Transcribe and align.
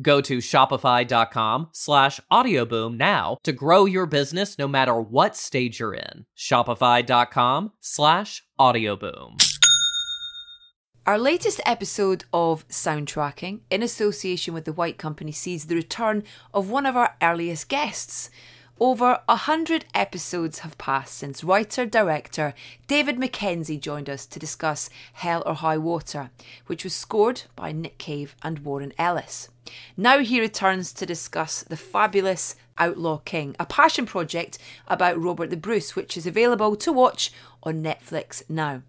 Go 0.00 0.20
to 0.22 0.38
shopify.com 0.38 1.68
slash 1.72 2.20
audioboom 2.30 2.96
now 2.96 3.36
to 3.42 3.52
grow 3.52 3.84
your 3.84 4.06
business 4.06 4.58
no 4.58 4.66
matter 4.66 4.98
what 4.98 5.36
stage 5.36 5.80
you're 5.80 5.94
in. 5.94 6.24
Shopify.com 6.36 7.72
slash 7.80 8.42
audioboom. 8.58 9.36
Our 11.04 11.18
latest 11.18 11.60
episode 11.66 12.24
of 12.32 12.66
Soundtracking, 12.68 13.62
in 13.70 13.82
association 13.82 14.54
with 14.54 14.66
The 14.66 14.72
White 14.72 14.98
Company, 14.98 15.32
sees 15.32 15.64
the 15.64 15.74
return 15.74 16.22
of 16.54 16.70
one 16.70 16.86
of 16.86 16.96
our 16.96 17.16
earliest 17.20 17.68
guests. 17.68 18.30
Over 18.80 19.20
a 19.28 19.36
hundred 19.36 19.84
episodes 19.94 20.60
have 20.60 20.76
passed 20.76 21.16
since 21.16 21.44
writer 21.44 21.86
director 21.86 22.54
David 22.88 23.18
Mackenzie 23.18 23.78
joined 23.78 24.10
us 24.10 24.26
to 24.26 24.38
discuss 24.38 24.90
Hell 25.12 25.42
or 25.46 25.54
High 25.54 25.78
Water, 25.78 26.30
which 26.66 26.82
was 26.82 26.94
scored 26.94 27.42
by 27.54 27.70
Nick 27.70 27.98
Cave 27.98 28.34
and 28.42 28.60
Warren 28.60 28.92
Ellis. 28.98 29.48
Now 29.96 30.18
he 30.18 30.40
returns 30.40 30.92
to 30.94 31.06
discuss 31.06 31.62
the 31.62 31.76
fabulous 31.76 32.56
Outlaw 32.78 33.18
King, 33.18 33.54
a 33.60 33.66
passion 33.66 34.06
project 34.06 34.58
about 34.88 35.20
Robert 35.20 35.50
the 35.50 35.56
Bruce, 35.56 35.94
which 35.94 36.16
is 36.16 36.26
available 36.26 36.74
to 36.76 36.92
watch 36.92 37.30
on 37.62 37.82
Netflix 37.82 38.42
now 38.48 38.82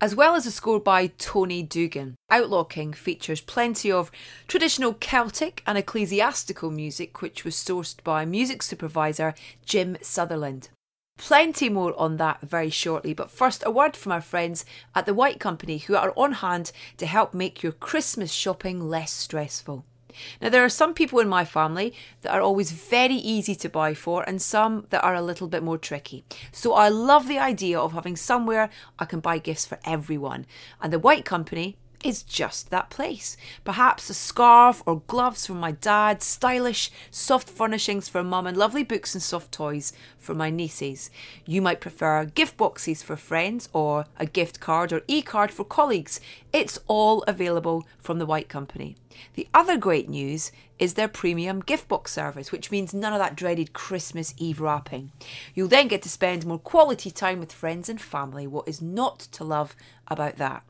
as 0.00 0.14
well 0.14 0.34
as 0.34 0.46
a 0.46 0.50
score 0.50 0.80
by 0.80 1.06
Tony 1.18 1.62
Doogan. 1.62 2.14
Outlaw 2.30 2.64
King 2.64 2.92
features 2.92 3.40
plenty 3.40 3.90
of 3.90 4.10
traditional 4.48 4.94
Celtic 4.94 5.62
and 5.66 5.78
ecclesiastical 5.78 6.70
music, 6.70 7.22
which 7.22 7.44
was 7.44 7.54
sourced 7.54 8.02
by 8.04 8.24
music 8.24 8.62
supervisor 8.62 9.34
Jim 9.64 9.96
Sutherland. 10.02 10.68
Plenty 11.16 11.68
more 11.68 11.98
on 11.98 12.16
that 12.16 12.40
very 12.40 12.70
shortly, 12.70 13.14
but 13.14 13.30
first, 13.30 13.62
a 13.64 13.70
word 13.70 13.96
from 13.96 14.12
our 14.12 14.20
friends 14.20 14.64
at 14.94 15.06
the 15.06 15.14
White 15.14 15.38
Company 15.38 15.78
who 15.78 15.94
are 15.94 16.12
on 16.16 16.32
hand 16.32 16.72
to 16.96 17.06
help 17.06 17.32
make 17.32 17.62
your 17.62 17.72
Christmas 17.72 18.32
shopping 18.32 18.88
less 18.88 19.12
stressful. 19.12 19.84
Now, 20.40 20.48
there 20.48 20.64
are 20.64 20.68
some 20.68 20.94
people 20.94 21.20
in 21.20 21.28
my 21.28 21.44
family 21.44 21.94
that 22.22 22.32
are 22.32 22.40
always 22.40 22.72
very 22.72 23.14
easy 23.14 23.54
to 23.56 23.68
buy 23.68 23.94
for, 23.94 24.22
and 24.28 24.40
some 24.40 24.86
that 24.90 25.04
are 25.04 25.14
a 25.14 25.22
little 25.22 25.48
bit 25.48 25.62
more 25.62 25.78
tricky. 25.78 26.24
So, 26.52 26.74
I 26.74 26.88
love 26.88 27.28
the 27.28 27.38
idea 27.38 27.78
of 27.78 27.92
having 27.92 28.16
somewhere 28.16 28.70
I 28.98 29.04
can 29.04 29.20
buy 29.20 29.38
gifts 29.38 29.66
for 29.66 29.78
everyone. 29.84 30.46
And 30.80 30.92
the 30.92 30.98
White 30.98 31.24
Company 31.24 31.76
is 32.04 32.22
just 32.22 32.70
that 32.70 32.90
place. 32.90 33.36
Perhaps 33.64 34.10
a 34.10 34.14
scarf 34.14 34.82
or 34.86 35.00
gloves 35.06 35.46
for 35.46 35.54
my 35.54 35.72
dad, 35.72 36.22
stylish, 36.22 36.90
soft 37.10 37.48
furnishings 37.48 38.08
for 38.08 38.22
mum, 38.22 38.46
and 38.46 38.56
lovely 38.56 38.84
books 38.84 39.14
and 39.14 39.22
soft 39.22 39.50
toys 39.50 39.92
for 40.18 40.34
my 40.34 40.50
nieces. 40.50 41.10
You 41.46 41.62
might 41.62 41.80
prefer 41.80 42.26
gift 42.26 42.58
boxes 42.58 43.02
for 43.02 43.16
friends 43.16 43.68
or 43.72 44.04
a 44.18 44.26
gift 44.26 44.60
card 44.60 44.92
or 44.92 45.02
e 45.08 45.22
card 45.22 45.50
for 45.50 45.64
colleagues. 45.64 46.20
It's 46.52 46.78
all 46.86 47.22
available 47.22 47.86
from 47.98 48.18
the 48.18 48.26
White 48.26 48.48
Company. 48.48 48.96
The 49.34 49.48
other 49.54 49.78
great 49.78 50.08
news 50.08 50.52
is 50.78 50.94
their 50.94 51.08
premium 51.08 51.60
gift 51.60 51.88
box 51.88 52.12
service, 52.12 52.52
which 52.52 52.70
means 52.70 52.92
none 52.92 53.12
of 53.12 53.18
that 53.20 53.36
dreaded 53.36 53.72
Christmas 53.72 54.34
Eve 54.36 54.60
wrapping. 54.60 55.12
You'll 55.54 55.68
then 55.68 55.88
get 55.88 56.02
to 56.02 56.08
spend 56.08 56.44
more 56.44 56.58
quality 56.58 57.10
time 57.10 57.40
with 57.40 57.52
friends 57.52 57.88
and 57.88 58.00
family. 58.00 58.46
What 58.46 58.68
is 58.68 58.82
not 58.82 59.20
to 59.20 59.44
love 59.44 59.74
about 60.08 60.36
that? 60.36 60.64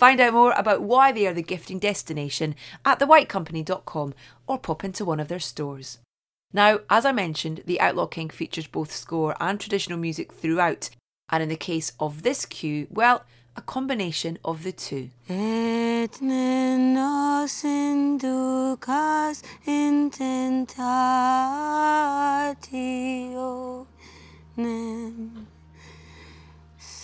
Find 0.00 0.18
out 0.18 0.32
more 0.32 0.54
about 0.56 0.80
why 0.80 1.12
they 1.12 1.26
are 1.26 1.34
the 1.34 1.42
gifting 1.42 1.78
destination 1.78 2.54
at 2.86 3.00
thewhitecompany.com 3.00 4.14
or 4.46 4.58
pop 4.58 4.82
into 4.82 5.04
one 5.04 5.20
of 5.20 5.28
their 5.28 5.38
stores. 5.38 5.98
Now, 6.54 6.78
as 6.88 7.04
I 7.04 7.12
mentioned, 7.12 7.64
the 7.66 7.78
Outlaw 7.82 8.06
King 8.06 8.30
features 8.30 8.66
both 8.66 8.92
score 8.92 9.36
and 9.38 9.60
traditional 9.60 9.98
music 9.98 10.32
throughout, 10.32 10.88
and 11.28 11.42
in 11.42 11.50
the 11.50 11.54
case 11.54 11.92
of 12.00 12.22
this 12.22 12.46
cue, 12.46 12.86
well, 12.88 13.26
a 13.56 13.60
combination 13.60 14.38
of 14.42 14.62
the 14.62 14.72
two. 14.72 15.10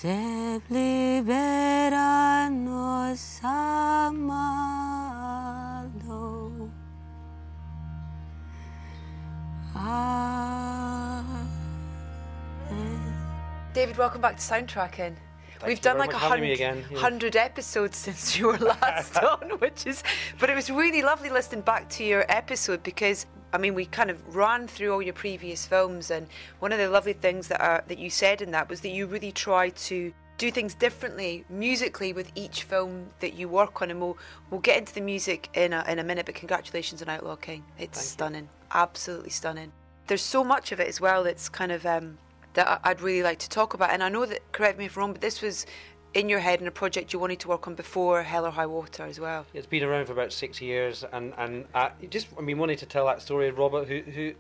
Se 0.01 0.61
libera 0.69 2.51
nos 2.51 3.41
amado. 3.43 4.31
David, 13.73 13.97
welcome 13.97 14.21
back 14.21 14.37
to 14.37 14.43
Soundtracking. 14.43 15.17
Thank 15.59 15.67
We've 15.67 15.81
done 15.81 15.97
like 15.97 16.11
a 16.11 16.13
much 16.13 16.23
for 16.23 16.29
having 16.29 16.43
me 16.43 16.49
hundred, 16.49 16.55
again, 16.55 16.85
yeah. 16.91 16.99
hundred 16.99 17.37
episodes 17.37 17.97
since 17.97 18.37
you 18.37 18.49
were 18.49 18.59
last 18.59 19.17
on, 19.23 19.49
which 19.61 19.87
is, 19.87 20.03
but 20.39 20.51
it 20.51 20.55
was 20.55 20.69
really 20.69 21.01
lovely 21.01 21.31
listening 21.31 21.63
back 21.63 21.89
to 21.91 22.05
your 22.05 22.27
episode 22.29 22.83
because 22.83 23.25
I 23.57 23.59
mean 23.59 23.75
we 23.75 23.87
kind 23.87 24.11
of 24.11 24.37
ran 24.37 24.69
through 24.69 24.93
all 24.93 25.01
your 25.01 25.15
previous 25.15 25.67
films, 25.67 26.11
and 26.11 26.27
one 26.59 26.73
of 26.73 26.79
the 26.79 26.91
lovely 26.91 27.15
things 27.15 27.49
that 27.49 27.61
are, 27.61 27.83
that 27.89 27.99
you 27.99 28.11
said 28.11 28.43
in 28.43 28.51
that 28.51 28.69
was 28.69 28.83
that 28.83 28.91
you 28.91 29.07
really 29.07 29.33
try 29.33 29.71
to 29.71 30.13
do 30.37 30.51
things 30.51 30.75
differently 30.75 31.47
musically 31.49 32.13
with 32.13 32.31
each 32.35 32.65
film 32.65 33.09
that 33.21 33.33
you 33.33 33.49
work 33.49 33.81
on, 33.81 33.91
and 33.91 33.99
we'll 33.99 34.19
we'll 34.51 34.61
get 34.61 34.77
into 34.77 34.93
the 34.93 35.01
music 35.01 35.49
in 35.55 35.73
a, 35.73 35.83
in 35.89 35.99
a 35.99 36.05
minute. 36.05 36.27
But 36.27 36.35
congratulations 36.35 37.01
on 37.01 37.09
Outlaw 37.09 37.37
King, 37.37 37.65
it's 37.79 37.99
Thank 37.99 38.05
you. 38.05 38.11
stunning, 38.11 38.49
absolutely 38.73 39.31
stunning. 39.31 39.73
There's 40.07 40.23
so 40.23 40.45
much 40.45 40.71
of 40.71 40.79
it 40.79 40.89
as 40.89 41.01
well 41.01 41.25
that's 41.25 41.49
kind 41.49 41.73
of 41.73 41.87
um, 41.87 42.19
that 42.53 42.81
I'd 42.85 43.01
really 43.01 43.23
like 43.23 43.39
to 43.39 43.49
talk 43.49 43.73
about. 43.75 43.91
And 43.91 44.03
I 44.03 44.11
know 44.11 44.27
that, 44.27 44.53
correct 44.53 44.79
me 44.79 44.85
if 44.85 44.97
I'm 44.97 45.01
wrong, 45.01 45.13
but 45.13 45.23
this 45.23 45.41
was 45.41 45.67
in 46.15 46.29
your 46.29 46.41
head 46.41 46.61
and 46.61 46.69
a 46.69 46.73
project 46.73 47.13
you 47.13 47.19
wanted 47.19 47.41
to 47.41 47.49
work 47.49 47.67
on 47.67 47.75
before 47.75 48.23
Hell 48.23 48.47
or 48.47 48.51
High 48.51 48.67
Water 48.67 49.05
as 49.05 49.21
well. 49.21 49.47
It's 49.55 49.67
been 49.67 49.83
around 49.83 50.07
for 50.07 50.13
about 50.13 50.33
six 50.33 50.61
years, 50.61 51.05
and 51.13 51.33
and 51.39 51.67
it 52.01 52.11
just 52.11 52.29
I 52.39 52.43
mean 52.43 52.59
wanted 52.59 52.79
to 52.79 52.87
tell 52.87 53.07
that 53.07 53.23
story 53.23 53.49
of 53.49 53.59
Robert, 53.59 53.89
who 53.89 54.01
who 54.01 54.33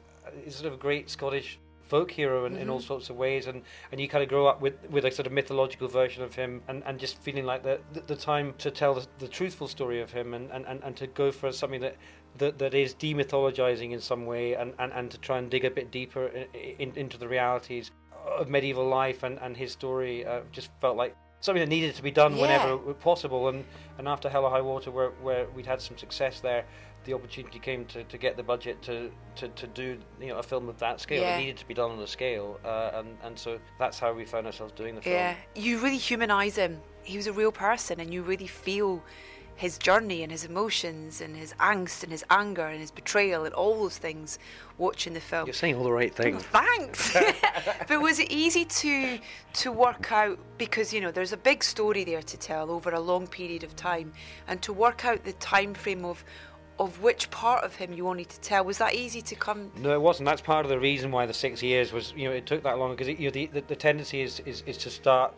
is 0.44 0.56
sort 0.56 0.66
of 0.66 0.74
a 0.74 0.76
great 0.76 1.10
Scottish 1.10 1.58
folk 1.86 2.10
hero 2.10 2.46
in, 2.46 2.56
in 2.56 2.68
all 2.68 2.80
sorts 2.80 3.10
of 3.10 3.16
ways, 3.16 3.46
and, 3.46 3.62
and 3.92 4.00
you 4.00 4.08
kind 4.08 4.20
of 4.20 4.28
grow 4.28 4.48
up 4.48 4.60
with, 4.60 4.74
with 4.90 5.04
a 5.04 5.10
sort 5.12 5.24
of 5.24 5.32
mythological 5.32 5.86
version 5.86 6.20
of 6.24 6.34
him, 6.34 6.60
and, 6.66 6.82
and 6.84 6.98
just 6.98 7.16
feeling 7.18 7.44
like 7.44 7.62
the, 7.62 7.78
the 7.92 8.00
the 8.00 8.16
time 8.16 8.52
to 8.58 8.72
tell 8.72 8.94
the, 8.94 9.06
the 9.18 9.28
truthful 9.28 9.68
story 9.68 10.00
of 10.00 10.10
him, 10.10 10.34
and, 10.34 10.50
and, 10.50 10.66
and, 10.66 10.82
and 10.82 10.96
to 10.96 11.06
go 11.06 11.30
for 11.30 11.52
something 11.52 11.80
that. 11.80 11.96
That, 12.38 12.58
that 12.58 12.74
is 12.74 12.94
demythologizing 12.94 13.92
in 13.92 14.00
some 14.02 14.26
way 14.26 14.56
and, 14.56 14.74
and, 14.78 14.92
and 14.92 15.10
to 15.10 15.16
try 15.16 15.38
and 15.38 15.50
dig 15.50 15.64
a 15.64 15.70
bit 15.70 15.90
deeper 15.90 16.26
in, 16.26 16.46
in, 16.78 16.92
into 16.94 17.16
the 17.16 17.26
realities 17.26 17.92
of 18.26 18.50
medieval 18.50 18.86
life 18.86 19.22
and, 19.22 19.38
and 19.38 19.56
his 19.56 19.72
story 19.72 20.26
uh, 20.26 20.40
just 20.52 20.68
felt 20.82 20.98
like 20.98 21.16
something 21.40 21.60
that 21.60 21.68
needed 21.68 21.94
to 21.94 22.02
be 22.02 22.10
done 22.10 22.34
Yeah. 22.34 22.42
whenever 22.42 22.94
possible. 22.94 23.48
And, 23.48 23.64
and 23.98 24.08
after 24.08 24.28
Hell 24.28 24.44
or 24.44 24.50
High 24.50 24.60
Water, 24.60 24.90
where, 24.90 25.10
where 25.22 25.46
we'd 25.54 25.66
had 25.66 25.80
some 25.80 25.96
success 25.98 26.40
there, 26.40 26.64
the 27.04 27.14
opportunity 27.14 27.58
came 27.60 27.84
to, 27.86 28.02
to 28.04 28.18
get 28.18 28.36
the 28.36 28.42
budget 28.42 28.82
to, 28.82 29.10
to, 29.36 29.48
to 29.48 29.66
do 29.68 29.96
you 30.20 30.26
know 30.28 30.38
a 30.38 30.42
film 30.42 30.68
of 30.68 30.78
that 30.80 31.00
scale. 31.00 31.22
Yeah. 31.22 31.36
It 31.36 31.40
needed 31.40 31.56
to 31.58 31.68
be 31.68 31.74
done 31.74 31.92
on 31.92 32.00
a 32.00 32.06
scale, 32.06 32.58
uh, 32.64 32.90
and 32.94 33.16
and 33.22 33.38
so 33.38 33.60
that's 33.78 33.98
how 33.98 34.12
we 34.12 34.24
found 34.24 34.46
ourselves 34.46 34.72
doing 34.72 34.96
the 34.96 35.02
film. 35.02 35.14
Yeah, 35.14 35.36
you 35.54 35.78
really 35.78 35.98
humanise 35.98 36.56
him. 36.56 36.80
He 37.04 37.16
was 37.16 37.28
a 37.28 37.32
real 37.32 37.52
person, 37.52 38.00
and 38.00 38.12
you 38.12 38.22
really 38.22 38.48
feel 38.48 39.04
his 39.56 39.78
journey 39.78 40.22
and 40.22 40.30
his 40.30 40.44
emotions 40.44 41.20
and 41.20 41.34
his 41.34 41.54
angst 41.54 42.02
and 42.02 42.12
his 42.12 42.24
anger 42.30 42.66
and 42.66 42.80
his 42.80 42.90
betrayal 42.90 43.44
and 43.44 43.54
all 43.54 43.74
those 43.80 43.96
things 43.96 44.38
watching 44.78 45.14
the 45.14 45.20
film. 45.20 45.46
You're 45.46 45.54
saying 45.54 45.76
all 45.76 45.84
the 45.84 45.92
right 45.92 46.14
things. 46.14 46.42
Thanks. 46.52 47.16
but 47.88 48.00
was 48.00 48.18
it 48.18 48.30
easy 48.30 48.66
to 48.66 49.18
to 49.54 49.72
work 49.72 50.12
out 50.12 50.38
because 50.58 50.92
you 50.92 51.00
know 51.00 51.10
there's 51.10 51.32
a 51.32 51.38
big 51.38 51.64
story 51.64 52.04
there 52.04 52.22
to 52.22 52.36
tell 52.36 52.70
over 52.70 52.90
a 52.90 53.00
long 53.00 53.26
period 53.26 53.64
of 53.64 53.74
time, 53.74 54.12
and 54.46 54.60
to 54.62 54.72
work 54.72 55.04
out 55.04 55.24
the 55.24 55.32
time 55.34 55.74
frame 55.74 56.04
of 56.04 56.22
of 56.78 57.00
which 57.00 57.30
part 57.30 57.64
of 57.64 57.74
him 57.74 57.92
you 57.92 58.04
wanted 58.04 58.28
to 58.28 58.40
tell 58.40 58.62
was 58.64 58.76
that 58.78 58.94
easy 58.94 59.22
to 59.22 59.34
come? 59.34 59.72
No, 59.78 59.94
it 59.94 60.00
wasn't. 60.00 60.26
That's 60.26 60.42
part 60.42 60.66
of 60.66 60.70
the 60.70 60.78
reason 60.78 61.10
why 61.10 61.24
the 61.24 61.32
six 61.32 61.62
years 61.62 61.92
was. 61.92 62.12
You 62.14 62.28
know, 62.28 62.34
it 62.34 62.46
took 62.46 62.62
that 62.64 62.78
long 62.78 62.90
because 62.90 63.08
you 63.08 63.26
know 63.26 63.30
the, 63.30 63.46
the, 63.46 63.60
the 63.62 63.76
tendency 63.76 64.20
is, 64.20 64.40
is 64.40 64.62
is 64.66 64.76
to 64.78 64.90
start 64.90 65.34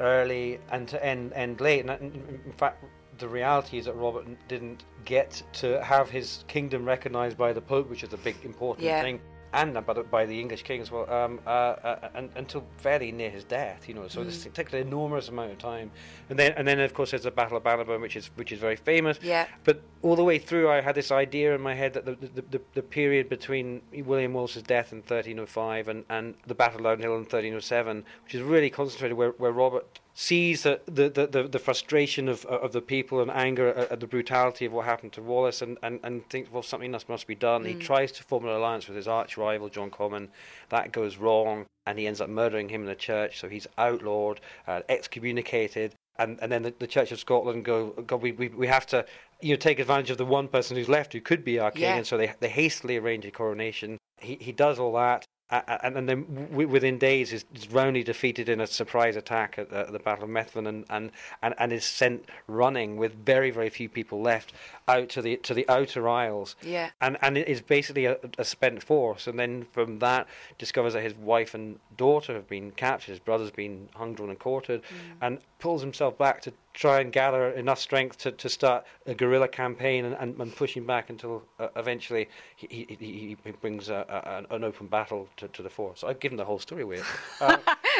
early 0.00 0.58
and 0.70 0.88
to 0.88 1.04
end 1.04 1.32
end 1.34 1.60
late. 1.60 1.84
And 1.84 1.90
in 2.00 2.40
in 2.46 2.52
fact, 2.52 2.82
the 3.18 3.28
reality 3.28 3.78
is 3.78 3.84
that 3.86 3.94
Robert 3.94 4.26
didn't 4.48 4.84
get 5.04 5.42
to 5.54 5.82
have 5.82 6.10
his 6.10 6.44
kingdom 6.48 6.84
recognised 6.84 7.36
by 7.36 7.52
the 7.52 7.60
Pope, 7.60 7.90
which 7.90 8.02
is 8.02 8.12
a 8.12 8.16
big 8.18 8.36
important 8.44 8.84
Yeah. 8.86 9.02
thing. 9.02 9.20
And 9.50 9.72
by 9.86 9.94
the, 9.94 10.02
by 10.02 10.26
the 10.26 10.38
English 10.38 10.62
king 10.62 10.82
as 10.82 10.90
well, 10.90 11.10
um, 11.10 11.40
uh, 11.46 11.48
uh, 11.48 12.08
and, 12.14 12.28
until 12.36 12.66
fairly 12.76 13.10
near 13.10 13.30
his 13.30 13.44
death, 13.44 13.88
you 13.88 13.94
know. 13.94 14.06
So 14.06 14.22
this 14.22 14.44
took 14.52 14.70
an 14.74 14.80
enormous 14.80 15.30
amount 15.30 15.52
of 15.52 15.56
time, 15.56 15.90
and 16.28 16.38
then 16.38 16.52
and 16.58 16.68
then 16.68 16.78
of 16.80 16.92
course 16.92 17.12
there's 17.12 17.22
the 17.22 17.30
Battle 17.30 17.56
of 17.56 17.64
Bannockburn, 17.64 18.02
which 18.02 18.14
is 18.14 18.26
which 18.34 18.52
is 18.52 18.58
very 18.60 18.76
famous. 18.76 19.18
Yeah. 19.22 19.46
But 19.64 19.80
all 20.02 20.16
the 20.16 20.22
way 20.22 20.38
through, 20.38 20.68
I 20.68 20.82
had 20.82 20.94
this 20.94 21.10
idea 21.10 21.54
in 21.54 21.62
my 21.62 21.72
head 21.74 21.94
that 21.94 22.04
the 22.04 22.16
the, 22.16 22.42
the, 22.50 22.60
the 22.74 22.82
period 22.82 23.30
between 23.30 23.80
William 24.04 24.34
Wallace's 24.34 24.64
death 24.64 24.92
in 24.92 24.98
1305 24.98 25.88
and, 25.88 26.04
and 26.10 26.34
the 26.46 26.54
Battle 26.54 26.80
of 26.80 26.84
Loudoun 26.84 27.00
Hill 27.04 27.12
in 27.12 27.20
1307, 27.20 28.04
which 28.24 28.34
is 28.34 28.42
really 28.42 28.68
concentrated 28.68 29.16
where, 29.16 29.30
where 29.38 29.52
Robert 29.52 29.98
sees 30.18 30.64
the, 30.64 30.80
the, 30.86 31.28
the, 31.30 31.44
the, 31.44 31.58
frustration 31.60 32.28
of, 32.28 32.44
of 32.46 32.72
the 32.72 32.80
people 32.80 33.20
and 33.20 33.30
anger 33.30 33.68
at, 33.68 33.92
at 33.92 34.00
the 34.00 34.06
brutality 34.06 34.64
of 34.64 34.72
what 34.72 34.84
happened 34.84 35.12
to 35.12 35.22
Wallace 35.22 35.62
and, 35.62 35.78
and, 35.84 36.00
and 36.02 36.28
thinks, 36.28 36.50
well, 36.50 36.60
something 36.64 36.90
must, 36.90 37.08
must 37.08 37.28
be 37.28 37.36
done. 37.36 37.64
He 37.64 37.74
tries 37.74 38.10
to 38.10 38.24
form 38.24 38.44
an 38.44 38.50
alliance 38.50 38.88
with 38.88 38.96
his 38.96 39.06
arch 39.06 39.36
rival, 39.36 39.68
John 39.68 39.92
Comyn. 39.92 40.26
That 40.70 40.90
goes 40.90 41.18
wrong, 41.18 41.66
and 41.86 41.96
he 42.00 42.08
ends 42.08 42.20
up 42.20 42.28
murdering 42.28 42.68
him 42.68 42.80
in 42.80 42.88
the 42.88 42.96
church, 42.96 43.38
so 43.38 43.48
he's 43.48 43.68
outlawed, 43.78 44.40
uh, 44.66 44.80
excommunicated 44.88 45.94
and 46.18 46.36
and 46.42 46.50
then 46.50 46.62
the, 46.64 46.74
the 46.80 46.86
Church 46.88 47.12
of 47.12 47.20
Scotland 47.20 47.64
go, 47.64 47.90
God, 48.06 48.20
we, 48.20 48.32
we 48.32 48.48
we 48.48 48.66
have 48.66 48.86
to 48.86 49.06
you 49.40 49.50
know 49.50 49.56
take 49.56 49.78
advantage 49.78 50.10
of 50.10 50.18
the 50.18 50.24
one 50.24 50.48
person 50.48 50.76
who's 50.76 50.88
left 50.88 51.12
who 51.12 51.20
could 51.20 51.44
be 51.44 51.60
our 51.60 51.70
king, 51.70 51.82
Yeah. 51.82 51.96
and 51.96 52.06
so 52.06 52.16
they 52.16 52.34
they 52.40 52.48
hastily 52.48 52.96
arrange 52.96 53.24
a 53.24 53.30
coronation. 53.30 53.98
He 54.20 54.34
he 54.40 54.50
does 54.50 54.80
all 54.80 54.92
that. 54.94 55.24
And, 55.50 55.96
and 55.96 56.08
then 56.08 56.48
w- 56.50 56.68
within 56.68 56.98
days 56.98 57.32
is, 57.32 57.44
roundly 57.70 58.02
defeated 58.02 58.48
in 58.48 58.60
a 58.60 58.66
surprise 58.66 59.16
attack 59.16 59.58
at 59.58 59.70
the, 59.70 59.84
the 59.90 59.98
Battle 59.98 60.24
of 60.24 60.30
Methven 60.30 60.66
and, 60.66 60.84
and, 60.90 61.10
and, 61.42 61.54
and 61.58 61.72
is 61.72 61.84
sent 61.84 62.28
running 62.46 62.96
with 62.98 63.14
very 63.24 63.50
very 63.50 63.70
few 63.70 63.88
people 63.88 64.20
left 64.20 64.52
out 64.88 65.08
to 65.10 65.22
the 65.22 65.36
to 65.38 65.54
the 65.54 65.66
outer 65.68 66.08
isles 66.08 66.54
Yeah. 66.62 66.90
and 67.00 67.16
and 67.22 67.38
it 67.38 67.48
is 67.48 67.62
basically 67.62 68.04
a, 68.04 68.18
a 68.36 68.44
spent 68.44 68.82
force. 68.82 69.26
And 69.26 69.38
then 69.38 69.66
from 69.72 69.98
that, 70.00 70.26
discovers 70.58 70.92
that 70.92 71.02
his 71.02 71.14
wife 71.14 71.54
and 71.54 71.78
daughter 71.96 72.34
have 72.34 72.48
been 72.48 72.70
captured, 72.72 73.12
his 73.12 73.20
brother's 73.20 73.50
been 73.50 73.88
hung, 73.94 74.14
drawn, 74.14 74.30
and 74.30 74.38
quartered, 74.38 74.82
mm. 74.82 75.16
and 75.22 75.38
pulls 75.58 75.80
himself 75.80 76.16
back 76.18 76.42
to 76.42 76.52
try 76.78 77.00
and 77.00 77.10
gather 77.12 77.50
enough 77.50 77.80
strength 77.80 78.18
to, 78.18 78.30
to 78.30 78.48
start 78.48 78.84
a 79.06 79.12
guerrilla 79.12 79.48
campaign 79.48 80.04
and, 80.04 80.14
and, 80.14 80.40
and 80.40 80.54
pushing 80.54 80.86
back 80.86 81.10
until 81.10 81.42
uh, 81.58 81.66
eventually 81.74 82.28
he, 82.54 82.86
he, 82.88 83.36
he, 83.42 83.50
brings 83.60 83.88
a, 83.88 84.46
a, 84.48 84.54
an 84.54 84.62
open 84.62 84.86
battle 84.86 85.26
to, 85.36 85.48
to 85.48 85.60
the 85.60 85.68
fore. 85.68 85.94
So 85.96 86.06
I've 86.06 86.20
given 86.20 86.38
the 86.38 86.44
whole 86.44 86.60
story 86.60 86.82
away. 86.82 87.00
Uh, 87.40 87.56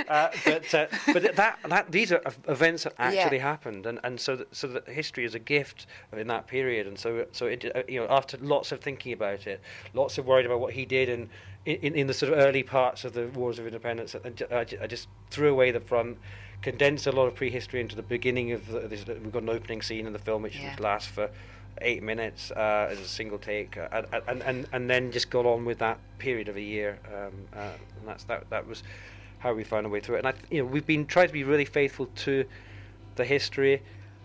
uh, 0.08 0.30
but 0.44 0.74
uh, 0.74 0.86
but 1.12 1.36
that, 1.36 1.58
that 1.68 1.90
these 1.92 2.10
are 2.10 2.20
events 2.48 2.82
that 2.84 2.92
Yeah. 2.98 3.04
actually 3.06 3.38
happened, 3.38 3.86
and, 3.86 4.00
and 4.02 4.18
so 4.20 4.34
that, 4.34 4.54
so 4.54 4.66
that 4.66 4.88
history 4.88 5.24
is 5.24 5.34
a 5.36 5.38
gift 5.38 5.86
in 6.16 6.26
that 6.26 6.46
period, 6.48 6.88
and 6.88 6.98
so 6.98 7.24
so 7.32 7.46
it 7.46 7.64
uh, 7.76 7.82
you 7.86 8.00
know 8.00 8.06
after 8.10 8.36
lots 8.38 8.72
of 8.72 8.80
thinking 8.80 9.12
about 9.12 9.46
it, 9.46 9.60
lots 9.94 10.18
of 10.18 10.26
worried 10.26 10.46
about 10.46 10.58
what 10.60 10.72
he 10.72 10.84
did, 10.84 11.08
and 11.08 11.28
in, 11.66 11.94
in 11.94 12.06
the 12.06 12.14
sort 12.14 12.32
of 12.32 12.38
early 12.38 12.62
parts 12.62 13.04
of 13.04 13.12
the 13.12 13.28
Wars 13.28 13.58
of 13.58 13.66
Independence, 13.66 14.16
I, 14.50 14.66
I 14.80 14.86
just 14.86 15.08
threw 15.30 15.50
away 15.50 15.70
the 15.70 15.80
front, 15.80 16.18
condensed 16.62 17.06
a 17.06 17.12
lot 17.12 17.26
of 17.26 17.34
prehistory 17.34 17.80
into 17.80 17.94
the 17.96 18.02
beginning 18.02 18.52
of 18.52 18.66
the, 18.68 18.80
this. 18.80 19.06
We've 19.06 19.32
got 19.32 19.42
an 19.42 19.48
opening 19.48 19.82
scene 19.82 20.06
in 20.06 20.12
the 20.12 20.18
film 20.18 20.42
which 20.42 20.56
Yeah. 20.56 20.74
lasts 20.78 21.08
for 21.10 21.30
eight 21.80 22.02
minutes 22.02 22.50
uh, 22.50 22.88
as 22.90 22.98
a 22.98 23.06
single 23.06 23.38
take, 23.38 23.76
uh, 23.76 23.88
and, 24.12 24.22
and 24.26 24.42
and 24.42 24.66
and 24.72 24.90
then 24.90 25.12
just 25.12 25.30
got 25.30 25.46
on 25.46 25.64
with 25.64 25.78
that 25.78 25.98
period 26.18 26.48
of 26.48 26.56
a 26.56 26.60
year, 26.60 26.98
um, 27.06 27.32
uh, 27.54 27.70
and 27.98 28.08
that's 28.08 28.24
that 28.24 28.48
that 28.50 28.66
was 28.66 28.82
how 29.38 29.54
we 29.54 29.62
found 29.62 29.86
a 29.86 29.88
way 29.88 30.00
through 30.00 30.16
it. 30.16 30.18
And 30.18 30.26
I, 30.28 30.32
th- 30.32 30.44
you 30.50 30.58
know, 30.58 30.64
we've 30.64 30.86
been 30.86 31.06
trying 31.06 31.28
to 31.28 31.32
be 31.32 31.44
really 31.44 31.64
faithful 31.64 32.06
to 32.06 32.44
the 33.14 33.24
history, 33.24 33.80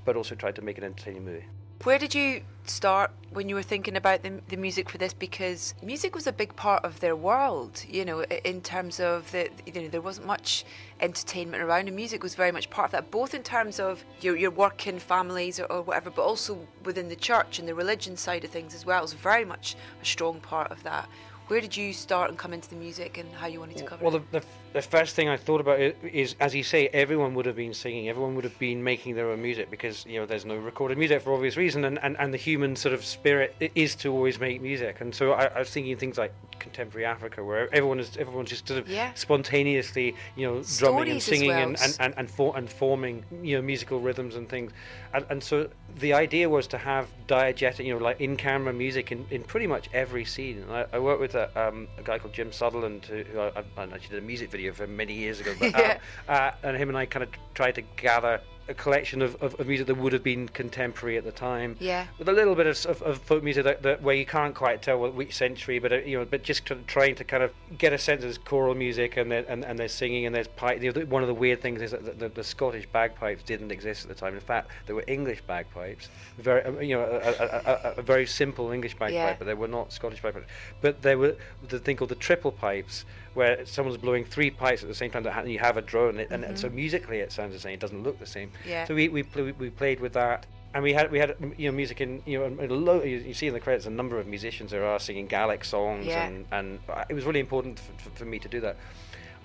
but 0.06 0.16
also 0.16 0.34
tried 0.34 0.56
to 0.56 0.64
make 0.64 0.80
an 0.80 0.84
entertaining 0.84 1.24
movie. 1.26 1.46
Where 1.84 2.00
did 2.00 2.16
you 2.16 2.42
start 2.70 3.12
when 3.32 3.50
you 3.50 3.56
were 3.56 3.64
thinking 3.64 3.96
about 3.96 4.24
the, 4.24 4.40
the 4.50 4.58
music 4.58 4.90
for 4.90 4.98
this? 4.98 5.14
Because 5.14 5.74
music 5.82 6.16
was 6.16 6.28
a 6.28 6.32
big 6.32 6.56
part 6.56 6.84
of 6.86 7.00
their 7.00 7.16
world, 7.16 7.84
you 7.88 8.06
know, 8.06 8.22
in 8.24 8.62
terms 8.62 9.00
of 9.00 9.32
the, 9.32 9.50
you 9.66 9.82
know, 9.82 9.88
there 9.88 10.02
wasn't 10.02 10.28
much 10.28 10.66
entertainment 11.00 11.64
around, 11.64 11.88
and 11.88 11.96
music 11.96 12.24
was 12.24 12.36
very 12.36 12.52
much 12.52 12.70
part 12.70 12.88
of 12.88 12.92
that, 12.92 13.12
both 13.12 13.34
in 13.34 13.44
terms 13.44 13.80
of 13.80 14.04
your, 14.22 14.36
your 14.36 14.52
working 14.52 15.00
families 15.00 15.60
or, 15.60 15.66
or 15.66 15.82
whatever, 15.82 16.10
but 16.10 16.24
also 16.24 16.68
within 16.86 17.10
the 17.10 17.16
church 17.16 17.60
and 17.60 17.68
the 17.68 17.76
religion 17.76 18.16
side 18.16 18.44
of 18.44 18.52
things 18.52 18.74
as 18.76 18.86
well. 18.86 19.00
It 19.00 19.04
was 19.04 19.14
very 19.14 19.46
much 19.46 19.76
a 20.02 20.06
strong 20.06 20.40
part 20.40 20.72
of 20.72 20.84
that. 20.84 21.10
Where 21.48 21.60
did 21.60 21.76
you 21.76 21.92
start 21.92 22.30
and 22.30 22.38
come 22.40 22.54
into 22.54 22.70
the 22.70 22.76
music 22.78 23.18
and 23.18 23.30
how 23.34 23.48
you 23.48 23.60
wanted 23.60 23.78
to 23.78 23.84
cover 23.84 24.04
Well, 24.04 24.16
it? 24.16 24.32
the, 24.32 24.40
the, 24.40 24.46
the 24.74 24.82
first 24.82 25.14
thing 25.14 25.28
I 25.28 25.36
thought 25.36 25.60
about 25.60 25.78
is, 25.80 26.36
as 26.40 26.56
you 26.56 26.64
say, 26.64 26.88
everyone 26.88 27.36
would 27.36 27.46
have 27.46 27.56
been 27.58 27.74
singing, 27.74 28.08
everyone 28.08 28.36
would 28.36 28.46
have 28.46 28.58
been 28.60 28.82
making 28.84 29.16
their 29.16 29.30
own 29.30 29.42
music 29.42 29.70
because 29.70 30.06
you 30.06 30.20
know 30.20 30.26
there's 30.26 30.46
no 30.46 30.56
recorded 30.56 30.98
music 30.98 31.22
for 31.22 31.34
obvious 31.34 31.58
reason, 31.58 31.84
and, 31.84 32.00
and, 32.02 32.16
and 32.18 32.34
the 32.34 32.38
human 32.38 32.76
sort 32.78 32.94
of 32.94 33.04
spirit 33.04 33.56
is 33.76 33.94
to 33.96 34.12
always 34.14 34.40
make 34.40 34.62
music. 34.62 35.02
And 35.02 35.14
so 35.14 35.34
I, 35.34 35.46
I 35.48 35.60
was 35.60 35.70
thinking 35.70 35.98
things 35.98 36.18
like 36.18 36.34
contemporary 36.60 37.06
Africa, 37.06 37.44
where 37.44 37.68
everyone 37.76 38.00
is 38.00 38.16
everyone's 38.18 38.50
just 38.50 38.66
sort 38.68 38.80
of 38.80 38.88
Yeah. 38.88 39.12
spontaneously, 39.14 40.16
you 40.38 40.48
know, 40.48 40.64
drumming 40.78 41.12
and 41.12 41.22
singing 41.22 41.50
well. 41.50 41.60
and 41.60 41.78
and, 41.82 41.98
and, 42.00 42.14
and, 42.18 42.32
for, 42.32 42.56
and 42.58 42.70
forming 42.70 43.26
you 43.44 43.58
know 43.58 43.62
musical 43.62 44.00
rhythms 44.00 44.36
and 44.36 44.48
things. 44.48 44.72
And, 45.14 45.26
and 45.30 45.44
so 45.44 45.70
the 46.00 46.14
idea 46.14 46.50
was 46.50 46.66
to 46.68 46.78
have 46.78 47.08
diegetic, 47.28 47.86
you 47.86 47.94
know, 47.94 48.04
like 48.04 48.20
in 48.20 48.36
camera 48.36 48.74
music 48.74 49.12
in, 49.12 49.26
in 49.30 49.44
pretty 49.44 49.68
much 49.68 49.90
every 49.94 50.26
scene. 50.26 50.60
And 50.64 50.72
I, 50.72 50.86
I 50.94 51.00
worked 51.00 51.22
with 51.22 51.36
a, 51.36 51.50
um, 51.68 51.88
a 51.98 52.04
guy 52.04 52.18
called 52.18 52.34
Jim 52.34 52.52
Sutherland, 52.52 53.06
who, 53.06 53.24
who 53.24 53.40
I, 53.40 53.64
I 53.78 53.84
actually 53.84 54.10
did 54.10 54.24
a 54.24 54.26
music 54.26 54.50
video 54.50 54.74
for 54.74 54.88
many 54.88 55.14
years 55.14 55.40
ago. 55.40 55.54
But, 55.60 55.72
Yeah. 55.80 56.00
um, 56.28 56.36
uh, 56.36 56.52
and 56.64 56.78
him 56.78 56.90
and 56.90 56.98
I 56.98 57.06
kind 57.06 57.24
of 57.24 57.30
tried 57.54 57.76
to 57.76 57.82
gather 57.98 58.42
a 58.68 58.74
collection 58.74 59.22
of, 59.22 59.36
of, 59.42 59.60
of 59.60 59.68
music 59.68 59.88
that 59.88 59.96
would 59.96 60.14
have 60.14 60.24
been 60.24 60.48
contemporary 60.48 61.18
at 61.18 61.24
the 61.24 61.32
time. 61.32 61.76
Yeah. 61.80 62.08
With 62.18 62.30
a 62.30 62.32
little 62.34 62.56
bit 62.56 62.68
of, 62.68 62.86
of, 62.86 63.02
of 63.02 63.18
folk 63.20 63.44
music 63.44 63.66
that, 63.66 63.84
that 63.84 64.02
where 64.02 64.16
you 64.16 64.26
can't 64.26 64.56
quite 64.56 64.82
tell 64.82 65.00
what 65.00 65.14
which 65.14 65.36
century, 65.36 65.80
but 65.80 65.92
uh, 65.92 65.98
you 65.98 66.18
know, 66.18 66.26
but 66.26 66.44
just 66.44 66.70
trying 66.88 67.16
to 67.16 67.24
kind 67.24 67.44
of 67.44 67.52
get 67.78 67.94
a 67.94 67.98
sense 67.98 68.20
of 68.20 68.24
there's 68.24 68.38
choral 68.38 68.76
music 68.76 69.18
and 69.18 69.32
there, 69.32 69.46
and, 69.48 69.66
and 69.66 69.78
there's 69.78 69.92
singing 69.92 70.26
and 70.26 70.34
there's 70.34 70.48
pipe. 70.48 70.82
You 70.82 70.92
know, 70.92 71.02
one 71.02 71.24
of 71.24 71.28
the 71.28 71.34
weird 71.34 71.62
things 71.62 71.82
is 71.82 71.92
that 71.92 72.06
the, 72.06 72.12
the, 72.12 72.30
the 72.30 72.44
Scottish 72.44 72.88
bagpipes 72.92 73.44
didn't 73.44 73.72
exist 73.72 74.04
at 74.04 74.10
the 74.10 74.16
time. 74.16 74.34
In 74.34 74.40
fact, 74.40 74.70
there 74.86 74.96
were 74.96 75.04
English 75.08 75.42
bagpipes, 75.46 76.10
very 76.38 76.64
um, 76.64 76.82
you 76.82 76.96
know, 76.96 77.02
a, 77.04 77.18
a, 77.18 77.46
a, 77.46 77.90
a, 77.90 77.94
a 77.98 78.02
very 78.02 78.26
simple 78.26 78.72
English 78.72 78.94
bagpipe, 78.94 79.14
Yeah. 79.14 79.36
but 79.38 79.46
they 79.46 79.54
were 79.54 79.68
not 79.68 79.92
Scottish 79.92 80.22
bagpipes. 80.22 80.48
But 80.82 81.02
there 81.02 81.18
were 81.18 81.36
the 81.68 81.80
thing 81.80 81.98
called 81.98 82.12
the 82.12 82.16
triple 82.16 82.52
pipes, 82.52 83.06
where 83.34 83.66
someone's 83.66 83.98
blowing 83.98 84.26
three 84.26 84.50
pipes 84.50 84.84
at 84.84 84.90
the 84.90 84.96
same 84.96 85.12
time 85.12 85.24
that 85.24 85.34
ha- 85.34 85.42
you 85.44 85.60
have 85.60 85.78
a 85.78 85.82
drone, 85.82 86.20
and, 86.20 86.32
and, 86.32 86.44
and 86.44 86.60
so 86.60 86.68
mm-hmm. 86.68 86.76
musically 86.76 87.20
it 87.20 87.32
sounds 87.32 87.54
the 87.54 87.60
same. 87.60 87.74
It 87.74 87.80
doesn't 87.80 88.04
look 88.04 88.20
the 88.20 88.26
same. 88.26 88.52
Yeah. 88.68 88.86
So 88.86 88.96
we 88.96 89.10
we, 89.10 89.24
pl- 89.24 89.54
we 89.58 89.70
played 89.70 90.00
with 90.00 90.14
that. 90.14 90.46
And 90.76 90.82
we 90.82 90.92
had 90.92 91.12
we 91.12 91.20
had 91.20 91.36
you 91.56 91.70
know 91.70 91.76
music 91.76 92.02
in 92.02 92.24
you 92.26 92.40
know 92.40 92.66
lo- 92.66 93.04
you 93.04 93.18
you 93.18 93.34
see 93.36 93.46
in 93.48 93.54
the 93.54 93.60
credits 93.60 93.86
a 93.86 93.92
number 93.92 94.18
of 94.18 94.26
musicians 94.26 94.72
there 94.72 94.84
are 94.86 95.00
singing 95.00 95.28
Gaelic 95.28 95.64
songs 95.64 96.08
Yeah. 96.08 96.26
and 96.26 96.46
and 96.52 96.80
it 97.10 97.14
was 97.14 97.26
really 97.26 97.42
important 97.42 97.80
for, 97.80 98.10
for 98.16 98.26
me 98.26 98.40
to 98.40 98.48
do 98.48 98.60
that. 98.62 98.78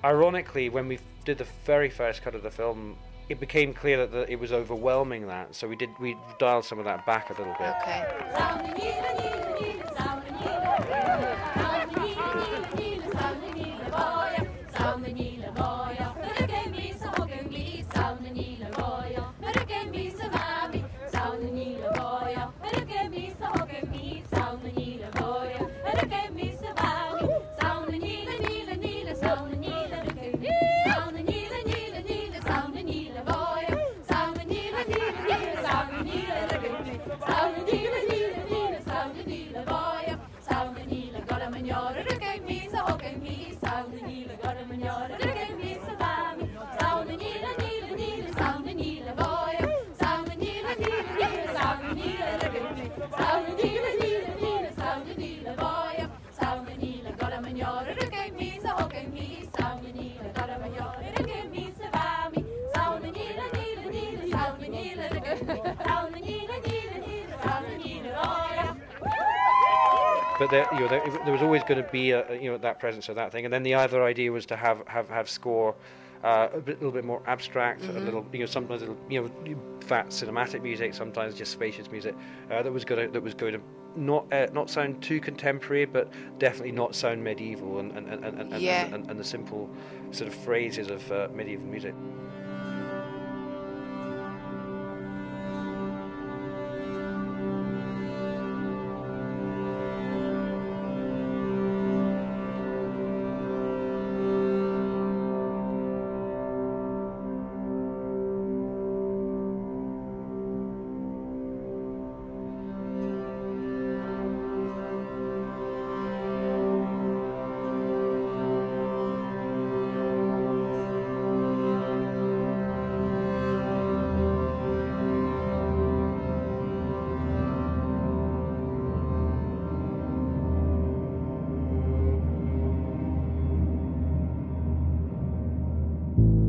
Ironically, 0.02 0.70
when 0.70 0.88
we 0.88 0.98
did 1.26 1.36
the 1.36 1.46
very 1.66 1.90
first 1.90 2.22
cut 2.22 2.34
of 2.34 2.42
the 2.42 2.50
film, 2.50 2.96
it 3.28 3.40
became 3.40 3.74
clear 3.74 3.98
that 3.98 4.10
the, 4.10 4.32
it 4.32 4.40
was 4.40 4.52
overwhelming 4.52 5.26
that, 5.26 5.54
so 5.54 5.68
we 5.68 5.76
did 5.76 5.90
we 6.00 6.16
dialed 6.38 6.64
some 6.64 6.78
of 6.78 6.86
that 6.86 7.04
back 7.04 7.28
a 7.28 7.34
little 7.34 7.54
bit. 7.58 7.74
Okay. 7.82 8.04
Boy. 14.98 15.27
There, 70.50 70.66
you 70.72 70.80
know, 70.80 70.88
there, 70.88 71.02
there 71.24 71.32
was 71.32 71.42
always 71.42 71.62
going 71.62 71.82
to 71.82 71.90
be 71.90 72.10
a, 72.12 72.40
you 72.40 72.50
know 72.50 72.58
that 72.58 72.80
presence 72.80 73.08
of 73.08 73.16
that 73.16 73.32
thing. 73.32 73.44
And 73.44 73.52
then 73.52 73.62
the 73.62 73.74
other 73.74 74.02
idea 74.02 74.30
was 74.32 74.46
to 74.46 74.56
have 74.56 74.86
have 74.86 75.08
have 75.08 75.28
score. 75.28 75.74
Uh, 76.24 76.48
a 76.52 76.58
bit, 76.58 76.78
little 76.78 76.90
bit 76.90 77.04
more 77.04 77.22
abstract, 77.28 77.84
a 77.84 77.92
little, 77.92 78.26
you 78.32 78.40
know, 78.40 78.46
sometimes 78.46 78.80
little, 78.80 78.96
you 79.08 79.22
know, 79.22 79.56
fat 79.86 80.08
cinematic 80.08 80.62
music, 80.62 80.92
sometimes 80.92 81.32
just 81.36 81.52
spacious 81.52 81.88
music. 81.92 82.12
Uh, 82.50 82.60
that 82.60 82.72
was 82.72 82.84
going 82.84 83.06
to 83.06 83.12
that 83.12 83.22
was 83.22 83.34
going 83.34 83.52
to 83.52 83.60
not 83.94 84.26
uh, 84.32 84.48
not 84.52 84.68
sound 84.68 85.00
too 85.00 85.20
contemporary, 85.20 85.84
but 85.84 86.12
definitely 86.40 86.72
not 86.72 86.96
sound 86.96 87.22
medieval 87.22 87.78
and 87.78 87.92
and, 87.96 88.08
and, 88.12 88.24
and, 88.24 88.52
and, 88.52 88.60
Yeah. 88.60 88.86
and, 88.92 89.08
and 89.08 89.16
the 89.16 89.22
simple 89.22 89.70
sort 90.10 90.26
of 90.26 90.34
phrases 90.34 90.90
of 90.90 91.12
uh, 91.12 91.28
medieval 91.32 91.66
music. 91.66 91.94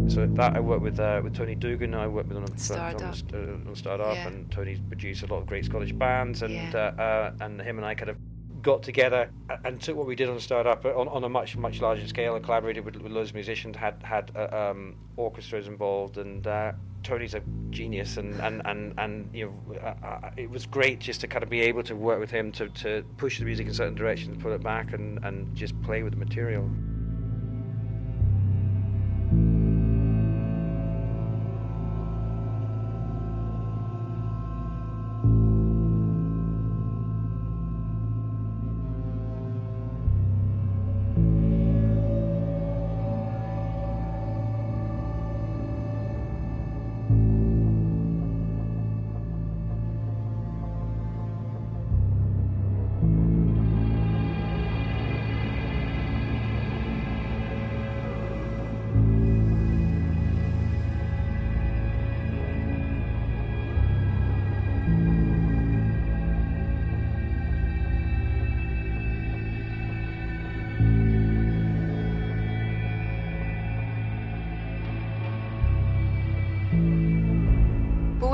So 0.09 0.25
that 0.25 0.55
I 0.55 0.59
worked 0.59 0.81
with 0.81 0.99
uh, 0.99 1.21
with 1.23 1.35
Tony 1.35 1.53
Doogan. 1.53 1.93
I 1.93 2.07
worked 2.07 2.29
with 2.29 2.37
on, 2.37 2.43
on, 2.43 2.57
Start 2.57 2.95
on, 2.95 3.03
Up. 3.03 3.15
uh, 3.31 3.37
on 3.37 4.01
Up, 4.01 4.15
Yeah. 4.15 4.27
and 4.27 4.51
Tony's 4.51 4.79
produced 4.79 5.21
a 5.21 5.27
lot 5.27 5.37
of 5.37 5.45
great 5.45 5.65
Scottish 5.65 5.91
bands, 5.91 6.41
and 6.41 6.53
Yeah. 6.53 6.71
uh, 6.97 7.01
uh, 7.01 7.31
and 7.41 7.61
him 7.61 7.77
and 7.77 7.85
I 7.85 7.93
kind 7.93 8.09
of 8.09 8.17
got 8.61 8.81
together 8.83 9.29
and 9.63 9.79
took 9.79 9.95
what 9.95 10.05
we 10.05 10.15
did 10.15 10.27
on 10.27 10.37
Starred 10.39 10.67
Up 10.67 10.83
on, 10.83 11.07
on 11.07 11.23
a 11.23 11.29
much 11.29 11.55
much 11.55 11.79
larger 11.79 12.07
scale 12.07 12.35
and 12.35 12.43
collaborated 12.43 12.83
with, 12.83 12.95
with 12.97 13.11
loads 13.11 13.29
of 13.29 13.35
musicians, 13.35 13.77
had 13.77 14.01
had 14.01 14.31
uh, 14.35 14.71
um, 14.71 14.95
orchestras 15.15 15.67
involved, 15.67 16.17
and 16.17 16.47
uh, 16.47 16.71
Tony's 17.03 17.35
a 17.35 17.41
genius, 17.69 18.17
and 18.17 18.33
and 18.41 18.63
and, 18.65 18.93
and 18.97 19.29
you 19.31 19.45
know 19.45 19.75
uh, 19.79 20.05
uh, 20.05 20.31
it 20.37 20.49
was 20.49 20.65
great 20.65 20.97
just 20.99 21.21
to 21.21 21.27
kind 21.27 21.43
of 21.43 21.49
be 21.51 21.61
able 21.61 21.83
to 21.83 21.95
work 21.95 22.19
with 22.19 22.31
him 22.31 22.51
to, 22.53 22.67
to 22.69 23.03
push 23.17 23.37
the 23.37 23.45
music 23.45 23.67
in 23.67 23.73
certain 23.75 23.95
directions, 23.95 24.41
put 24.41 24.51
it 24.53 24.63
back, 24.63 24.91
and 24.93 25.23
and 25.23 25.55
just 25.55 25.79
play 25.83 26.01
with 26.01 26.13
the 26.13 26.19
material. 26.19 26.67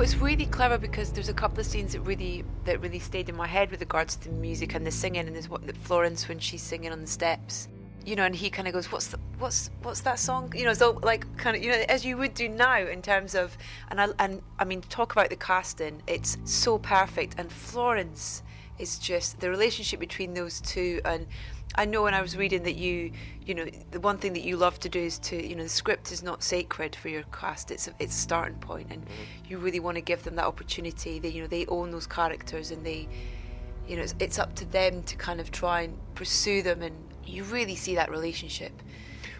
It's 0.05 0.17
really 0.17 0.45
clever 0.45 0.77
because 0.77 1.11
there's 1.11 1.29
a 1.29 1.33
couple 1.33 1.59
of 1.59 1.65
scenes 1.65 1.93
that 1.93 2.01
really 2.01 2.45
that 2.65 2.79
really 2.79 2.99
stayed 2.99 3.27
in 3.27 3.35
my 3.35 3.47
head 3.47 3.71
with 3.71 3.79
regards 3.79 4.15
to 4.17 4.29
the 4.29 4.35
music 4.35 4.75
and 4.75 4.85
the 4.85 4.91
singing, 4.91 5.25
and 5.25 5.35
there's 5.35 5.49
what 5.49 5.63
Florence 5.77 6.27
when 6.27 6.37
she's 6.37 6.61
singing 6.61 6.91
on 6.91 7.01
the 7.01 7.07
steps, 7.07 7.69
you 8.05 8.15
know, 8.15 8.23
and 8.23 8.35
he 8.35 8.51
kind 8.51 8.67
of 8.67 8.75
goes, 8.75 8.91
"What's 8.91 9.07
the, 9.07 9.17
what's 9.39 9.71
what's 9.81 10.01
that 10.01 10.19
song?" 10.19 10.53
You 10.55 10.65
know, 10.65 10.75
so 10.75 10.99
like 11.01 11.25
kind 11.37 11.57
of 11.57 11.63
you 11.63 11.71
know 11.71 11.83
as 11.89 12.05
you 12.05 12.17
would 12.17 12.35
do 12.35 12.47
now 12.47 12.85
in 12.85 13.01
terms 13.01 13.33
of, 13.33 13.57
and 13.89 13.99
I 13.99 14.09
and 14.19 14.43
I 14.59 14.63
mean 14.63 14.81
talk 14.81 15.11
about 15.11 15.31
the 15.31 15.37
casting, 15.37 16.03
it's 16.05 16.37
so 16.43 16.77
perfect, 16.77 17.39
and 17.39 17.51
Florence 17.51 18.43
is 18.77 18.99
just 18.99 19.39
the 19.39 19.49
relationship 19.49 19.99
between 19.99 20.35
those 20.35 20.61
two 20.61 21.01
and. 21.03 21.25
I 21.77 21.85
know 21.85 22.03
when 22.03 22.13
I 22.13 22.21
was 22.21 22.37
reading 22.37 22.63
that 22.63 22.75
you, 22.75 23.11
you 23.45 23.53
know, 23.53 23.65
the 23.91 23.99
one 23.99 24.17
thing 24.17 24.31
that 24.33 24.43
you 24.43 24.55
love 24.55 24.79
to 24.79 24.89
do 24.89 24.99
is 24.99 25.19
to, 25.19 25.45
you 25.45 25.55
know, 25.55 25.63
the 25.63 25.69
script 25.69 26.11
is 26.11 26.23
not 26.23 26.41
sacred 26.41 26.95
for 26.95 27.09
your 27.09 27.23
cast. 27.33 27.69
It's 27.69 27.87
a, 27.87 27.93
it's 27.99 28.15
a 28.15 28.19
starting 28.19 28.57
point, 28.59 28.87
and 28.91 29.03
mm-hmm. 29.03 29.51
you 29.51 29.57
really 29.57 29.81
want 29.81 29.95
to 29.95 30.01
give 30.01 30.23
them 30.23 30.35
that 30.35 30.45
opportunity. 30.45 31.19
They, 31.19 31.29
you 31.29 31.41
know, 31.41 31.47
they 31.47 31.65
own 31.67 31.91
those 31.91 32.07
characters, 32.07 32.71
and 32.71 32.85
they, 32.85 33.09
you 33.87 33.97
know, 33.97 34.03
it's, 34.03 34.15
it's 34.19 34.39
up 34.39 34.55
to 34.55 34.65
them 34.65 35.03
to 35.03 35.17
kind 35.17 35.41
of 35.41 35.51
try 35.51 35.81
and 35.81 35.97
pursue 36.15 36.61
them, 36.61 36.81
and 36.81 36.95
you 37.25 37.43
really 37.43 37.75
see 37.75 37.95
that 37.95 38.09
relationship. 38.09 38.71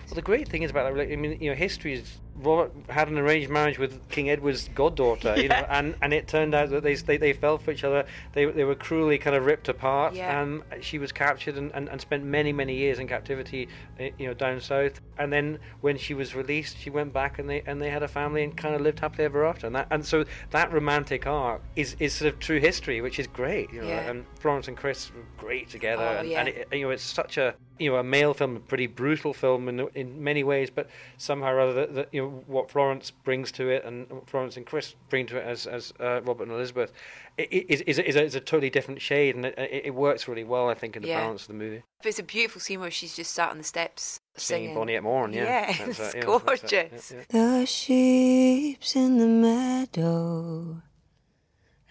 Well, 0.08 0.16
the 0.16 0.22
great 0.22 0.50
thing 0.50 0.64
is 0.64 0.72
about 0.72 0.94
that. 0.94 1.12
I 1.12 1.16
mean, 1.16 1.40
you 1.40 1.50
know, 1.50 1.56
history 1.56 1.94
is 1.94 2.18
Robert 2.38 2.72
had 2.90 3.08
an 3.08 3.18
arranged 3.18 3.50
marriage 3.50 3.80
with 3.80 4.08
King 4.10 4.30
Edward's 4.30 4.68
goddaughter, 4.76 5.36
you 5.38 5.48
know, 5.48 5.66
and, 5.70 5.96
and 6.02 6.14
it 6.14 6.28
turned 6.28 6.54
out 6.54 6.70
that 6.70 6.84
they, 6.84 6.96
they 6.96 7.18
they 7.18 7.34
fell 7.34 7.58
for 7.58 7.72
each 7.72 7.84
other. 7.84 8.06
They 8.34 8.46
they 8.46 8.64
were 8.64 8.76
cruelly 8.76 9.18
kind 9.18 9.36
of 9.36 9.46
ripped 9.46 9.70
apart. 9.70 10.14
Yeah. 10.14 10.42
Um, 10.42 10.64
she 10.82 10.98
was 10.98 11.12
captured 11.12 11.56
and, 11.58 11.72
and, 11.74 11.88
and 11.90 12.00
spent 12.02 12.24
many 12.24 12.52
many 12.52 12.76
years 12.76 13.00
in 13.00 13.08
captivity, 13.08 13.70
uh, 14.00 14.06
you 14.18 14.28
know, 14.28 14.34
down 14.34 14.60
south. 14.60 15.00
And 15.18 15.32
then 15.32 15.60
when 15.82 15.98
she 15.98 16.14
was 16.14 16.36
released, 16.36 16.78
she 16.78 16.90
went 16.90 17.14
back 17.14 17.40
and 17.40 17.50
they 17.50 17.62
and 17.66 17.82
they 17.82 17.90
had 17.90 18.04
a 18.04 18.08
family 18.08 18.44
and 18.44 18.56
kind 18.56 18.76
of 18.76 18.82
lived 18.82 19.00
happily 19.00 19.24
ever 19.26 19.46
after. 19.46 19.68
And 19.68 19.76
that 19.76 19.88
and 19.92 20.06
so 20.06 20.26
that 20.52 20.74
romantic 20.74 21.26
arc 21.26 21.62
is, 21.76 21.96
is 22.00 22.14
sort 22.14 22.34
of 22.34 22.40
true 22.40 22.60
history, 22.60 23.02
which 23.02 23.18
is 23.20 23.28
great. 23.28 23.72
You 23.72 23.82
know, 23.82 23.88
Yeah. 23.88 24.10
and 24.10 24.26
Florence 24.40 24.68
and 24.68 24.76
Chris 24.76 25.12
were 25.16 25.24
great 25.38 25.70
together. 25.70 26.04
Oh, 26.04 26.20
and, 26.20 26.30
yeah. 26.30 26.40
and 26.40 26.50
it, 26.50 26.68
you 26.74 26.82
know, 26.82 26.90
it's 26.90 27.04
such 27.04 27.38
a 27.38 27.56
you 27.78 27.90
know 27.92 27.98
a 27.98 28.04
male 28.04 28.34
film, 28.34 28.56
a 28.56 28.60
pretty 28.60 28.88
brutal 28.88 29.34
film 29.34 29.68
in 29.70 29.88
in 29.96 30.24
many 30.24 30.44
ways, 30.44 30.70
but 30.70 30.90
somehow 31.18 31.52
or 31.52 31.60
other, 31.60 32.06
you 32.12 32.22
know 32.22 32.25
what 32.30 32.70
Florence 32.72 33.12
brings 33.12 33.52
to 33.54 33.70
it, 33.70 33.84
and 33.86 34.08
Florence 34.28 34.58
and 34.58 34.66
Chris 34.66 34.96
bring 35.10 35.26
to 35.28 35.38
it 35.38 35.46
as 35.46 35.66
as 35.68 35.94
uh, 36.00 36.22
Robert 36.24 36.44
and 36.44 36.52
Elizabeth, 36.52 36.92
i- 37.40 37.44
i- 37.44 37.66
is 37.70 37.82
is, 37.82 38.00
is, 38.00 38.16
a, 38.16 38.24
is 38.24 38.36
a 38.36 38.40
totally 38.40 38.70
different 38.70 39.02
shade, 39.02 39.36
and 39.36 39.46
it, 39.46 39.58
it, 39.58 39.86
it 39.88 39.96
works 39.96 40.28
really 40.28 40.44
well, 40.44 40.70
I 40.70 40.74
think, 40.74 40.96
in 40.96 41.02
the 41.02 41.10
Yeah. 41.10 41.22
balance 41.22 41.44
of 41.44 41.48
the 41.50 41.54
movie. 41.56 41.84
But 42.00 42.08
it's 42.10 42.20
a 42.20 42.24
beautiful 42.24 42.62
scene 42.62 42.80
where 42.80 42.92
she's 42.92 43.16
just 43.16 43.32
sat 43.34 43.50
on 43.52 43.58
the 43.58 43.64
steps 43.64 44.20
Singing 44.38 44.66
singing. 44.70 44.76
Bonnie 44.76 44.96
at 44.96 45.04
Morn, 45.04 45.34
yeah, 45.34 45.44
Yeah, 45.44 45.66
That's 45.86 46.00
it's 46.00 46.00
it, 46.16 46.24
yeah, 46.26 46.40
that's 46.40 46.64
it, 46.64 46.74
yeah, 46.74 46.84
gorgeous. 46.84 47.12
yeah. 47.12 47.60
The 47.60 47.66
sheep's 47.66 48.96
in 48.96 49.18
the 49.18 49.28
meadow, 49.28 50.82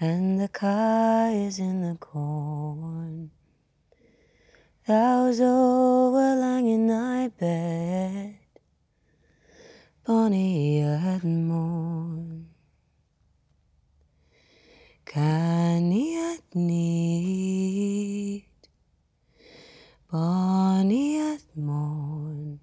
and 0.01 0.41
the 0.41 0.49
cow 0.49 1.31
is 1.33 1.59
in 1.59 1.83
the 1.83 1.97
corn. 1.97 3.31
Thou's 4.87 5.41
overlying 5.41 6.69
in 6.69 6.87
thy 6.89 7.29
bed, 7.29 8.37
Bonnie 10.07 10.83
at 10.83 11.25
morn. 11.25 12.49
Canny 15.07 16.19
at 16.19 16.43
need, 16.55 18.45
Bonnie 20.13 21.21
at 21.21 21.43
morn. 21.57 22.61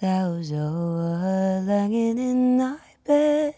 Thou's 0.00 0.50
overlying 0.50 2.18
in 2.18 2.58
thy 2.58 2.78
bed, 3.06 3.54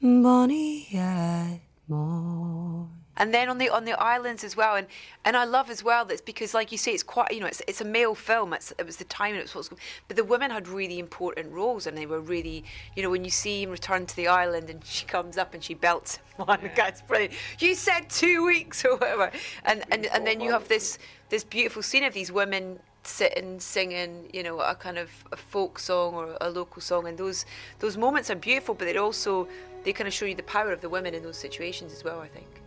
Bonnie 0.00 0.86
at 0.94 1.60
morn. 1.88 2.99
And 3.20 3.34
then 3.34 3.50
on 3.50 3.58
the 3.58 3.68
on 3.68 3.84
the 3.84 3.92
islands 4.00 4.42
as 4.42 4.56
well. 4.56 4.74
And 4.74 4.86
and 5.24 5.36
I 5.36 5.44
love 5.44 5.70
as 5.70 5.84
well 5.84 6.04
that's 6.06 6.22
because 6.22 6.54
like 6.54 6.72
you 6.72 6.78
say 6.78 6.92
it's 6.92 7.02
quite 7.02 7.32
you 7.32 7.40
know 7.40 7.46
it's, 7.46 7.62
it's 7.68 7.82
a 7.82 7.84
male 7.84 8.14
film. 8.14 8.54
It's, 8.54 8.72
it 8.78 8.86
was 8.86 8.96
the 8.96 9.04
time 9.04 9.32
and 9.34 9.40
it 9.40 9.54
was 9.54 9.54
what's 9.54 9.82
but 10.08 10.16
the 10.16 10.24
women 10.24 10.50
had 10.50 10.66
really 10.66 10.98
important 10.98 11.52
roles 11.52 11.86
and 11.86 11.96
they 11.96 12.06
were 12.06 12.20
really 12.20 12.64
you 12.96 13.02
know 13.02 13.10
when 13.10 13.22
you 13.22 13.30
see 13.30 13.62
him 13.62 13.70
return 13.70 14.06
to 14.06 14.16
the 14.16 14.26
island 14.26 14.70
and 14.70 14.82
she 14.84 15.04
comes 15.04 15.36
up 15.36 15.52
and 15.54 15.62
she 15.62 15.74
belts 15.74 16.16
him. 16.16 16.22
On 16.48 16.58
the 16.62 16.70
guy's 16.70 17.02
brilliant. 17.02 17.34
You 17.58 17.74
said 17.74 18.08
two 18.08 18.46
weeks 18.46 18.84
or 18.84 18.96
whatever. 18.96 19.30
And 19.64 19.84
and, 19.90 20.06
and 20.06 20.26
then 20.26 20.40
you 20.40 20.52
have 20.52 20.66
this 20.68 20.98
this 21.28 21.44
beautiful 21.44 21.82
scene 21.82 22.04
of 22.04 22.14
these 22.14 22.32
women 22.32 22.80
sitting 23.02 23.60
singing 23.60 24.28
you 24.32 24.42
know 24.42 24.60
a 24.60 24.74
kind 24.74 24.98
of 24.98 25.10
a 25.32 25.36
folk 25.36 25.78
song 25.78 26.14
or 26.14 26.38
a 26.40 26.48
local 26.48 26.80
song. 26.80 27.06
And 27.06 27.18
those 27.18 27.44
those 27.80 27.98
moments 27.98 28.30
are 28.30 28.34
beautiful 28.34 28.74
but 28.74 28.88
it 28.88 28.96
also 28.96 29.46
they 29.84 29.92
kind 29.92 30.08
of 30.08 30.14
show 30.14 30.24
you 30.24 30.34
the 30.34 30.42
power 30.42 30.72
of 30.72 30.80
the 30.80 30.88
women 30.88 31.12
in 31.12 31.22
those 31.22 31.36
situations 31.36 31.92
as 31.92 32.02
well 32.02 32.20
I 32.20 32.28
think. 32.28 32.46
Would 32.46 32.48
you 32.48 32.48
agree? 32.48 32.59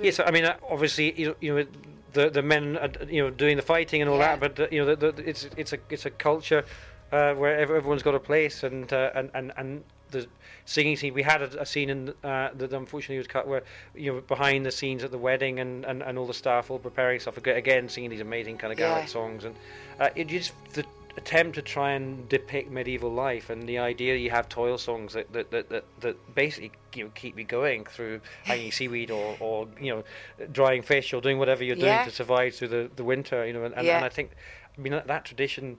Yes, 0.00 0.20
I 0.20 0.30
mean, 0.30 0.44
uh, 0.44 0.56
obviously, 0.70 1.12
you 1.18 1.34
know, 1.42 1.64
the 2.12 2.30
the 2.30 2.42
men, 2.42 2.76
are, 2.78 2.90
you 3.08 3.22
know, 3.22 3.30
doing 3.30 3.56
the 3.56 3.62
fighting 3.62 4.00
and 4.02 4.10
all 4.10 4.18
Yeah. 4.18 4.36
that. 4.36 4.40
But 4.40 4.60
uh, 4.60 4.68
you 4.70 4.84
know, 4.84 4.94
the, 4.94 5.12
the, 5.12 5.28
it's 5.28 5.48
it's 5.56 5.72
a 5.72 5.78
it's 5.90 6.06
a 6.06 6.10
culture 6.10 6.64
uh, 7.12 7.34
where 7.34 7.56
everyone's 7.58 8.02
got 8.02 8.14
a 8.14 8.20
place, 8.20 8.62
and 8.62 8.92
uh, 8.92 9.10
and 9.14 9.30
and 9.34 9.52
and 9.56 9.84
the 10.10 10.26
singing 10.64 10.96
scene. 10.96 11.12
We 11.14 11.22
had 11.22 11.42
a, 11.42 11.60
a 11.62 11.66
scene 11.66 11.90
in 11.90 12.08
uh, 12.22 12.50
that 12.54 12.72
unfortunately 12.72 13.18
was 13.18 13.26
cut 13.26 13.46
where 13.48 13.62
you 13.94 14.12
know 14.12 14.20
behind 14.20 14.64
the 14.64 14.70
scenes 14.70 15.02
at 15.04 15.10
the 15.10 15.18
wedding, 15.18 15.60
and, 15.60 15.84
and, 15.84 16.02
and 16.02 16.18
all 16.18 16.26
the 16.26 16.34
staff 16.34 16.70
all 16.70 16.78
preparing 16.78 17.20
stuff 17.20 17.36
again, 17.38 17.88
singing 17.88 18.10
these 18.10 18.20
amazing 18.20 18.58
kind 18.58 18.72
of 18.72 18.78
Gaelic 18.78 19.02
Yeah. 19.02 19.06
songs, 19.06 19.44
and 19.44 19.54
uh, 20.00 20.10
it 20.14 20.28
just 20.28 20.52
the 20.72 20.84
attempt 21.16 21.54
to 21.54 21.62
try 21.62 21.92
and 21.92 22.28
depict 22.28 22.70
medieval 22.70 23.12
life 23.12 23.48
and 23.50 23.68
the 23.68 23.78
idea 23.78 24.16
you 24.16 24.30
have 24.30 24.48
toil 24.48 24.76
songs 24.76 25.12
that 25.12 25.32
that, 25.32 25.50
that, 25.50 25.68
that, 25.68 25.84
that 26.00 26.34
basically 26.34 26.72
you 26.94 27.04
know 27.04 27.10
keep 27.14 27.38
you 27.38 27.44
going 27.44 27.84
through 27.84 28.20
hanging 28.44 28.72
seaweed 28.78 29.10
or, 29.10 29.36
or 29.40 29.68
you 29.80 29.94
know 29.94 30.04
drying 30.52 30.82
fish 30.82 31.12
or 31.14 31.20
doing 31.20 31.38
whatever 31.38 31.62
you're 31.62 31.76
doing 31.76 31.92
Yeah. 31.92 32.04
to 32.04 32.10
survive 32.10 32.54
through 32.54 32.68
the, 32.68 32.90
the 32.96 33.04
winter 33.04 33.46
you 33.46 33.52
know 33.52 33.64
and, 33.64 33.74
and, 33.74 33.86
Yeah. 33.86 33.96
and 33.96 34.04
I 34.04 34.08
think 34.08 34.30
I 34.76 34.80
mean 34.80 34.92
that, 34.92 35.06
that 35.06 35.24
tradition 35.24 35.78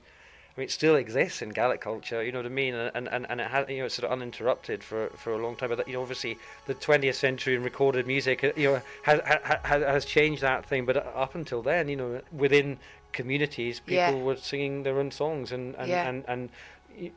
I 0.56 0.62
mean, 0.62 0.66
it 0.68 0.72
still 0.72 0.96
exists 0.96 1.42
in 1.42 1.50
Gaelic 1.50 1.82
culture, 1.82 2.24
you 2.24 2.32
know 2.32 2.40
what 2.40 2.46
I 2.46 2.50
mean, 2.50 2.76
and 2.76 3.10
and, 3.10 3.30
and 3.30 3.42
it 3.42 3.48
has, 3.48 3.68
you 3.68 3.80
know, 3.80 3.86
it's 3.88 3.96
sort 3.96 4.06
of 4.06 4.14
uninterrupted 4.14 4.86
for, 4.86 5.10
for 5.18 5.34
a 5.34 5.38
long 5.38 5.58
time. 5.58 5.68
But 5.68 5.86
you 5.86 5.96
know, 5.96 6.02
obviously, 6.02 6.38
the 6.66 6.74
20th 6.76 7.16
century 7.16 7.56
and 7.56 7.64
recorded 7.66 8.08
music, 8.08 8.42
uh, 8.42 8.54
you 8.56 8.72
know, 8.72 8.82
has 9.04 9.20
has, 9.66 9.84
has 9.84 10.06
changed 10.06 10.42
that 10.44 10.66
thing. 10.66 10.86
But 10.86 10.96
up 10.96 11.36
until 11.36 11.62
then, 11.62 11.90
you 11.90 11.98
know, 11.98 12.22
within 12.32 12.80
communities, 13.20 13.80
people 13.80 14.18
Yeah. 14.18 14.26
were 14.28 14.38
singing 14.52 14.84
their 14.84 14.98
own 15.00 15.12
songs 15.12 15.52
and 15.52 15.76
and 15.82 15.90
Yeah. 15.90 16.08
and, 16.10 16.24
and 16.28 16.50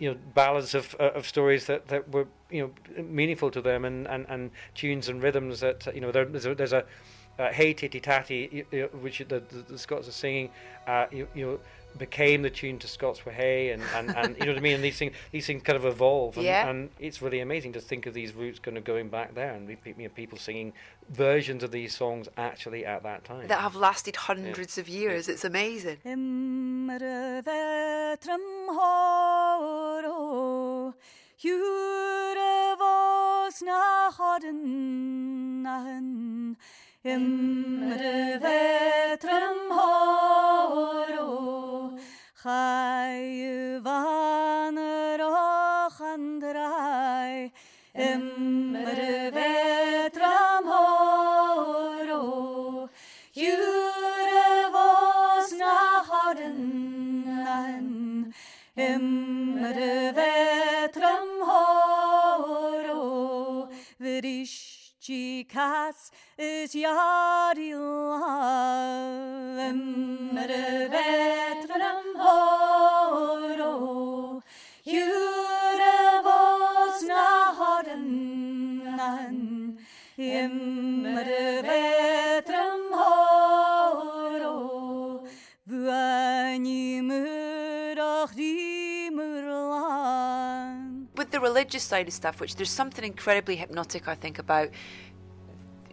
you 0.01 0.11
know 0.11 0.17
ballads 0.35 0.75
of 0.75 0.95
uh, 0.99 1.19
of 1.19 1.27
stories 1.35 1.67
that, 1.67 1.87
that 1.89 2.03
were 2.15 2.27
you 2.51 2.61
know 2.63 2.71
meaningful 3.21 3.51
to 3.51 3.61
them 3.69 3.85
and, 3.85 4.09
and, 4.09 4.27
and 4.29 4.51
tunes 4.75 5.09
and 5.09 5.23
rhythms 5.23 5.61
that 5.61 5.87
you 5.95 6.01
know 6.01 6.11
there, 6.13 6.25
there's 6.25 6.47
a, 6.47 6.55
there's 6.55 6.73
a 6.73 6.85
uh, 7.39 7.53
Hey 7.59 7.73
Tuttie 7.75 8.03
Tatie 8.03 8.65
which 9.05 9.19
the, 9.19 9.41
the, 9.53 9.59
the 9.73 9.79
Scots 9.79 10.09
are 10.09 10.19
singing 10.25 10.51
uh, 10.87 11.07
you, 11.13 11.29
you 11.35 11.47
know 11.47 11.59
became 11.97 12.43
the 12.43 12.51
tune 12.51 12.79
to 12.79 12.87
Scots 12.89 13.25
Wha 13.25 13.33
Hae 13.33 13.71
and, 13.71 13.83
and, 13.95 14.17
and 14.17 14.37
you 14.39 14.47
know 14.47 14.53
what 14.53 14.59
I 14.59 14.61
mean 14.61 14.75
and 14.75 14.85
these 14.85 14.99
things 14.99 15.15
these 15.33 15.47
things 15.47 15.63
kind 15.63 15.77
of 15.77 15.85
evolve 15.85 16.37
and, 16.37 16.45
Yeah. 16.45 16.69
and 16.69 16.91
it's 17.01 17.23
really 17.23 17.41
amazing 17.41 17.73
to 17.73 17.81
think 17.81 18.07
of 18.07 18.15
these 18.15 18.35
roots 18.35 18.59
kind 18.59 18.77
of 18.77 18.85
going 18.85 19.09
back 19.09 19.35
there 19.35 19.53
and 19.53 19.67
we, 19.67 19.77
you 19.85 19.95
know, 20.05 20.09
people 20.11 20.39
singing 20.39 20.73
versions 21.11 21.63
of 21.63 21.71
these 21.71 21.97
songs 21.97 22.29
actually 22.37 22.85
at 22.85 23.03
that 23.03 23.25
time 23.25 23.49
that 23.49 23.61
have 23.61 23.75
lasted 23.75 24.17
hundreds 24.17 24.79
of 24.79 24.89
years. 24.89 25.29
It's 25.29 25.45
amazing. 25.45 25.99
Kas 66.39 66.45
is 66.45 66.75
yadila 66.75 68.21
Imre 69.69 70.89
vetrum 70.89 72.17
horo 72.17 73.75
Jure 74.85 76.23
vos 76.25 77.03
na 77.03 77.53
hodden 77.55 78.07
Imre 80.17 81.63
vetrum 81.63 82.83
horo 82.93 84.57
Vuani 85.69 87.03
murach 87.03 88.35
di 88.35 89.11
murlan 89.11 90.79
With 91.17 91.31
the 91.33 91.41
religious 91.41 91.83
side 91.83 92.07
of 92.07 92.15
stuff, 92.15 92.41
which 92.41 92.55
there's 92.55 92.71
something 92.71 93.05
incredibly 93.05 93.57
hypnotic, 93.57 94.07
I 94.07 94.15
think, 94.15 94.39
about 94.39 94.69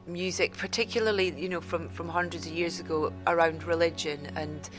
music, 0.08 0.56
particularly 0.58 1.34
you 1.38 1.50
know 1.50 1.62
from 1.62 1.90
from 1.90 2.10
hundreds 2.10 2.46
of 2.46 2.54
years 2.54 2.80
ago 2.80 3.12
around 3.28 3.64
religion 3.64 4.20
and 4.36 4.70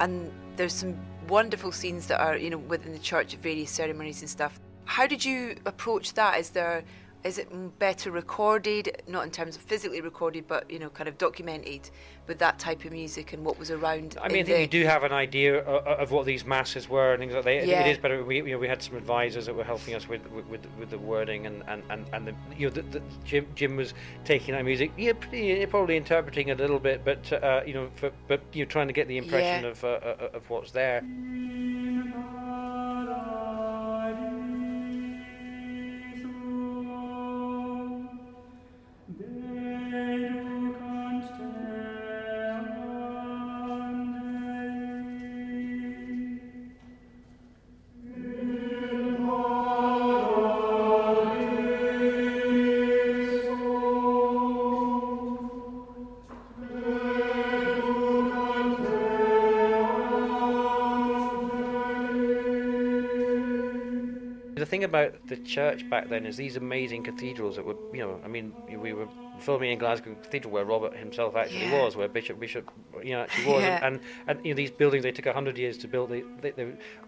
and 0.00 0.30
there's 0.56 0.72
some 0.72 0.96
wonderful 1.28 1.72
scenes 1.72 2.06
that 2.06 2.20
are 2.20 2.36
you 2.36 2.50
know 2.50 2.58
within 2.58 2.92
the 2.92 2.98
church 2.98 3.34
of 3.34 3.40
various 3.40 3.70
ceremonies 3.70 4.20
and 4.20 4.30
stuff. 4.30 4.60
How 4.84 5.06
did 5.06 5.24
you 5.24 5.56
approach 5.66 6.14
that? 6.14 6.38
Is 6.38 6.50
there 6.50 6.84
is 7.26 7.38
it 7.38 7.78
better 7.78 8.10
recorded, 8.10 9.02
not 9.08 9.24
in 9.24 9.30
terms 9.30 9.56
of 9.56 9.62
physically 9.62 10.00
recorded, 10.00 10.46
but 10.46 10.70
you 10.70 10.78
know, 10.78 10.88
kind 10.88 11.08
of 11.08 11.18
documented 11.18 11.90
with 12.26 12.38
that 12.38 12.58
type 12.58 12.84
of 12.84 12.92
music 12.92 13.32
and 13.32 13.44
what 13.44 13.58
was 13.58 13.70
around? 13.70 14.16
I 14.22 14.28
mean, 14.28 14.42
I 14.42 14.44
think 14.44 14.46
the- 14.46 14.60
you 14.60 14.66
do 14.66 14.84
have 14.86 15.02
an 15.02 15.12
idea 15.12 15.62
of, 15.64 15.86
of 15.86 16.10
what 16.12 16.24
these 16.26 16.44
masses 16.44 16.88
were 16.88 17.12
and 17.12 17.20
things 17.20 17.34
like 17.34 17.44
that. 17.44 17.66
Yeah. 17.66 17.84
It 17.84 17.90
is 17.90 17.98
better. 17.98 18.24
We, 18.24 18.36
you 18.36 18.52
know, 18.52 18.58
we 18.58 18.68
had 18.68 18.82
some 18.82 18.96
advisors 18.96 19.46
that 19.46 19.54
were 19.54 19.64
helping 19.64 19.94
us 19.94 20.08
with 20.08 20.26
with, 20.30 20.66
with, 20.78 20.90
the 20.90 20.98
wording 20.98 21.46
and 21.46 21.62
and 21.66 21.82
and, 21.90 22.06
and 22.12 22.26
the, 22.28 22.34
you 22.56 22.68
know, 22.68 22.74
the, 22.74 22.82
the, 22.82 23.02
Jim 23.24 23.46
Jim 23.54 23.76
was 23.76 23.92
taking 24.24 24.54
that 24.54 24.64
music, 24.64 24.92
yeah, 24.96 25.12
pretty, 25.12 25.66
probably 25.66 25.96
interpreting 25.96 26.48
it 26.48 26.58
a 26.60 26.62
little 26.62 26.78
bit, 26.78 27.04
but 27.04 27.32
uh, 27.32 27.62
you 27.66 27.74
know, 27.74 27.88
for, 27.96 28.12
but 28.28 28.40
you 28.52 28.64
know, 28.64 28.68
trying 28.68 28.86
to 28.86 28.92
get 28.92 29.08
the 29.08 29.18
impression 29.18 29.64
Yeah. 29.64 29.70
of 29.70 29.84
uh, 29.84 29.88
uh, 29.88 30.28
of 30.34 30.48
what's 30.48 30.70
there. 30.70 31.02
About 65.06 65.26
the 65.28 65.36
church 65.36 65.88
back 65.90 66.08
then 66.08 66.26
is 66.26 66.36
these 66.36 66.56
amazing 66.56 67.02
cathedrals 67.04 67.56
that 67.56 67.64
were, 67.64 67.76
you 67.92 68.00
know, 68.00 68.20
I 68.24 68.28
mean, 68.28 68.52
we 68.80 68.92
were 68.92 69.08
filming 69.40 69.72
in 69.72 69.78
Glasgow 69.78 70.14
Cathedral 70.22 70.52
where 70.52 70.64
Robert 70.64 70.96
himself 70.96 71.36
actually 71.36 71.66
Yeah. 71.66 71.82
was, 71.82 71.96
where 71.96 72.08
Bishop 72.08 72.38
Bishop, 72.40 72.70
you 73.06 73.12
know, 73.14 73.22
actually 73.22 73.46
was, 73.52 73.62
Yeah. 73.62 73.86
and, 73.86 73.94
and 73.96 74.00
and 74.28 74.36
you 74.46 74.52
know 74.52 74.56
these 74.62 74.74
buildings 74.82 75.02
they 75.04 75.12
took 75.12 75.26
hundred 75.40 75.56
years 75.64 75.76
to 75.78 75.88
build. 75.94 76.06
They, 76.10 76.22
they, 76.42 76.50
they, 76.58 76.66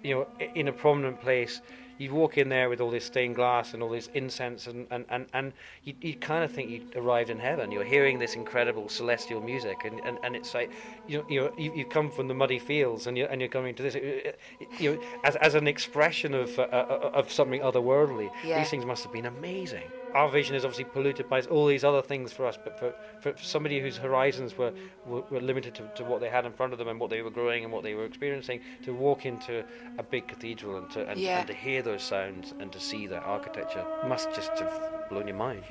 you 0.08 0.14
know, 0.14 0.26
in 0.61 0.68
a 0.68 0.72
prominent 0.72 1.20
place. 1.20 1.61
You 2.00 2.14
walk 2.14 2.38
in 2.38 2.48
there 2.48 2.68
with 2.70 2.80
all 2.80 2.92
this 2.92 3.06
stained 3.12 3.34
glass 3.34 3.74
and 3.74 3.82
all 3.82 3.90
this 3.98 4.08
incense, 4.14 4.68
and 4.70 4.87
and 4.94 5.04
and, 5.14 5.26
and 5.38 5.52
you, 5.87 5.94
you 6.00 6.14
kind 6.14 6.44
of 6.44 6.50
think 6.52 6.70
you 6.70 6.80
arrived 6.94 7.28
in 7.28 7.40
heaven. 7.40 7.72
You're 7.72 7.90
hearing 7.96 8.20
this 8.20 8.34
incredible 8.37 8.88
celestial 8.88 9.40
music, 9.40 9.78
and, 9.84 9.98
and, 10.06 10.16
and 10.22 10.37
it's 10.37 10.54
like, 10.54 10.70
you 11.08 11.18
know, 11.18 11.24
you 11.28 11.40
know, 11.40 11.52
you, 11.58 11.70
you 11.74 11.84
come 11.84 12.08
from 12.16 12.28
the 12.28 12.34
muddy 12.34 12.61
fields, 12.61 13.08
and 13.08 13.18
you're 13.18 13.26
and 13.32 13.40
you're 13.40 13.54
coming 13.58 13.74
to 13.74 13.82
this, 13.82 13.96
you 14.78 14.88
know, 14.94 15.00
as, 15.24 15.34
as 15.46 15.54
an 15.56 15.66
expression 15.66 16.34
of 16.34 16.56
uh, 16.56 16.62
uh, 16.62 17.11
of 17.20 17.32
something 17.32 17.61
otherworldly. 17.62 18.30
Yeah. 18.44 18.61
These 18.61 18.70
things 18.70 18.87
must 18.87 19.02
have 19.02 19.12
been 19.12 19.26
amazing. 19.26 19.88
Our 20.14 20.28
vision 20.30 20.54
is 20.56 20.64
obviously 20.64 20.84
polluted 20.84 21.28
by 21.28 21.42
all 21.42 21.66
these 21.66 21.84
other 21.84 22.02
things 22.02 22.32
for 22.32 22.46
us, 22.46 22.58
but 22.62 22.78
for, 22.78 22.94
for 23.20 23.34
somebody 23.42 23.80
whose 23.80 23.96
horizons 23.96 24.56
were, 24.56 24.72
were, 25.06 25.22
were 25.30 25.40
limited 25.40 25.74
to, 25.76 25.90
to 25.96 26.04
what 26.04 26.20
they 26.20 26.28
had 26.28 26.44
in 26.46 26.52
front 26.52 26.72
of 26.72 26.78
them 26.78 26.88
and 26.88 26.98
what 26.98 27.10
they 27.10 27.22
were 27.22 27.30
growing 27.30 27.64
and 27.64 27.72
what 27.72 27.82
they 27.82 27.94
were 27.94 28.04
experiencing, 28.04 28.60
to 28.84 28.94
walk 28.94 29.26
into 29.26 29.64
a 29.98 30.02
big 30.02 30.26
cathedral 30.26 30.76
and 30.78 30.90
to 30.90 31.06
and, 31.08 31.20
Yeah. 31.20 31.38
and 31.40 31.46
to 31.48 31.54
hear 31.54 31.82
those 31.82 32.02
sounds 32.02 32.54
and 32.58 32.72
to 32.72 32.80
see 32.80 33.06
that 33.08 33.22
architecture 33.22 33.84
must 34.06 34.32
just 34.34 34.50
have 34.58 35.08
blown 35.10 35.28
your 35.28 35.36
mind. 35.36 35.64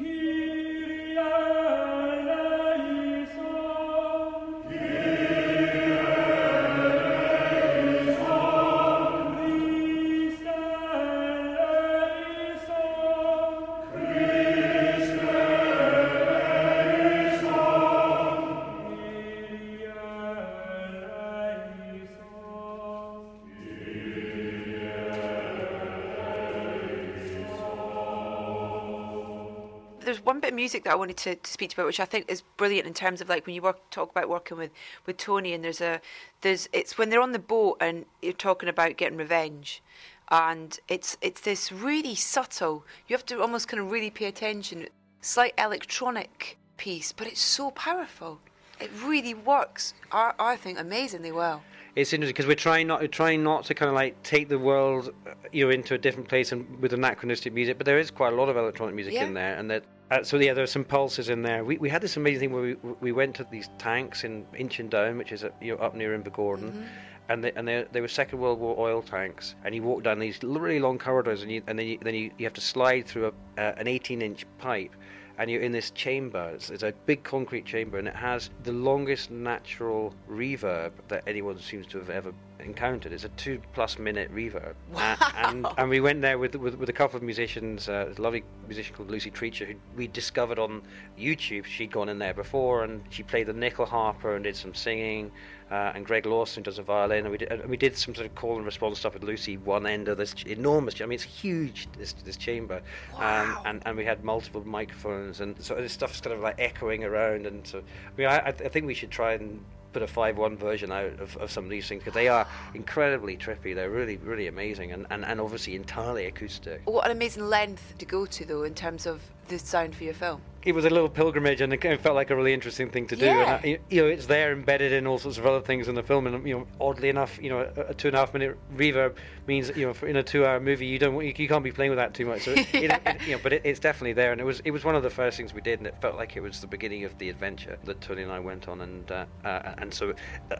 Music 30.68 30.84
that 30.84 30.92
I 30.92 30.96
wanted 30.96 31.16
to, 31.18 31.36
to 31.36 31.50
speak 31.58 31.72
about, 31.74 31.86
which 31.86 32.02
I 32.02 32.06
think 32.06 32.26
is 32.30 32.42
brilliant 32.58 32.88
in 32.88 32.94
terms 32.94 33.22
of 33.22 33.30
like 33.30 33.46
when 33.46 33.56
you 33.56 33.62
work 33.62 33.80
talk 33.90 34.12
about 34.12 34.28
working 34.28 34.58
with 34.58 34.72
with 35.06 35.16
Tony, 35.18 35.54
and 35.54 35.64
there's 35.64 35.80
a 35.80 36.02
there's 36.42 36.68
it's 36.74 36.98
when 36.98 37.10
they're 37.10 37.22
on 37.22 37.32
the 37.32 37.40
boat 37.56 37.78
and 37.80 38.06
you're 38.22 38.34
talking 38.34 38.68
about 38.68 38.98
getting 38.98 39.18
revenge, 39.18 39.82
and 40.30 40.78
it's 40.90 41.16
it's 41.22 41.42
this 41.42 41.72
really 41.72 42.16
subtle. 42.16 42.84
You 43.08 43.16
have 43.16 43.26
to 43.28 43.42
almost 43.42 43.70
kind 43.70 43.82
of 43.82 43.90
really 43.92 44.10
pay 44.10 44.26
attention. 44.26 44.88
Slight 45.22 45.54
electronic 45.58 46.58
piece, 46.76 47.12
but 47.14 47.28
it's 47.28 47.42
so 47.42 47.72
powerful. 47.72 48.40
It 48.80 48.92
really 49.04 49.34
works. 49.34 49.94
I, 50.12 50.34
I 50.38 50.56
think 50.58 50.78
amazingly 50.80 51.32
well. 51.32 51.64
it's 51.96 52.14
interesting 52.14 52.34
because 52.36 52.46
we're 52.52 52.64
trying 52.70 52.86
not 52.92 53.00
we're 53.02 53.08
trying 53.24 53.42
not 53.52 53.64
to 53.66 53.74
kind 53.74 53.90
of 53.90 53.96
like 53.96 54.14
take 54.22 54.50
the 54.50 54.60
world 54.60 55.04
uh, 55.26 55.32
you 55.52 55.64
know 55.66 55.72
into 55.72 55.94
a 55.96 55.98
different 56.06 56.28
place 56.30 56.52
and 56.52 56.62
with 56.82 56.92
anachronistic 56.94 57.52
music, 57.54 57.78
but 57.80 57.86
there 57.86 57.98
is 58.04 58.12
quite 58.12 58.34
a 58.34 58.36
lot 58.36 58.50
of 58.50 58.56
electronic 58.58 58.94
music 59.00 59.14
Yeah. 59.14 59.26
in 59.28 59.34
there, 59.34 59.56
and 59.60 59.66
that 59.72 59.84
uh, 60.10 60.24
so 60.24 60.38
yeah, 60.38 60.54
there 60.54 60.64
are 60.64 60.68
some 60.68 60.86
pulses 60.86 61.30
in 61.30 61.42
there. 61.42 61.64
We 61.64 61.78
we 61.78 61.90
had 61.90 62.02
this 62.02 62.18
amazing 62.18 62.40
thing 62.40 62.54
where 62.54 62.62
we 62.62 62.76
we 63.02 63.12
went 63.12 63.36
to 63.36 63.48
these 63.52 63.70
tanks 63.78 64.24
in 64.24 64.46
Inchindown, 64.54 65.18
which 65.18 65.32
is 65.32 65.44
uh, 65.44 65.50
you 65.62 65.76
know 65.76 65.82
up 65.82 65.96
near 65.96 66.18
Invergordon. 66.18 66.88
And 67.30 67.44
they, 67.44 67.52
and 67.52 67.68
they, 67.68 67.86
they 67.92 68.00
were 68.00 68.08
Second 68.08 68.40
World 68.40 68.58
War 68.58 68.74
oil 68.80 69.02
tanks, 69.02 69.56
and 69.66 69.76
you 69.76 69.84
walk 69.84 70.02
down 70.02 70.18
these 70.18 70.42
really 70.42 70.80
long 70.80 70.98
corridors, 70.98 71.42
and 71.42 71.52
you 71.52 71.62
and 71.68 71.78
then 71.78 71.86
you, 71.86 71.98
then 72.02 72.16
you, 72.16 72.32
you 72.38 72.46
have 72.46 72.54
to 72.54 72.62
slide 72.62 73.06
through 73.06 73.26
a, 73.26 73.62
uh, 73.62 73.74
an 73.76 73.86
18-inch 73.86 74.46
pipe, 74.60 74.96
and 75.38 75.52
you're 75.52 75.62
in 75.62 75.74
this 75.74 75.92
chamber. 75.92 76.52
It's, 76.56 76.70
it's 76.70 76.84
a 76.84 76.94
big 77.06 77.24
concrete 77.24 77.66
chamber, 77.66 77.98
and 77.98 78.08
it 78.08 78.16
has 78.16 78.50
the 78.64 78.72
longest 78.72 79.30
natural 79.30 80.14
reverb 80.30 80.94
that 81.10 81.24
anyone 81.28 81.60
seems 81.60 81.86
to 81.88 81.98
have 81.98 82.10
ever 82.10 82.32
encountered. 82.60 83.14
It's 83.14 83.24
a 83.24 83.30
two-plus 83.30 84.00
minute 84.00 84.34
reverb. 84.34 84.74
Wow. 84.92 85.16
And, 85.36 85.68
and 85.78 85.90
we 85.90 86.00
went 86.00 86.22
there 86.22 86.40
with, 86.40 86.56
with, 86.56 86.76
with 86.76 86.90
a 86.90 86.94
couple 86.94 87.18
of 87.18 87.24
musicians, 87.24 87.88
uh, 87.88 88.14
a 88.18 88.22
lovely 88.22 88.44
musician 88.68 88.96
called 88.96 89.12
Lucy 89.12 89.30
Treacher, 89.30 89.68
who 89.68 89.76
we 89.96 90.08
discovered 90.08 90.58
on 90.58 90.82
YouTube. 91.20 91.66
She'd 91.66 91.92
gone 91.92 92.10
in 92.10 92.18
there 92.18 92.34
before, 92.34 92.84
and 92.84 93.04
she 93.10 93.22
played 93.22 93.48
the 93.48 93.54
nyckelharpa 93.54 94.36
and 94.36 94.44
did 94.44 94.56
some 94.56 94.74
singing. 94.74 95.32
Uh, 95.70 95.92
and 95.94 96.06
Greg 96.06 96.26
Lawson 96.26 96.64
does 96.64 96.80
a 96.80 96.82
violin, 96.82 97.26
and 97.26 97.32
we 97.32 97.38
did, 97.38 97.52
and 97.52 97.70
we 97.70 97.76
did 97.76 97.98
some 97.98 98.16
sort 98.16 98.26
of 98.26 98.34
call 98.36 98.56
and 98.56 98.66
response 98.66 99.00
stuff 99.00 99.14
with 99.14 99.24
Lucy. 99.24 99.58
One 99.58 99.86
end 99.86 100.08
of 100.08 100.18
this 100.18 100.34
enormous, 100.46 101.02
I 101.02 101.06
mean, 101.06 101.16
it's 101.16 101.24
huge. 101.24 101.90
This 101.98 102.14
this 102.14 102.38
chamber, 102.38 102.82
um, 103.18 103.58
and 103.66 103.84
and 103.86 103.98
we 103.98 104.06
had 104.06 104.24
multiple 104.24 104.66
microphones, 104.66 105.42
and 105.42 105.62
so 105.62 105.76
this 105.76 105.92
stuff's 105.92 106.22
kind 106.22 106.34
of 106.34 106.42
like 106.42 106.56
echoing 106.58 107.04
around. 107.04 107.46
And 107.46 107.68
so, 107.68 107.80
I 107.80 108.18
mean, 108.18 108.28
I, 108.28 108.38
I 108.48 108.52
think 108.52 108.86
we 108.86 108.94
should 108.94 109.12
try 109.12 109.34
and 109.34 109.60
put 109.94 110.02
a 110.02 110.08
five 110.08 110.38
one 110.38 110.58
version 110.58 110.92
out 110.92 111.20
of, 111.20 111.36
of 111.38 111.52
some 111.52 111.64
of 111.64 111.70
these 111.70 111.88
things 111.88 112.02
because 112.02 112.14
they 112.14 112.28
are 112.28 112.48
incredibly 112.74 113.38
trippy. 113.38 113.74
They're 113.76 113.90
really 113.90 114.18
really 114.18 114.48
amazing, 114.48 114.92
and, 114.92 115.06
and, 115.10 115.26
and 115.26 115.40
obviously 115.40 115.76
entirely 115.76 116.26
acoustic. 116.26 116.82
What 116.86 117.06
an 117.06 117.12
amazing 117.12 117.48
length 117.48 117.98
to 117.98 118.06
go 118.06 118.26
to, 118.26 118.46
though, 118.46 118.64
in 118.64 118.74
terms 118.74 119.06
of 119.06 119.22
the 119.48 119.60
sound 119.60 119.96
for 119.96 120.04
your 120.04 120.14
film. 120.14 120.42
it 120.64 120.76
was 120.76 120.84
a 120.84 120.90
little 120.90 121.08
pilgrimage, 121.08 121.62
and 121.62 121.72
it 121.74 122.02
felt 122.02 122.16
like 122.16 122.30
a 122.30 122.36
really 122.36 122.52
interesting 122.54 122.90
thing 122.90 123.08
to 123.08 123.16
do. 123.16 123.26
Yeah. 123.26 123.60
And 123.64 123.66
I, 123.76 123.80
you 123.90 124.02
know, 124.02 124.08
it's 124.08 124.26
there 124.26 124.52
embedded 124.52 124.92
in 124.92 125.08
all 125.08 125.18
sorts 125.18 125.38
of 125.38 125.46
other 125.46 125.62
things 125.62 125.88
in 125.88 125.96
the 125.96 126.04
film. 126.04 126.28
And 126.28 126.46
you 126.46 126.56
know, 126.56 126.68
oddly 126.82 127.08
enough, 127.08 127.40
you 127.42 127.50
know, 127.50 127.72
a, 127.78 127.94
two 127.94 128.10
and 128.10 128.18
a 128.18 128.20
half 128.20 128.34
minute 128.34 128.58
reverb 128.76 129.16
means 129.48 129.72
you 129.78 129.86
know, 129.88 129.94
for, 129.94 130.08
in 130.08 130.18
a 130.18 130.24
two-hour 130.24 130.60
movie, 130.60 130.86
you 130.86 131.00
don't 131.00 131.16
you, 131.24 131.34
you 131.38 131.48
can't 131.48 131.64
be 131.64 131.72
playing 131.72 131.92
with 131.92 131.98
that 132.00 132.14
too 132.14 132.26
much. 132.26 132.42
So, 132.44 132.52
it, 132.52 132.68
it, 132.74 132.92
it- 133.06 133.22
you 133.26 133.32
know, 133.36 133.40
but 133.42 133.54
it, 133.54 133.62
it's 133.64 133.80
definitely 133.80 134.14
there, 134.14 134.34
and 134.34 134.42
it 134.42 134.44
was 134.44 134.60
it 134.66 134.72
was 134.72 134.84
one 134.84 134.96
of 134.96 135.04
the 135.04 135.10
first 135.10 135.38
things 135.38 135.54
we 135.54 135.62
did, 135.62 135.80
and 135.80 135.88
it 135.88 135.96
felt 136.02 136.16
like 136.18 136.36
it 136.36 136.42
was 136.42 136.60
the 136.60 136.68
beginning 136.68 137.06
of 137.06 137.18
the 137.18 137.30
adventure 137.30 137.78
that 137.86 138.02
Tony 138.02 138.24
and 138.24 138.32
I 138.32 138.40
went 138.40 138.68
on, 138.68 138.82
and 138.82 139.10
uh, 139.10 139.26
uh, 139.46 139.76
and 139.78 139.94
so 139.94 140.14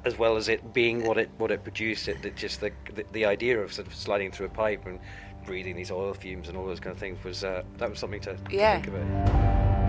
as 0.06 0.18
well 0.18 0.38
as 0.38 0.48
it 0.48 0.74
being 0.74 1.04
what 1.04 1.18
it 1.18 1.30
what 1.38 1.52
it 1.52 1.64
produced, 1.64 2.08
it, 2.08 2.24
it 2.26 2.38
just 2.38 2.62
the, 2.62 2.72
the 2.96 3.04
the 3.12 3.26
idea 3.26 3.60
of 3.60 3.74
sort 3.74 3.88
of 3.88 3.94
sliding 3.96 4.32
through 4.32 4.46
a 4.46 4.50
pipe 4.50 4.86
and 4.86 5.00
breathing 5.48 5.76
these 5.76 5.90
oil 5.90 6.14
fumes 6.14 6.50
and 6.50 6.58
all 6.58 6.66
those 6.68 6.80
kind 6.80 6.94
of 6.94 7.00
things 7.00 7.18
was 7.24 7.44
uh, 7.44 7.64
that 7.80 7.90
was 7.90 7.98
something 7.98 8.20
to, 8.22 8.36
to 8.36 8.56
Yeah. 8.56 8.80
think 8.80 8.88
about. 8.90 9.87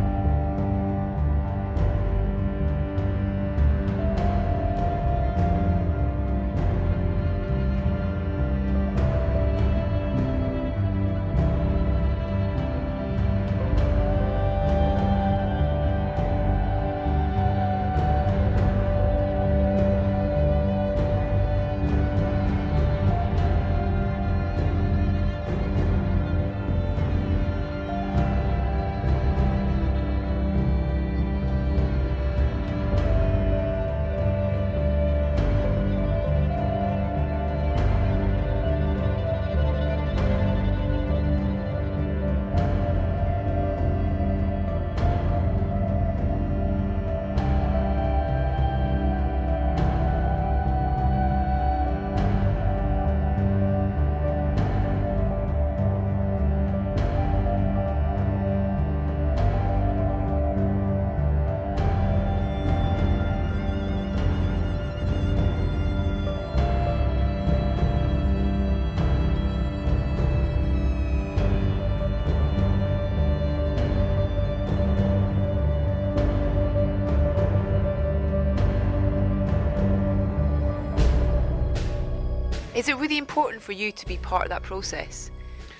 Really 83.08 83.18
important 83.18 83.62
for 83.62 83.72
you 83.72 83.90
to 83.90 84.06
be 84.06 84.18
part 84.18 84.42
of 84.42 84.50
that 84.50 84.62
process? 84.62 85.30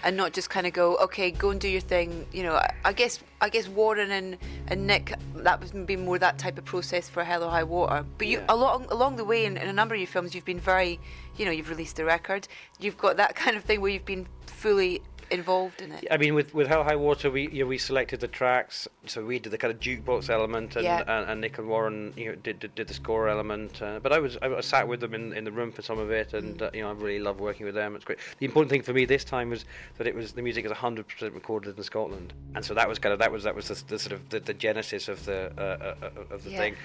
And 0.04 0.16
not 0.16 0.32
just 0.32 0.48
kind 0.48 0.66
of 0.66 0.72
go, 0.72 0.96
okay, 0.98 1.30
go 1.32 1.50
and 1.50 1.60
do 1.60 1.68
your 1.68 1.80
thing. 1.80 2.24
You 2.32 2.44
know, 2.44 2.62
I, 2.84 2.92
guess 2.92 3.18
I 3.40 3.48
guess 3.48 3.66
Warren 3.66 4.12
and, 4.12 4.38
and 4.68 4.86
Nick, 4.86 5.12
that 5.34 5.60
was 5.60 5.74
maybe 5.74 5.96
more 5.96 6.18
that 6.20 6.38
type 6.38 6.56
of 6.56 6.64
process 6.64 7.08
for 7.08 7.24
Hell 7.24 7.42
or 7.42 7.50
High 7.50 7.64
Water. 7.64 8.06
But 8.16 8.28
you, 8.28 8.38
Yeah. 8.38 8.44
along 8.48 8.86
along 8.90 9.16
the 9.16 9.24
way, 9.24 9.44
in, 9.44 9.56
in 9.56 9.68
a 9.68 9.72
number 9.72 9.94
of 9.96 10.00
your 10.00 10.06
films, 10.06 10.36
you've 10.36 10.44
been 10.44 10.60
very, 10.60 11.00
you 11.36 11.44
know, 11.44 11.50
you've 11.50 11.68
released 11.68 11.98
a 11.98 12.04
record. 12.04 12.46
You've 12.78 12.96
got 12.96 13.16
that 13.16 13.34
kind 13.42 13.56
of 13.56 13.64
thing 13.64 13.80
where 13.80 13.90
you've 13.90 14.06
been 14.06 14.26
fully 14.46 15.02
involved 15.30 15.80
in 15.82 15.92
it. 15.92 16.06
I 16.10 16.16
mean, 16.16 16.34
with 16.34 16.54
with 16.54 16.66
Hell 16.66 16.84
High 16.84 16.96
Water, 16.96 17.30
we 17.30 17.48
you 17.48 17.64
know, 17.64 17.68
we 17.68 17.78
selected 17.78 18.20
the 18.20 18.28
tracks, 18.28 18.88
so 19.06 19.24
we 19.24 19.38
did 19.38 19.50
the 19.50 19.58
kind 19.58 19.72
of 19.72 19.80
jukebox 19.80 20.30
element, 20.30 20.76
and 20.76 20.84
Yeah. 20.84 21.02
and, 21.06 21.30
and 21.30 21.40
Nick 21.40 21.58
and 21.58 21.68
Warren 21.68 22.12
you 22.16 22.26
know 22.26 22.34
did 22.36 22.60
did, 22.60 22.74
did 22.74 22.88
the 22.88 22.94
score 22.94 23.28
element. 23.28 23.80
Uh, 23.82 24.00
but 24.02 24.12
I 24.12 24.18
was 24.18 24.36
I, 24.42 24.60
sat 24.60 24.86
with 24.88 25.00
them 25.00 25.14
in, 25.14 25.32
in 25.32 25.44
the 25.44 25.52
room 25.52 25.70
for 25.72 25.82
some 25.82 25.98
of 25.98 26.10
it, 26.10 26.34
and 26.34 26.60
uh, 26.62 26.70
you 26.74 26.82
know 26.82 26.90
I 26.90 26.92
really 26.92 27.18
love 27.20 27.40
working 27.40 27.66
with 27.66 27.74
them. 27.74 27.94
It's 27.96 28.04
great. 28.04 28.18
The 28.38 28.46
important 28.46 28.70
thing 28.70 28.82
for 28.82 28.92
me 28.92 29.04
this 29.04 29.24
time 29.24 29.50
was 29.50 29.64
that 29.98 30.06
it 30.06 30.14
was 30.14 30.32
the 30.32 30.42
music 30.42 30.64
is 30.64 30.72
100% 30.72 31.34
recorded 31.34 31.76
in 31.76 31.82
Scotland, 31.82 32.32
and 32.54 32.64
so 32.64 32.74
that 32.74 32.88
was 32.88 32.98
kind 32.98 33.12
of 33.12 33.18
that 33.18 33.30
was 33.32 33.44
that 33.44 33.54
was 33.54 33.68
the, 33.68 33.82
the 33.88 33.98
sort 33.98 34.12
of 34.12 34.28
the, 34.30 34.40
the 34.40 34.54
genesis 34.54 35.08
of 35.08 35.24
the 35.24 35.52
uh, 35.58 35.94
uh, 36.04 36.34
of 36.34 36.44
the 36.44 36.50
Yeah. 36.50 36.58
thing, 36.58 36.76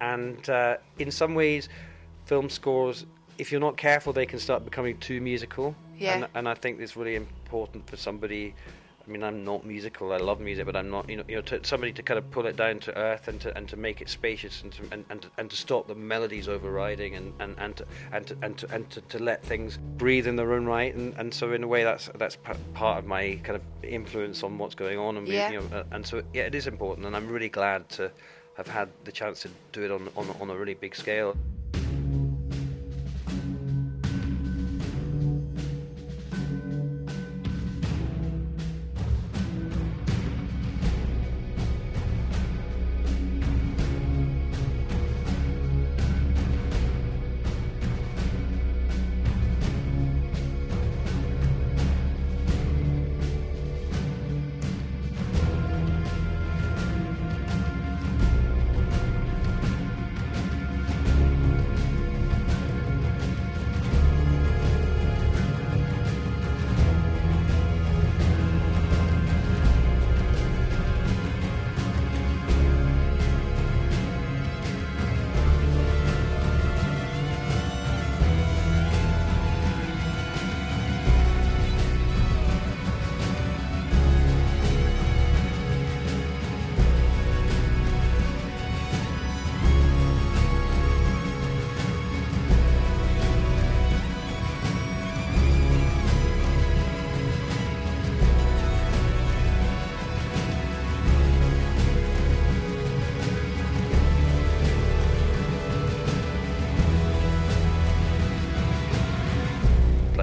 and 0.00 0.48
uh, 0.48 0.76
in 0.98 1.10
some 1.10 1.34
ways, 1.34 1.68
film 2.26 2.48
scores. 2.50 3.06
If 3.38 3.50
you're 3.50 3.60
not 3.60 3.78
careful, 3.78 4.12
they 4.12 4.26
can 4.26 4.38
start 4.38 4.66
becoming 4.66 4.98
too 4.98 5.18
musical. 5.22 5.74
Yeah. 6.00 6.14
And, 6.14 6.26
and 6.34 6.48
I 6.48 6.54
think 6.54 6.80
it's 6.80 6.96
really 6.96 7.14
important 7.16 7.88
for 7.88 7.96
somebody. 7.96 8.54
I 9.06 9.10
mean, 9.10 9.22
I'm 9.24 9.44
not 9.44 9.64
musical. 9.66 10.12
I 10.12 10.18
love 10.18 10.40
music, 10.40 10.66
but 10.66 10.76
I'm 10.76 10.88
not. 10.90 11.08
You 11.10 11.16
know, 11.18 11.24
you 11.26 11.36
know, 11.36 11.42
to 11.42 11.64
somebody 11.64 11.92
to 11.94 12.02
kind 12.02 12.16
of 12.18 12.30
pull 12.30 12.46
it 12.46 12.56
down 12.56 12.78
to 12.80 12.96
earth 12.96 13.28
and 13.28 13.40
to 13.40 13.56
and 13.56 13.68
to 13.68 13.76
make 13.76 14.00
it 14.00 14.08
spacious 14.08 14.62
and 14.62 14.72
to 14.72 14.82
and, 14.92 15.04
and, 15.10 15.22
to, 15.22 15.28
and 15.38 15.50
to 15.50 15.56
stop 15.56 15.88
the 15.88 15.94
melodies 15.94 16.48
overriding 16.48 17.16
and 17.16 17.32
and 17.40 17.54
and 17.58 17.76
to, 17.76 17.86
and 18.12 18.26
to, 18.26 18.36
and 18.42 18.58
to, 18.58 18.74
and 18.74 18.90
to, 18.90 19.00
to 19.02 19.18
let 19.18 19.42
things 19.44 19.78
breathe 19.96 20.26
in 20.26 20.36
their 20.36 20.52
own 20.52 20.64
right. 20.66 20.94
And, 20.94 21.14
and 21.18 21.32
so 21.34 21.52
in 21.52 21.62
a 21.64 21.68
way, 21.68 21.82
that's 21.82 22.08
that's 22.18 22.36
p- 22.36 22.52
part 22.74 22.98
of 22.98 23.06
my 23.06 23.40
kind 23.42 23.56
of 23.56 23.62
influence 23.84 24.42
on 24.42 24.58
what's 24.58 24.74
going 24.74 24.98
on. 24.98 25.16
And 25.16 25.26
Yeah. 25.28 25.50
you 25.50 25.60
know, 25.60 25.66
uh, 25.78 25.84
and 25.92 26.06
so 26.06 26.22
yeah, 26.32 26.42
it 26.44 26.54
is 26.54 26.66
important, 26.66 27.06
and 27.06 27.16
I'm 27.16 27.28
really 27.28 27.48
glad 27.48 27.88
to 27.90 28.10
have 28.56 28.68
had 28.68 28.88
the 29.04 29.12
chance 29.12 29.40
to 29.42 29.48
do 29.72 29.82
it 29.82 29.90
on 29.90 30.08
on, 30.16 30.28
on 30.40 30.50
a 30.50 30.56
really 30.56 30.74
big 30.74 30.94
scale. 30.94 31.36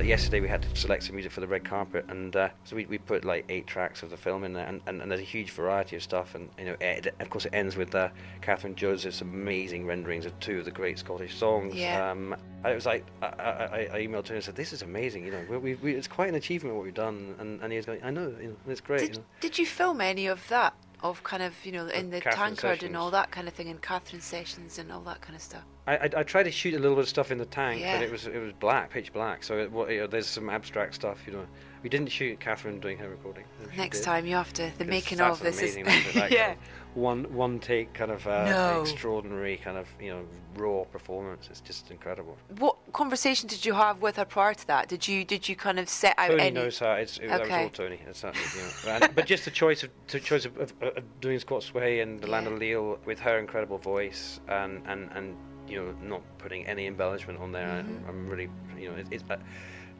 Yesterday 0.07 0.39
we 0.39 0.47
had 0.47 0.61
to 0.61 0.75
select 0.75 1.03
some 1.03 1.15
music 1.15 1.31
for 1.31 1.41
the 1.41 1.47
red 1.47 1.65
carpet, 1.65 2.05
and 2.07 2.35
uh, 2.35 2.49
so 2.63 2.75
we, 2.75 2.85
we 2.85 2.97
put 2.97 3.25
like 3.25 3.43
eight 3.49 3.67
tracks 3.67 4.03
of 4.03 4.09
the 4.09 4.17
film 4.17 4.43
in 4.45 4.53
there, 4.53 4.65
and, 4.65 4.81
and, 4.87 5.01
and 5.01 5.11
there's 5.11 5.19
a 5.19 5.25
huge 5.25 5.51
variety 5.51 5.97
of 5.97 6.01
stuff, 6.01 6.33
and 6.33 6.49
you 6.57 6.65
know, 6.65 6.75
it, 6.79 7.13
of 7.19 7.29
course, 7.29 7.45
it 7.45 7.53
ends 7.53 7.75
with 7.75 7.93
uh, 7.93 8.09
Catherine 8.41 8.75
Joseph's 8.75 9.21
amazing 9.21 9.85
renderings 9.85 10.25
of 10.25 10.39
two 10.39 10.59
of 10.59 10.65
the 10.65 10.71
great 10.71 10.97
Scottish 10.97 11.35
songs. 11.35 11.75
Yeah. 11.75 12.09
Um, 12.09 12.35
I 12.63 12.73
was 12.73 12.85
like, 12.85 13.05
I, 13.21 13.25
I, 13.25 13.89
I 13.93 14.07
emailed 14.07 14.27
her 14.29 14.35
and 14.35 14.43
said, 14.43 14.55
"This 14.55 14.71
is 14.71 14.81
amazing. 14.81 15.25
You 15.25 15.31
know, 15.31 15.45
we, 15.49 15.57
we, 15.57 15.75
we, 15.75 15.93
it's 15.93 16.07
quite 16.07 16.29
an 16.29 16.35
achievement 16.35 16.75
what 16.75 16.85
we've 16.85 16.93
done." 16.93 17.35
And, 17.39 17.61
and 17.61 17.71
he 17.71 17.77
was 17.77 17.85
going, 17.85 18.01
"I 18.03 18.09
know, 18.09 18.33
you 18.41 18.47
know, 18.47 18.55
it's 18.67 18.81
great." 18.81 19.01
you 19.01 19.07
Did, 19.07 19.17
know. 19.17 19.23
did 19.41 19.59
you 19.59 19.65
film 19.65 19.99
any 20.01 20.27
of 20.27 20.47
that? 20.47 20.73
Of 21.03 21.23
kind 21.23 21.43
of, 21.43 21.53
you 21.63 21.71
know, 21.71 21.85
in 21.85 22.09
the 22.09 22.19
Catherine 22.19 22.55
tankard 22.55 22.81
and 22.81 22.97
all 22.97 23.11
that 23.11 23.29
kind 23.29 23.47
of 23.47 23.53
thing, 23.53 23.69
and 23.69 23.79
Catherine 23.79 24.21
sessions 24.21 24.79
and 24.79 24.91
all 24.91 25.01
that 25.01 25.21
kind 25.21 25.35
of 25.35 25.41
stuff. 25.43 25.63
I, 25.87 25.95
I, 25.97 26.09
I 26.17 26.23
tried 26.23 26.43
to 26.43 26.51
shoot 26.51 26.73
a 26.73 26.79
little 26.79 26.95
bit 26.95 27.03
of 27.03 27.09
stuff 27.09 27.31
in 27.31 27.37
the 27.37 27.45
tank, 27.45 27.79
Yeah. 27.81 27.97
but 27.97 28.03
it 28.03 28.11
was 28.11 28.27
it 28.27 28.37
was 28.39 28.51
black, 28.53 28.91
pitch 28.91 29.13
black. 29.13 29.43
So 29.43 29.57
it, 29.57 29.71
what, 29.71 29.89
you 29.89 30.01
know, 30.01 30.07
there's 30.07 30.27
some 30.27 30.49
abstract 30.49 30.95
stuff. 30.95 31.19
You 31.25 31.33
know, 31.33 31.45
we 31.83 31.89
didn't 31.89 32.09
shoot 32.11 32.39
Catherine 32.39 32.79
doing 32.79 32.97
her 32.97 33.09
recording. 33.09 33.45
Next 33.77 34.01
time 34.03 34.25
you 34.25 34.35
have 34.35 34.51
to, 34.53 34.71
the 34.77 34.85
making 34.85 35.21
of 35.21 35.39
this 35.39 35.61
is. 35.61 35.75
amazing? 35.77 36.11
Kind 36.21 36.33
yeah. 36.33 36.51
of 36.51 36.57
one 36.95 37.31
one 37.33 37.59
take 37.59 37.93
kind 37.93 38.09
of 38.11 38.25
uh, 38.27 38.45
No. 38.49 38.81
extraordinary 38.81 39.57
kind 39.57 39.77
of 39.77 39.87
you 40.01 40.09
know 40.09 40.25
raw 40.55 40.83
performance. 40.85 41.47
It's 41.51 41.61
just 41.61 41.89
incredible. 41.91 42.35
What 42.57 42.75
conversation 42.91 43.47
did 43.47 43.63
you 43.65 43.73
have 43.73 44.01
with 44.01 44.15
her 44.17 44.25
prior 44.25 44.55
to 44.55 44.67
that? 44.67 44.89
Did 44.89 45.07
you 45.07 45.23
did 45.23 45.47
you 45.47 45.55
kind 45.55 45.79
of 45.79 45.87
set 45.87 46.15
out 46.17 46.31
Tony 46.31 46.41
any? 46.41 46.51
knows 46.51 46.79
her. 46.79 46.97
It's, 46.97 47.17
it, 47.19 47.27
That 47.27 47.41
was 47.41 47.49
all 47.51 47.69
Tony. 47.69 47.99
Not, 48.05 48.23
you 48.35 48.61
know, 48.89 48.89
and- 49.05 49.15
but 49.15 49.25
just 49.27 49.45
the 49.45 49.51
choice 49.51 49.83
of 49.83 49.89
the 50.07 50.19
choice 50.19 50.45
of, 50.45 50.57
of, 50.57 50.73
of 50.81 51.03
doing 51.21 51.37
Scots 51.39 51.73
Way 51.73 51.99
and 52.01 52.19
the 52.19 52.27
Land 52.27 52.47
of 52.47 52.53
Leal 52.57 52.97
with 53.05 53.19
her 53.19 53.37
incredible 53.37 53.77
voice 53.77 54.39
and 54.49 54.81
and 54.87 55.09
and 55.13 55.37
you 55.67 55.77
know 55.83 55.93
not 56.01 56.21
putting 56.37 56.65
any 56.65 56.87
embellishment 56.87 57.39
on 57.39 57.51
there. 57.51 57.67
Mm-hmm. 57.83 58.09
I'm 58.09 58.27
really 58.27 58.49
you 58.77 58.89
know 58.91 58.97
it, 58.97 59.07
it's. 59.11 59.23
Uh, 59.29 59.37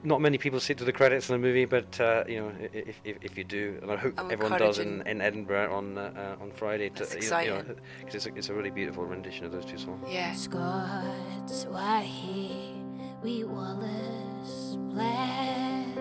not 0.04 0.22
many 0.22 0.38
people 0.38 0.60
sit 0.60 0.78
to 0.78 0.84
the 0.84 0.94
credits 0.94 1.28
in 1.28 1.34
the 1.34 1.40
movie, 1.40 1.66
but 1.66 2.00
uh, 2.00 2.24
you 2.28 2.40
know, 2.40 2.52
if, 2.72 3.02
if, 3.04 3.18
if 3.24 3.38
you 3.38 3.44
do, 3.44 3.80
and 3.82 3.92
I 3.92 3.96
hope 3.96 4.14
I'm 4.20 4.30
everyone 4.30 4.60
does 4.60 4.78
in, 4.78 5.02
in 5.08 5.22
Edinburgh 5.22 5.74
on 5.76 5.98
uh, 5.98 6.36
uh, 6.40 6.44
on 6.44 6.52
Friday. 6.52 6.90
To, 6.90 7.00
That's 7.04 7.16
you 7.16 7.30
know, 7.32 7.40
you 7.40 7.50
know, 7.50 7.56
exciting. 7.58 7.76
'cause 8.06 8.16
it's, 8.16 8.26
a, 8.28 8.36
it's 8.36 8.50
a 8.50 8.54
really 8.54 8.70
beautiful 8.70 9.06
rendition 9.06 9.46
of 9.46 9.52
those 9.52 9.66
two 9.66 9.80
songs. 9.80 10.06
Yeah. 10.08 10.34
Scots, 10.34 11.66
why 11.66 12.02
he, 12.04 12.76
we 13.24 13.44
Wallace 13.44 14.78
bled. 14.94 15.98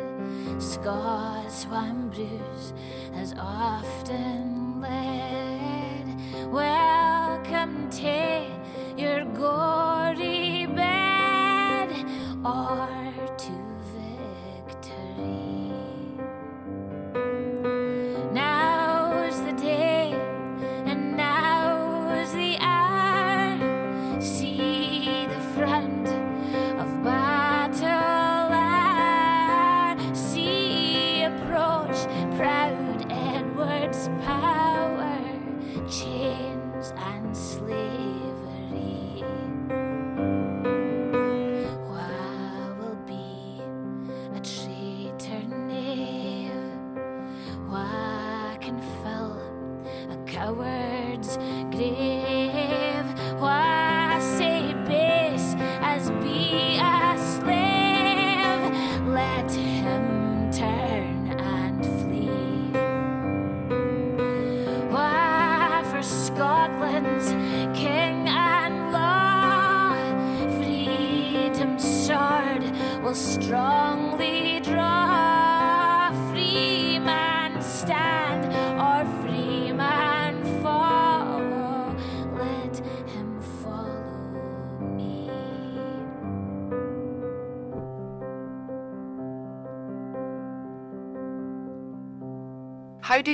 Scots, 0.63 1.65
one 1.67 2.11
Bruce 2.11 2.75
has 3.15 3.35
often 3.39 4.81
led. 4.83 5.96
Welcome 6.45 7.89
to 7.91 8.47
your 8.97 9.25
gory 9.25 10.67
bed 10.67 11.91
or 12.45 12.89
to 13.39 13.53
victory. 14.69 15.73
Now's 18.33 19.41
the 19.43 19.53
day, 19.55 20.13
and 20.85 21.17
now's 21.17 22.33
the 22.33 22.59
hour. 22.61 24.21
See 24.21 25.27
the 25.27 25.41
front 25.55 26.07
of 26.79 27.03
battle 27.03 28.53
hour. 28.53 30.15
See 30.15 31.23
approach 31.23 32.07
proud 32.37 33.07
Edward's 33.11 34.09
power, 34.23 35.19
chains 35.91 36.26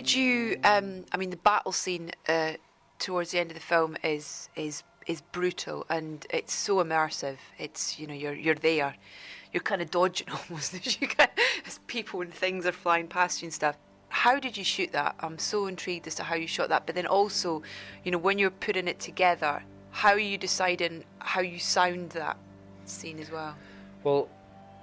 did 0.03 0.15
you? 0.15 0.57
Um, 0.65 1.05
I 1.12 1.17
mean, 1.17 1.31
the 1.31 1.37
battle 1.37 1.73
scene 1.73 2.11
uh, 2.29 2.55
towards 2.99 3.31
the 3.31 3.38
end 3.38 3.51
of 3.51 3.55
the 3.55 3.62
film 3.62 3.97
is 4.03 4.49
is 4.57 4.83
is 5.07 5.21
brutal 5.21 5.85
and 5.88 6.27
it's 6.31 6.53
so 6.53 6.77
immersive. 6.77 7.38
It's 7.59 7.99
you 7.99 8.07
know 8.09 8.15
you're 8.15 8.35
you're 8.35 8.57
there, 8.57 8.95
you're 9.53 9.62
kind 9.62 9.81
of 9.81 9.91
dodging 9.91 10.29
almost 10.51 10.75
as 10.75 11.01
you 11.01 11.07
can, 11.07 11.29
as 11.67 11.79
people 11.87 12.21
and 12.21 12.35
things 12.35 12.67
are 12.67 12.73
flying 12.73 13.07
past 13.07 13.43
you 13.43 13.47
and 13.47 13.55
stuff. 13.55 13.77
How 14.09 14.38
did 14.38 14.57
you 14.57 14.65
shoot 14.65 14.93
that? 14.93 15.15
I'm 15.21 15.38
so 15.38 15.69
intrigued 15.69 16.07
as 16.07 16.17
to 16.17 16.25
how 16.25 16.35
you 16.35 16.47
shot 16.47 16.69
that. 16.69 16.85
But 16.85 16.97
then 16.97 17.07
also, 17.07 17.62
you 18.05 18.11
know, 18.11 18.19
when 18.19 18.38
you're 18.38 18.51
putting 18.51 18.87
it 18.87 19.01
together, 19.01 19.62
how 19.91 20.11
are 20.11 20.19
you 20.19 20.37
deciding 20.37 21.05
how 21.21 21.41
you 21.41 21.59
sound 21.59 22.11
that 22.11 22.37
scene 22.85 23.19
as 23.21 23.31
well? 23.31 23.57
Well, 24.05 24.29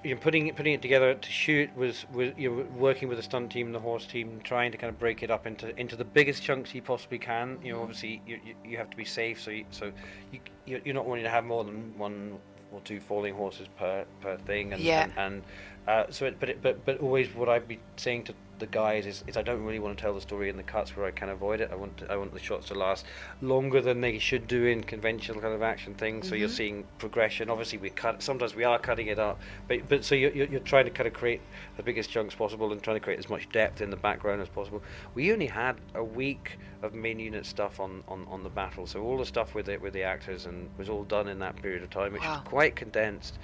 you 0.04 0.16
know, 0.16 0.22
putting 0.22 0.48
it 0.48 0.56
putting 0.56 0.74
it 0.74 0.82
together 0.82 1.14
to 1.14 1.30
shoot 1.32 1.76
was 1.76 2.06
was 2.14 2.32
you 2.38 2.50
know, 2.50 2.66
working 2.78 3.08
with 3.10 3.18
the 3.18 3.24
stunt 3.24 3.52
team, 3.52 3.72
the 3.72 3.80
horse 3.80 4.06
team, 4.06 4.40
trying 4.44 4.72
to 4.72 4.78
kind 4.78 4.90
of 4.94 5.00
break 5.00 5.24
it 5.24 5.30
up 5.32 5.46
into 5.46 5.78
into 5.80 5.96
the 5.96 6.06
biggest 6.06 6.42
chunks 6.42 6.74
you 6.74 6.82
possibly 6.82 7.18
can. 7.20 7.58
You 7.64 7.74
know, 7.74 7.82
obviously 7.82 8.22
you 8.26 8.40
you, 8.46 8.56
you 8.64 8.78
have 8.78 8.90
to 8.90 8.98
be 8.98 9.06
safe, 9.06 9.42
so 9.42 9.52
you, 9.52 9.66
so 9.72 9.92
you 10.32 10.40
you- 10.66 10.82
you're 10.86 10.96
not 10.96 11.06
wanting 11.06 11.24
to 11.26 11.30
have 11.30 11.44
more 11.46 11.64
than 11.64 11.98
one 11.98 12.38
or 12.72 12.80
two 12.82 13.00
falling 13.00 13.34
horses 13.34 13.68
per 13.78 14.06
per 14.22 14.38
thing, 14.38 14.74
and 14.74 14.82
Yeah. 14.82 15.04
and, 15.04 15.14
and 15.18 15.44
uh, 15.88 16.12
so 16.12 16.26
it, 16.28 16.40
but 16.40 16.50
it, 16.50 16.62
but 16.62 16.86
but 16.86 17.00
always 17.02 17.34
what 17.36 17.50
I'd 17.50 17.68
be 17.68 17.80
saying 17.98 18.24
to 18.26 18.34
the 18.60 18.68
guys 18.68 19.06
is, 19.06 19.24
is 19.28 19.38
I 19.38 19.42
don't 19.42 19.64
really 19.64 19.80
want 19.80 19.98
to 19.98 20.02
tell 20.02 20.14
the 20.14 20.22
story 20.22 20.50
in 20.50 20.58
the 20.58 20.64
cuts 20.64 20.96
where 20.96 21.06
I 21.06 21.12
can 21.12 21.30
avoid 21.30 21.62
it. 21.62 21.70
I 21.72 21.76
want 21.76 21.98
to, 21.98 22.12
I 22.12 22.18
want 22.18 22.34
the 22.34 22.40
shots 22.40 22.68
to 22.68 22.76
last 22.76 23.06
longer 23.42 23.82
than 23.82 24.02
they 24.02 24.20
should 24.20 24.48
do 24.48 24.66
in 24.66 24.84
conventional 24.84 25.42
kind 25.42 25.54
of 25.54 25.62
action 25.62 25.96
things. 25.96 26.28
So 26.28 26.36
you're 26.36 26.48
mm-hmm. 26.48 26.56
seeing 26.56 26.84
progression. 26.98 27.50
Obviously, 27.50 27.78
we 27.80 27.90
cut. 27.90 28.22
Sometimes 28.22 28.56
we 28.56 28.64
are 28.64 28.78
cutting 28.78 29.08
it 29.08 29.20
up, 29.20 29.40
but 29.68 29.88
but 29.88 30.04
so 30.04 30.16
you're, 30.16 30.32
you're 30.32 30.48
you're 30.48 30.60
trying 30.62 30.86
to 30.86 30.92
kind 30.92 31.08
of 31.08 31.14
create 31.14 31.42
the 31.78 31.84
biggest 31.84 32.10
chunks 32.10 32.36
possible 32.36 32.72
and 32.72 32.82
trying 32.84 32.98
to 32.98 33.02
create 33.02 33.20
as 33.20 33.30
much 33.30 33.50
depth 33.52 33.82
in 33.82 33.90
the 33.90 33.98
background 33.98 34.42
as 34.42 34.50
possible. 34.50 34.82
We 35.16 35.32
only 35.32 35.48
had 35.48 35.78
a 35.96 36.04
week 36.04 36.58
of 36.82 36.94
main 36.94 37.20
unit 37.20 37.46
stuff 37.46 37.80
on, 37.80 38.04
on, 38.08 38.26
on 38.30 38.44
the 38.44 38.50
battle, 38.50 38.88
so 38.88 39.02
all 39.02 39.18
the 39.18 39.26
stuff 39.26 39.56
with 39.56 39.70
it 39.70 39.82
with 39.82 39.94
the 39.94 40.04
actors 40.04 40.46
and 40.46 40.70
was 40.78 40.90
all 40.90 41.04
done 41.04 41.28
in 41.28 41.40
that 41.40 41.56
period 41.62 41.84
of 41.84 41.90
time, 41.90 42.14
which 42.14 42.22
Wow. 42.22 42.40
was 42.40 42.48
quite 42.48 42.76
condensed. 42.76 43.38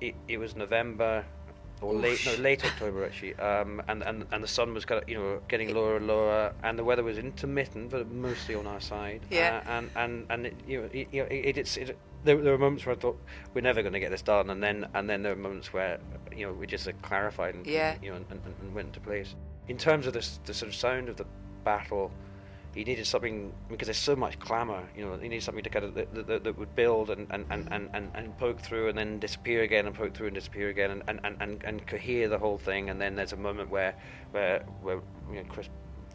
It, 0.00 0.14
it 0.28 0.38
was 0.38 0.54
November 0.54 1.24
or 1.80 1.94
late 1.94 2.24
no 2.26 2.34
late 2.34 2.64
October 2.64 3.04
actually, 3.04 3.34
um, 3.36 3.82
and, 3.88 4.02
and 4.02 4.26
and 4.32 4.42
the 4.42 4.48
sun 4.48 4.74
was 4.74 4.84
kind 4.84 5.02
of 5.02 5.08
you 5.08 5.16
know 5.16 5.40
getting 5.48 5.74
lower 5.74 5.96
and 5.96 6.06
lower, 6.06 6.52
and 6.62 6.78
the 6.78 6.84
weather 6.84 7.02
was 7.04 7.18
intermittent, 7.18 7.90
but 7.90 8.10
mostly 8.10 8.54
on 8.54 8.66
our 8.66 8.80
side. 8.80 9.20
Yeah. 9.30 9.62
Uh, 9.66 9.70
and 9.70 9.90
and 9.96 10.26
and 10.30 10.46
it, 10.46 10.54
you 10.66 10.80
know 10.82 10.88
it, 10.92 11.08
you 11.12 11.22
know, 11.22 11.28
it, 11.30 11.56
it's 11.58 11.76
it, 11.76 11.96
there, 12.24 12.36
there 12.36 12.52
were 12.52 12.58
moments 12.58 12.84
where 12.84 12.94
I 12.96 12.98
thought 12.98 13.18
we're 13.54 13.60
never 13.60 13.82
going 13.82 13.92
to 13.94 14.00
get 14.00 14.10
this 14.10 14.22
done, 14.22 14.50
and 14.50 14.62
then 14.62 14.86
and 14.94 15.08
then 15.08 15.22
there 15.22 15.34
were 15.34 15.40
moments 15.40 15.72
where 15.72 15.98
you 16.36 16.46
know 16.46 16.52
we 16.52 16.66
just 16.66 16.88
uh, 16.88 16.92
clarified 17.02 17.54
and 17.54 17.66
Yeah. 17.66 17.96
you 18.02 18.10
know 18.10 18.16
and, 18.16 18.26
and, 18.30 18.42
and 18.60 18.74
went 18.74 18.88
into 18.88 19.00
place. 19.00 19.34
In 19.68 19.76
terms 19.78 20.06
of 20.06 20.12
this 20.12 20.40
the 20.44 20.54
sort 20.54 20.68
of 20.68 20.74
sound 20.74 21.08
of 21.08 21.16
the 21.16 21.26
battle. 21.64 22.10
He 22.78 22.84
needed 22.84 23.08
something 23.08 23.52
because 23.68 23.88
there's 23.88 23.98
so 23.98 24.14
much 24.14 24.38
clamour. 24.38 24.88
You 24.96 25.04
know, 25.04 25.16
he 25.16 25.28
needed 25.28 25.42
something 25.42 25.64
to 25.64 25.68
kind 25.68 25.84
of 25.84 25.94
that, 25.94 26.14
that, 26.14 26.44
that 26.44 26.56
would 26.56 26.76
build 26.76 27.10
and, 27.10 27.26
and, 27.30 27.44
and, 27.50 27.66
and, 27.72 27.90
and, 27.92 28.08
and 28.14 28.38
poke 28.38 28.60
through 28.60 28.88
and 28.88 28.96
then 28.96 29.18
disappear 29.18 29.64
again 29.64 29.86
and 29.86 29.96
poke 29.96 30.14
through 30.14 30.28
and 30.28 30.34
disappear 30.36 30.68
again 30.68 30.92
and, 30.92 31.02
and, 31.08 31.36
and, 31.40 31.64
and, 31.64 31.86
cohere 31.88 32.28
the 32.28 32.38
whole 32.38 32.56
thing. 32.56 32.88
And 32.88 33.00
then 33.00 33.16
there's 33.16 33.32
a 33.32 33.36
moment 33.36 33.68
where 33.68 33.96
where 34.30 34.60
where 34.80 35.00
you 35.28 35.42
know 35.42 35.44
Chris 35.48 35.68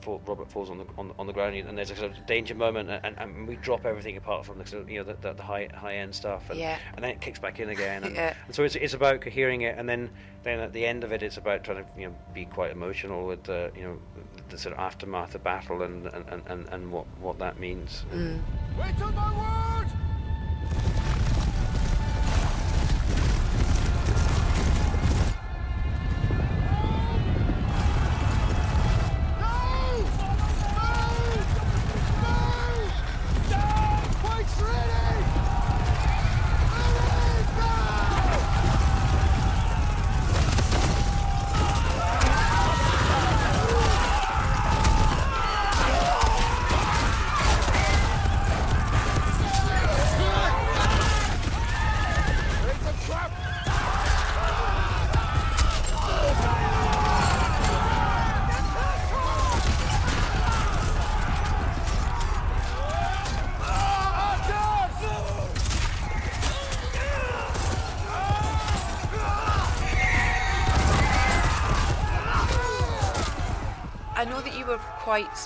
fall, 0.04 0.22
Robert 0.26 0.52
falls 0.52 0.70
on 0.70 0.78
the 0.78 0.86
on, 0.98 1.08
the- 1.08 1.13
on 1.18 1.28
the 1.28 1.34
ground 1.34 1.56
and 1.56 1.78
there's 1.78 1.89
a 1.92 1.96
sort 1.96 2.12
of 2.12 2.26
danger 2.26 2.54
moment 2.56 2.89
and, 3.04 3.18
and 3.18 3.48
we 3.48 3.56
drop 3.58 3.86
everything 3.86 4.18
apart 4.18 4.46
from 4.46 4.58
the 4.60 4.66
sort 4.68 4.82
of, 4.84 4.89
you 4.89 5.00
know 5.00 5.04
the, 5.04 5.16
the, 5.22 5.34
the 5.34 5.44
high 5.44 5.68
high 5.74 5.96
end 5.96 6.13
stuff 6.13 6.50
and, 6.50 6.60
Yeah. 6.60 6.78
and 6.96 7.04
then 7.04 7.12
it 7.12 7.22
kicks 7.22 7.39
back 7.39 7.60
in 7.60 7.70
again. 7.70 8.04
And, 8.04 8.16
Yeah. 8.24 8.34
and 8.46 8.56
so 8.56 8.63
it's, 8.63 8.76
it's 8.76 8.94
about 8.94 9.22
cohering 9.22 9.62
it 9.62 9.78
and 9.78 9.88
then 9.89 10.10
then 10.44 10.60
at 10.60 10.74
the 10.74 10.86
end 10.86 11.04
of 11.04 11.12
it 11.12 11.24
it's 11.24 11.38
about 11.38 11.63
trying 11.63 11.84
to 11.84 11.86
you 12.00 12.08
know 12.08 12.16
be 12.34 12.46
quite 12.46 12.72
emotional 12.72 13.26
with 13.26 13.44
the 13.44 13.72
you 13.76 13.84
know 13.84 13.98
the 14.50 14.58
sort 14.58 14.74
of 14.74 14.80
aftermath 14.80 15.34
of 15.36 15.44
battle 15.44 15.82
and 15.84 16.06
and, 16.08 16.26
and, 16.30 16.44
and, 16.48 16.68
and 16.70 16.92
what 16.92 17.06
what 17.20 17.39
that 17.39 17.60
means. 17.60 18.06
Wait 18.13 19.02
on 19.02 19.16
my 19.16 19.80
word! 19.82 19.88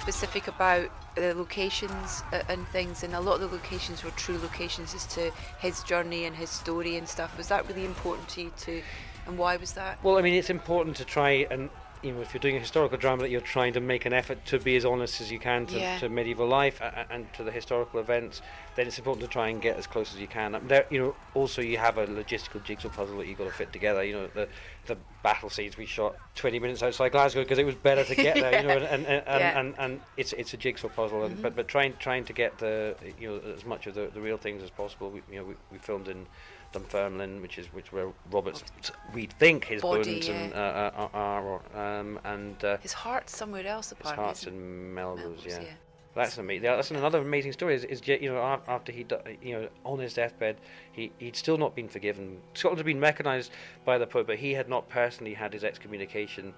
Specific 0.07 0.47
about 0.47 0.89
the 1.15 1.33
locations 1.33 2.23
uh, 2.31 2.41
and 2.47 2.65
things, 2.69 3.03
and 3.03 3.13
a 3.13 3.19
lot 3.19 3.41
of 3.41 3.41
the 3.41 3.47
locations 3.47 4.05
were 4.05 4.11
true 4.11 4.37
locations 4.37 4.95
as 4.95 5.05
to 5.05 5.31
his 5.59 5.83
journey 5.83 6.23
and 6.23 6.33
his 6.33 6.49
story 6.49 6.95
and 6.95 7.09
stuff. 7.09 7.37
Was 7.37 7.49
that 7.49 7.67
really 7.67 7.83
important 7.83 8.29
to 8.29 8.43
you 8.43 8.51
too? 8.57 8.81
And 9.25 9.37
why 9.37 9.57
was 9.57 9.73
that? 9.73 10.01
Well, 10.03 10.17
I 10.17 10.21
mean, 10.21 10.33
it's 10.33 10.49
important 10.49 10.95
to 10.97 11.03
try 11.03 11.45
and 11.51 11.69
you 12.07 12.13
know, 12.13 12.21
if 12.21 12.33
you're 12.33 12.39
doing 12.39 12.55
a 12.55 12.59
historical 12.59 12.97
drama, 12.97 13.21
that 13.23 13.29
you're 13.29 13.41
trying 13.41 13.73
to 13.73 13.79
make 13.81 14.05
an 14.05 14.13
effort 14.13 14.43
to 14.47 14.59
be 14.59 14.75
as 14.75 14.85
honest 14.85 15.21
as 15.21 15.31
you 15.31 15.39
can 15.39 15.65
to, 15.67 15.77
Yeah. 15.79 15.97
to 15.99 16.09
medieval 16.09 16.47
life 16.47 16.81
and, 16.81 17.05
and 17.09 17.33
to 17.33 17.43
the 17.43 17.51
historical 17.51 17.99
events. 17.99 18.41
Then 18.75 18.87
it's 18.87 18.97
important 18.97 19.25
to 19.25 19.31
try 19.31 19.49
and 19.49 19.61
get 19.61 19.75
as 19.77 19.87
close 19.87 20.13
as 20.13 20.19
you 20.19 20.27
can. 20.27 20.55
There, 20.67 20.85
you 20.89 20.99
know, 20.99 21.15
also 21.33 21.61
you 21.61 21.77
have 21.77 21.97
a 21.97 22.05
logistical 22.07 22.63
jigsaw 22.63 22.89
puzzle 22.89 23.17
that 23.17 23.27
you've 23.27 23.37
got 23.37 23.45
to 23.45 23.51
fit 23.51 23.73
together. 23.73 24.03
You 24.03 24.13
know, 24.13 24.27
the 24.33 24.47
the 24.85 24.97
battle 25.23 25.49
scenes 25.49 25.75
we 25.77 25.85
shot 25.85 26.15
20 26.35 26.59
minutes 26.59 26.81
outside 26.83 27.11
Glasgow 27.11 27.41
because 27.41 27.57
it 27.59 27.65
was 27.65 27.75
better 27.75 28.03
to 28.05 28.15
get 28.15 28.35
there. 28.35 28.61
You 28.61 28.67
know, 28.67 28.73
and 28.77 28.83
and, 28.85 29.05
and, 29.05 29.23
Yeah. 29.41 29.59
and, 29.59 29.75
and 29.79 30.01
it's 30.15 30.33
it's 30.33 30.53
a 30.53 30.57
jigsaw 30.57 30.89
puzzle. 30.89 31.23
And, 31.23 31.33
mm-hmm. 31.33 31.41
But 31.41 31.55
but 31.55 31.67
trying 31.67 31.93
trying 31.99 32.23
to 32.25 32.33
get 32.33 32.57
the 32.59 32.95
you 33.19 33.29
know 33.29 33.53
as 33.53 33.65
much 33.65 33.87
of 33.87 33.95
the, 33.95 34.09
the 34.13 34.21
real 34.21 34.37
things 34.37 34.63
as 34.63 34.69
possible. 34.69 35.09
We, 35.09 35.21
you 35.31 35.39
know, 35.39 35.45
we, 35.45 35.55
we 35.71 35.77
filmed 35.79 36.07
in. 36.07 36.25
Dunfermline, 36.77 37.41
which 37.41 37.57
is 37.57 37.67
which 37.73 37.91
where 37.91 38.11
Robert's 38.31 38.63
we 39.13 39.25
think 39.25 39.65
his 39.65 39.81
Body, 39.81 40.13
bones 40.13 40.27
and, 40.29 40.53
uh, 40.53 40.57
uh, 40.57 41.07
are, 41.13 41.61
are 41.75 41.99
um, 41.99 42.19
and 42.23 42.63
uh, 42.63 42.77
His 42.77 42.93
heart's 42.93 43.35
somewhere 43.35 43.65
else 43.65 43.89
his 43.89 43.99
apparently. 43.99 44.23
heart's 44.25 44.47
in 44.47 44.93
Melrose, 44.93 45.19
Melrose, 45.19 45.45
yeah. 45.45 45.61
yeah. 45.61 45.67
That's 46.15 46.39
amazing. 46.39 46.63
That's 46.63 46.89
another 46.89 47.19
amazing 47.19 47.51
story. 47.51 47.75
Is, 47.75 47.83
is 47.83 48.01
you 48.07 48.33
know 48.33 48.59
after 48.67 48.91
he 48.91 49.05
you 49.41 49.53
know 49.53 49.69
on 49.85 49.99
his 49.99 50.15
deathbed, 50.15 50.57
he 50.91 51.11
he'd 51.19 51.35
still 51.35 51.57
not 51.57 51.75
been 51.75 51.87
forgiven. 51.87 52.39
Scotland 52.55 52.79
had 52.79 52.87
been 52.87 52.99
recognised 52.99 53.51
by 53.85 53.99
the 53.99 54.07
Pope, 54.07 54.25
but 54.25 54.37
he 54.37 54.53
had 54.53 54.67
not 54.67 54.89
personally 54.89 55.35
had 55.35 55.53
his 55.53 55.63
excommunication 55.63 56.55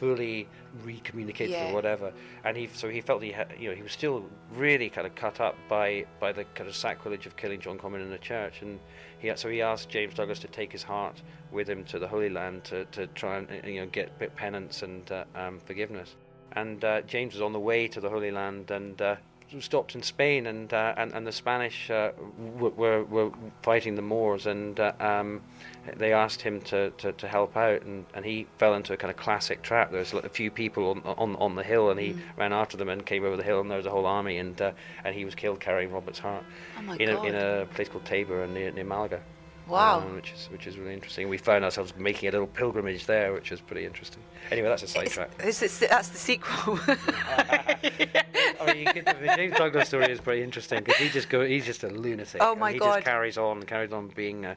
fully 0.00 0.48
recommunicated 0.84 1.52
Yeah. 1.52 1.70
or 1.70 1.74
whatever. 1.74 2.12
And 2.44 2.56
he 2.56 2.68
so 2.72 2.88
he 2.88 3.00
felt 3.00 3.22
he 3.22 3.30
had 3.32 3.54
you 3.58 3.68
know 3.68 3.76
he 3.76 3.82
was 3.82 3.92
still 3.92 4.24
really 4.56 4.88
kind 4.90 5.06
of 5.06 5.14
cut 5.14 5.40
up 5.40 5.56
by 5.68 6.06
by 6.18 6.32
the 6.32 6.44
kind 6.56 6.68
of 6.68 6.74
sacrilege 6.74 7.26
of 7.26 7.36
killing 7.36 7.60
John 7.60 7.78
Comyn 7.78 8.00
in 8.02 8.10
the 8.10 8.18
church, 8.18 8.62
and 8.62 8.80
he 9.18 9.30
so 9.36 9.48
he 9.48 9.62
asked 9.62 9.88
James 9.90 10.14
Douglas 10.14 10.38
to 10.40 10.48
take 10.48 10.72
his 10.72 10.82
heart 10.82 11.22
with 11.52 11.68
him 11.68 11.84
to 11.84 11.98
the 11.98 12.08
Holy 12.08 12.30
Land 12.30 12.64
to, 12.64 12.84
to 12.86 13.06
try 13.08 13.36
and 13.38 13.48
you 13.66 13.80
know 13.80 13.86
get 13.86 14.08
penance 14.36 14.82
and 14.82 15.10
uh, 15.12 15.24
um, 15.34 15.60
forgiveness. 15.60 16.16
And 16.52 16.84
uh, 16.84 17.02
James 17.02 17.34
was 17.34 17.42
on 17.42 17.52
the 17.52 17.60
way 17.60 17.86
to 17.86 18.00
the 18.00 18.08
Holy 18.10 18.30
Land 18.32 18.70
and 18.72 19.00
uh, 19.00 19.16
stopped 19.58 19.94
in 19.94 20.02
Spain, 20.02 20.46
and 20.46 20.72
uh, 20.72 20.94
and, 20.96 21.12
and 21.12 21.26
the 21.26 21.32
Spanish 21.32 21.90
uh, 21.90 22.12
w- 22.54 22.74
were 22.76 23.02
were 23.04 23.30
fighting 23.62 23.96
the 23.96 24.02
Moors, 24.02 24.46
and 24.46 24.78
uh, 24.78 24.92
um, 25.00 25.40
they 25.96 26.12
asked 26.12 26.42
him 26.42 26.60
to, 26.62 26.90
to, 26.90 27.12
to 27.12 27.26
help 27.26 27.56
out, 27.56 27.82
and, 27.82 28.04
and 28.14 28.24
he 28.24 28.46
fell 28.58 28.74
into 28.74 28.92
a 28.92 28.96
kind 28.96 29.10
of 29.10 29.16
classic 29.16 29.62
trap. 29.62 29.90
There 29.90 29.98
was 29.98 30.12
a 30.12 30.28
few 30.28 30.50
people 30.50 30.90
on 30.90 31.02
on, 31.04 31.36
on 31.36 31.56
the 31.56 31.64
hill, 31.64 31.90
and 31.90 31.98
he 31.98 32.14
ran 32.36 32.52
after 32.52 32.76
them 32.76 32.88
and 32.88 33.04
came 33.04 33.24
over 33.24 33.36
the 33.36 33.42
hill, 33.42 33.60
and 33.60 33.70
there 33.70 33.78
was 33.78 33.86
a 33.86 33.90
whole 33.90 34.06
army, 34.06 34.38
and 34.38 34.60
uh, 34.60 34.72
and 35.04 35.14
he 35.14 35.24
was 35.24 35.34
killed 35.34 35.58
carrying 35.58 35.90
Robert's 35.90 36.18
heart 36.20 36.44
Oh 36.78 36.92
in 36.94 37.08
a, 37.08 37.22
in 37.24 37.34
a 37.34 37.66
place 37.66 37.88
called 37.88 38.04
Teba 38.04 38.48
near 38.48 38.70
near 38.70 38.84
Malaga. 38.84 39.20
Wow. 39.70 40.00
um, 40.00 40.14
which 40.16 40.32
is 40.32 40.48
which 40.50 40.66
is 40.66 40.76
really 40.78 40.94
interesting. 40.94 41.28
We 41.28 41.38
found 41.38 41.64
ourselves 41.64 41.94
making 41.96 42.28
a 42.28 42.32
little 42.32 42.46
pilgrimage 42.46 43.06
there, 43.06 43.32
which 43.32 43.52
is 43.52 43.60
pretty 43.60 43.86
interesting. 43.86 44.22
Anyway, 44.50 44.68
that's 44.68 44.82
a 44.82 44.88
sidetrack. 44.88 45.36
That's 45.38 45.60
the 45.60 45.68
sequel. 46.18 46.78
I 46.86 47.78
mean, 48.66 48.78
you 48.78 48.92
could, 48.92 49.06
the 49.06 49.32
James 49.36 49.56
Douglas 49.56 49.88
story 49.88 50.10
is 50.10 50.20
pretty 50.20 50.42
interesting 50.42 50.82
because 50.82 51.00
he 51.00 51.08
just 51.08 51.28
go, 51.28 51.44
he's 51.44 51.64
just 51.64 51.84
a 51.84 51.88
lunatic. 51.88 52.42
Oh 52.42 52.52
and 52.52 52.60
my 52.60 52.72
he 52.72 52.78
God. 52.78 52.96
just 52.96 53.04
carries 53.04 53.38
on, 53.38 53.62
carries 53.62 53.92
on 53.92 54.08
being, 54.08 54.44
uh, 54.46 54.54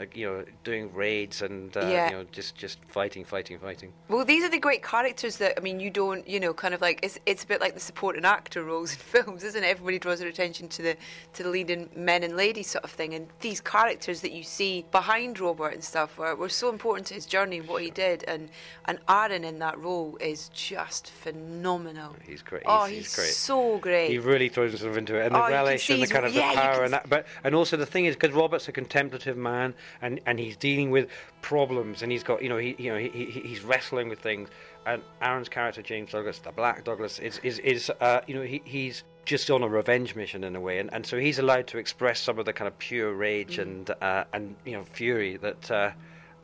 uh, 0.00 0.04
you 0.14 0.26
know, 0.26 0.44
doing 0.64 0.92
raids 0.92 1.40
and 1.42 1.76
uh, 1.76 1.80
Yeah. 1.86 2.10
you 2.10 2.16
know, 2.16 2.24
just 2.32 2.56
just 2.56 2.78
fighting, 2.88 3.24
fighting, 3.24 3.58
fighting. 3.58 3.92
well, 4.08 4.24
these 4.24 4.42
are 4.44 4.48
the 4.50 4.58
great 4.58 4.82
characters 4.82 5.36
that 5.36 5.54
I 5.56 5.60
mean, 5.60 5.78
you 5.80 5.90
don't, 5.90 6.26
you 6.28 6.40
know, 6.40 6.52
kind 6.52 6.74
of 6.74 6.80
like 6.80 7.00
it's 7.02 7.18
it's 7.26 7.44
a 7.44 7.46
bit 7.46 7.60
like 7.60 7.74
the 7.74 7.80
supporting 7.80 8.24
actor 8.24 8.64
roles 8.64 8.92
in 8.92 8.98
films, 9.14 9.44
isn't 9.44 9.62
it? 9.62 9.66
Everybody 9.66 9.98
draws 9.98 10.18
their 10.18 10.28
attention 10.28 10.68
to 10.68 10.82
the 10.82 10.96
to 11.34 11.42
the 11.42 11.48
leading 11.50 11.88
men 11.94 12.22
and 12.24 12.36
ladies 12.36 12.68
sort 12.70 12.84
of 12.84 12.90
thing, 12.90 13.14
and 13.14 13.28
these 13.40 13.60
characters 13.60 14.20
that 14.22 14.32
you 14.32 14.42
see 14.42 14.84
behind 14.90 15.38
Robert 15.38 15.72
and 15.74 15.84
stuff 15.84 16.18
were, 16.18 16.34
were 16.34 16.48
so 16.48 16.68
important 16.70 17.06
to 17.08 17.14
his 17.14 17.26
journey 17.26 17.58
and 17.58 17.68
what 17.68 17.82
he 17.82 17.90
did, 17.90 18.24
and 18.26 18.50
and 18.86 18.98
Aaron 19.08 19.44
in 19.44 19.58
that 19.60 19.78
role 19.78 20.16
is 20.20 20.48
just 20.50 21.10
phenomenal. 21.10 22.16
He's 22.26 22.42
great. 22.42 22.62
Oh, 22.66 22.84
He's- 22.84 22.90
he's, 22.90 23.06
he's 23.06 23.14
great. 23.16 23.34
so 23.34 23.78
great. 23.78 24.10
He 24.10 24.18
really 24.18 24.48
throws 24.48 24.72
himself 24.72 24.96
into 24.96 25.16
it, 25.16 25.26
and 25.26 25.34
the 25.34 25.44
Oh, 25.44 25.48
relish 25.48 25.90
and 25.90 26.02
the 26.02 26.06
kind 26.06 26.24
of 26.26 26.34
yeah, 26.34 26.54
the 26.54 26.60
power 26.60 26.84
and 26.84 26.92
that. 26.92 27.08
But 27.08 27.26
and 27.42 27.54
also 27.54 27.76
the 27.76 27.86
thing 27.86 28.06
is 28.06 28.16
because 28.16 28.32
Robert's 28.34 28.68
a 28.68 28.72
contemplative 28.72 29.36
man, 29.36 29.74
and, 30.02 30.20
and 30.26 30.38
he's 30.38 30.56
dealing 30.56 30.90
with 30.90 31.08
problems, 31.42 32.02
and 32.02 32.10
he's 32.10 32.22
got 32.22 32.42
you 32.42 32.48
know 32.48 32.58
he 32.58 32.74
you 32.78 32.90
know 32.90 32.98
he, 32.98 33.08
he 33.08 33.40
he's 33.40 33.62
wrestling 33.62 34.08
with 34.08 34.20
things. 34.20 34.48
And 34.86 35.02
Aaron's 35.22 35.48
character 35.48 35.82
James 35.82 36.12
Douglas, 36.12 36.38
the 36.38 36.52
Black 36.52 36.84
Douglas, 36.84 37.18
is 37.18 37.38
is 37.42 37.58
is 37.60 37.90
uh, 38.00 38.20
you 38.26 38.34
know 38.34 38.42
he 38.42 38.62
he's 38.64 39.04
just 39.24 39.50
on 39.50 39.62
a 39.62 39.68
revenge 39.68 40.14
mission 40.14 40.44
in 40.44 40.54
a 40.54 40.60
way, 40.60 40.78
and, 40.78 40.92
and 40.92 41.06
so 41.06 41.18
he's 41.18 41.38
allowed 41.38 41.66
to 41.68 41.78
express 41.78 42.20
some 42.20 42.38
of 42.38 42.44
the 42.44 42.52
kind 42.52 42.68
of 42.68 42.78
pure 42.78 43.14
rage 43.14 43.58
and 43.58 43.90
uh, 44.02 44.24
and 44.32 44.54
you 44.64 44.72
know 44.72 44.84
fury 44.84 45.36
that. 45.38 45.70
Uh, 45.70 45.90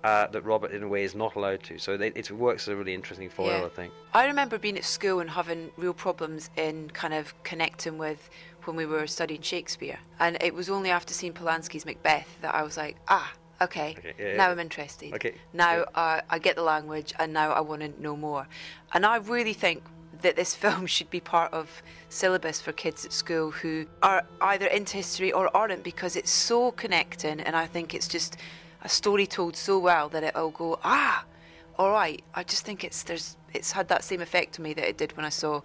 uh, 0.02 0.26
that 0.28 0.42
Robert, 0.44 0.70
in 0.70 0.82
a 0.82 0.88
way, 0.88 1.04
is 1.04 1.14
not 1.14 1.34
allowed 1.34 1.62
to. 1.64 1.78
So 1.78 1.96
they, 1.96 2.08
it 2.08 2.30
works 2.30 2.62
as 2.62 2.68
a 2.68 2.76
really 2.76 2.94
interesting 2.94 3.28
foil, 3.28 3.48
Yeah. 3.48 3.66
I 3.66 3.68
think. 3.68 3.92
I 4.14 4.26
remember 4.26 4.58
being 4.58 4.78
at 4.78 4.84
school 4.84 5.20
and 5.20 5.28
having 5.28 5.70
real 5.76 5.92
problems 5.92 6.48
in 6.56 6.88
kind 6.90 7.12
of 7.12 7.34
connecting 7.42 7.98
with 7.98 8.30
when 8.70 8.76
we 8.76 8.86
were 8.86 9.06
studying 9.06 9.42
Shakespeare. 9.42 9.98
And 10.20 10.38
it 10.40 10.54
was 10.54 10.70
only 10.70 10.90
after 10.90 11.12
seeing 11.12 11.32
Polanski's 11.32 11.84
Macbeth 11.84 12.28
that 12.40 12.54
I 12.54 12.62
was 12.62 12.76
like, 12.76 12.96
ah, 13.08 13.32
okay, 13.60 13.96
Okay, 13.98 14.14
yeah, 14.18 14.36
now 14.36 14.46
yeah. 14.46 14.50
I'm 14.52 14.58
interested. 14.60 15.12
Okay, 15.14 15.34
Now 15.52 15.78
yeah. 15.78 15.84
uh, 15.94 16.20
I 16.30 16.38
get 16.38 16.54
the 16.56 16.62
language 16.62 17.12
and 17.18 17.32
now 17.32 17.50
I 17.52 17.60
want 17.60 17.82
to 17.82 18.02
know 18.02 18.16
more. 18.16 18.46
And 18.92 19.04
I 19.04 19.16
really 19.16 19.52
think 19.54 19.82
that 20.22 20.36
this 20.36 20.54
film 20.64 20.86
should 20.86 21.10
be 21.10 21.20
part 21.20 21.52
of 21.52 21.82
syllabus 22.10 22.60
for 22.60 22.72
kids 22.72 23.04
at 23.04 23.12
school 23.12 23.50
who 23.50 23.86
are 24.02 24.24
either 24.40 24.66
into 24.66 24.96
history 24.98 25.32
or 25.32 25.54
aren't 25.56 25.82
because 25.82 26.14
it's 26.14 26.30
so 26.30 26.70
connecting 26.72 27.40
and 27.40 27.56
I 27.56 27.66
think 27.66 27.92
it's 27.94 28.06
just 28.08 28.36
a 28.82 28.88
story 28.88 29.26
told 29.26 29.56
so 29.56 29.78
well 29.78 30.08
that 30.10 30.22
it'll 30.22 30.50
go, 30.50 30.78
ah, 30.84 31.24
all 31.76 31.90
right. 31.90 32.22
I 32.34 32.44
just 32.44 32.64
think 32.64 32.84
it's 32.84 33.02
there's 33.02 33.36
it's 33.52 33.72
had 33.72 33.88
that 33.88 34.04
same 34.04 34.20
effect 34.20 34.58
on 34.60 34.62
me 34.62 34.74
that 34.74 34.88
it 34.88 34.96
did 34.96 35.16
when 35.16 35.26
I 35.26 35.30
saw. 35.30 35.60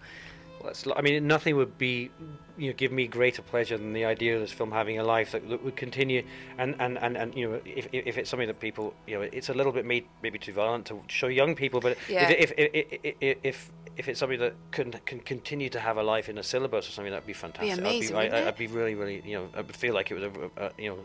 It's, 0.68 0.86
I 0.96 1.02
mean, 1.02 1.28
nothing 1.28 1.56
would 1.56 1.78
be, 1.78 2.12
you 2.58 2.70
know, 2.70 2.76
give 2.76 2.92
me 2.92 3.08
greater 3.08 3.42
pleasure 3.42 3.78
than 3.78 3.94
the 3.94 4.06
idea 4.06 4.36
of 4.36 4.42
this 4.42 4.52
film 4.52 4.72
having 4.72 5.00
a 5.00 5.04
life 5.04 5.32
that, 5.32 5.48
that 5.50 5.64
would 5.64 5.76
continue. 5.76 6.24
And, 6.58 6.76
and, 6.80 6.98
and, 6.98 7.18
and 7.18 7.36
you 7.36 7.50
know, 7.50 7.62
if, 7.66 7.88
if 7.92 8.18
it's 8.18 8.30
something 8.30 8.48
that 8.48 8.60
people, 8.60 8.94
you 9.08 9.16
know, 9.16 9.22
it's 9.32 9.50
a 9.50 9.54
little 9.54 9.72
bit 9.72 9.86
made 9.86 10.06
maybe 10.24 10.40
too 10.40 10.54
violent 10.54 10.86
to 10.88 11.02
show 11.08 11.28
young 11.28 11.56
people, 11.56 11.80
but 11.80 11.98
Yeah. 12.10 12.30
if, 12.30 12.52
if, 12.58 12.70
if, 12.74 13.14
if, 13.22 13.38
if 13.44 13.72
if 13.98 14.10
it's 14.10 14.20
something 14.20 14.40
that 14.40 14.54
can 14.72 14.92
can 15.06 15.20
continue 15.20 15.70
to 15.70 15.80
have 15.80 15.98
a 15.98 16.04
life 16.04 16.30
in 16.30 16.38
a 16.38 16.44
syllabus 16.44 16.88
or 16.88 16.92
something, 16.92 17.12
that'd 17.12 17.26
be 17.26 17.34
fantastic. 17.34 17.78
amazing, 17.78 18.16
I'd 18.16 18.32
be, 18.32 18.38
I. 18.38 18.48
I'd 18.48 18.58
be 18.58 18.68
really, 18.68 18.96
really, 18.96 19.22
you 19.26 19.38
know, 19.38 19.50
I 19.56 19.62
would 19.62 19.76
feel 19.76 19.94
like 19.94 20.12
it 20.12 20.16
was 20.16 20.24
a, 20.24 20.66
a 20.66 20.72
you 20.78 20.90
know, 20.90 21.00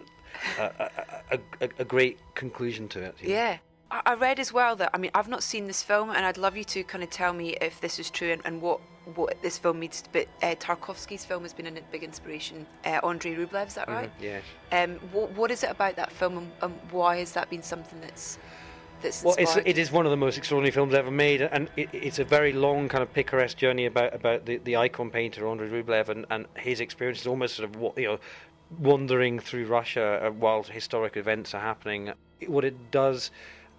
a, 0.58 1.38
a, 1.60 1.68
a, 1.78 1.84
great 1.84 2.18
conclusion 2.34 2.88
to 2.88 3.00
it. 3.00 3.14
know. 3.22 3.28
Yeah. 3.28 3.58
I 3.90 4.02
I 4.06 4.14
read 4.14 4.38
as 4.40 4.52
well 4.52 4.76
that 4.76 4.90
I 4.94 4.98
mean 4.98 5.10
I've 5.14 5.28
not 5.28 5.42
seen 5.42 5.66
this 5.66 5.82
film 5.82 6.10
and 6.10 6.24
I'd 6.24 6.38
love 6.38 6.56
you 6.56 6.64
to 6.64 6.82
kind 6.84 7.02
of 7.04 7.10
tell 7.10 7.32
me 7.32 7.56
if 7.60 7.80
this 7.80 7.98
is 7.98 8.10
true 8.10 8.32
and, 8.32 8.42
and 8.44 8.62
what 8.62 8.80
what 9.14 9.40
this 9.42 9.58
film 9.58 9.80
means. 9.80 10.04
But 10.12 10.28
uh, 10.42 10.54
Tarkovsky's 10.56 11.24
film 11.24 11.42
has 11.42 11.52
been 11.52 11.66
a 11.66 11.80
big 11.92 12.02
inspiration. 12.02 12.66
Uh, 12.84 13.00
Andrei 13.02 13.34
Rublev, 13.34 13.68
is 13.68 13.74
that 13.74 13.88
right? 13.88 14.10
Yes. 14.20 14.42
Um, 14.72 14.96
what, 15.12 15.30
what 15.32 15.50
is 15.50 15.64
it 15.64 15.70
about 15.70 15.96
that 15.96 16.12
film 16.12 16.38
and, 16.38 16.52
and 16.62 16.74
why 16.90 17.18
has 17.18 17.32
that 17.32 17.50
been 17.50 17.62
something 17.62 18.00
that's 18.00 18.38
that's 19.02 19.24
Well, 19.24 19.34
it's, 19.38 19.56
it 19.56 19.78
is 19.78 19.90
one 19.90 20.04
of 20.06 20.10
the 20.10 20.16
most 20.16 20.36
extraordinary 20.36 20.72
films 20.72 20.94
ever 20.94 21.10
made, 21.10 21.40
and 21.40 21.68
it, 21.76 21.88
it's 21.92 22.18
a 22.18 22.24
very 22.24 22.52
long, 22.52 22.88
kind 22.88 23.02
of 23.02 23.12
picaresque 23.12 23.56
journey 23.56 23.86
about 23.86 24.14
about 24.14 24.44
the, 24.46 24.58
the 24.58 24.76
icon 24.76 25.10
painter 25.10 25.46
Andrei 25.46 25.68
Rublev 25.68 26.08
and, 26.08 26.26
and 26.30 26.46
his 26.56 26.80
experiences, 26.80 27.26
almost 27.26 27.56
sort 27.56 27.74
of 27.74 27.98
you 27.98 28.06
know, 28.06 28.18
wandering 28.78 29.38
through 29.38 29.66
Russia 29.66 30.20
uh, 30.22 30.30
while 30.30 30.62
historic 30.62 31.16
events 31.16 31.54
are 31.54 31.60
happening. 31.60 32.12
What 32.46 32.64
it 32.64 32.90
does. 32.90 33.30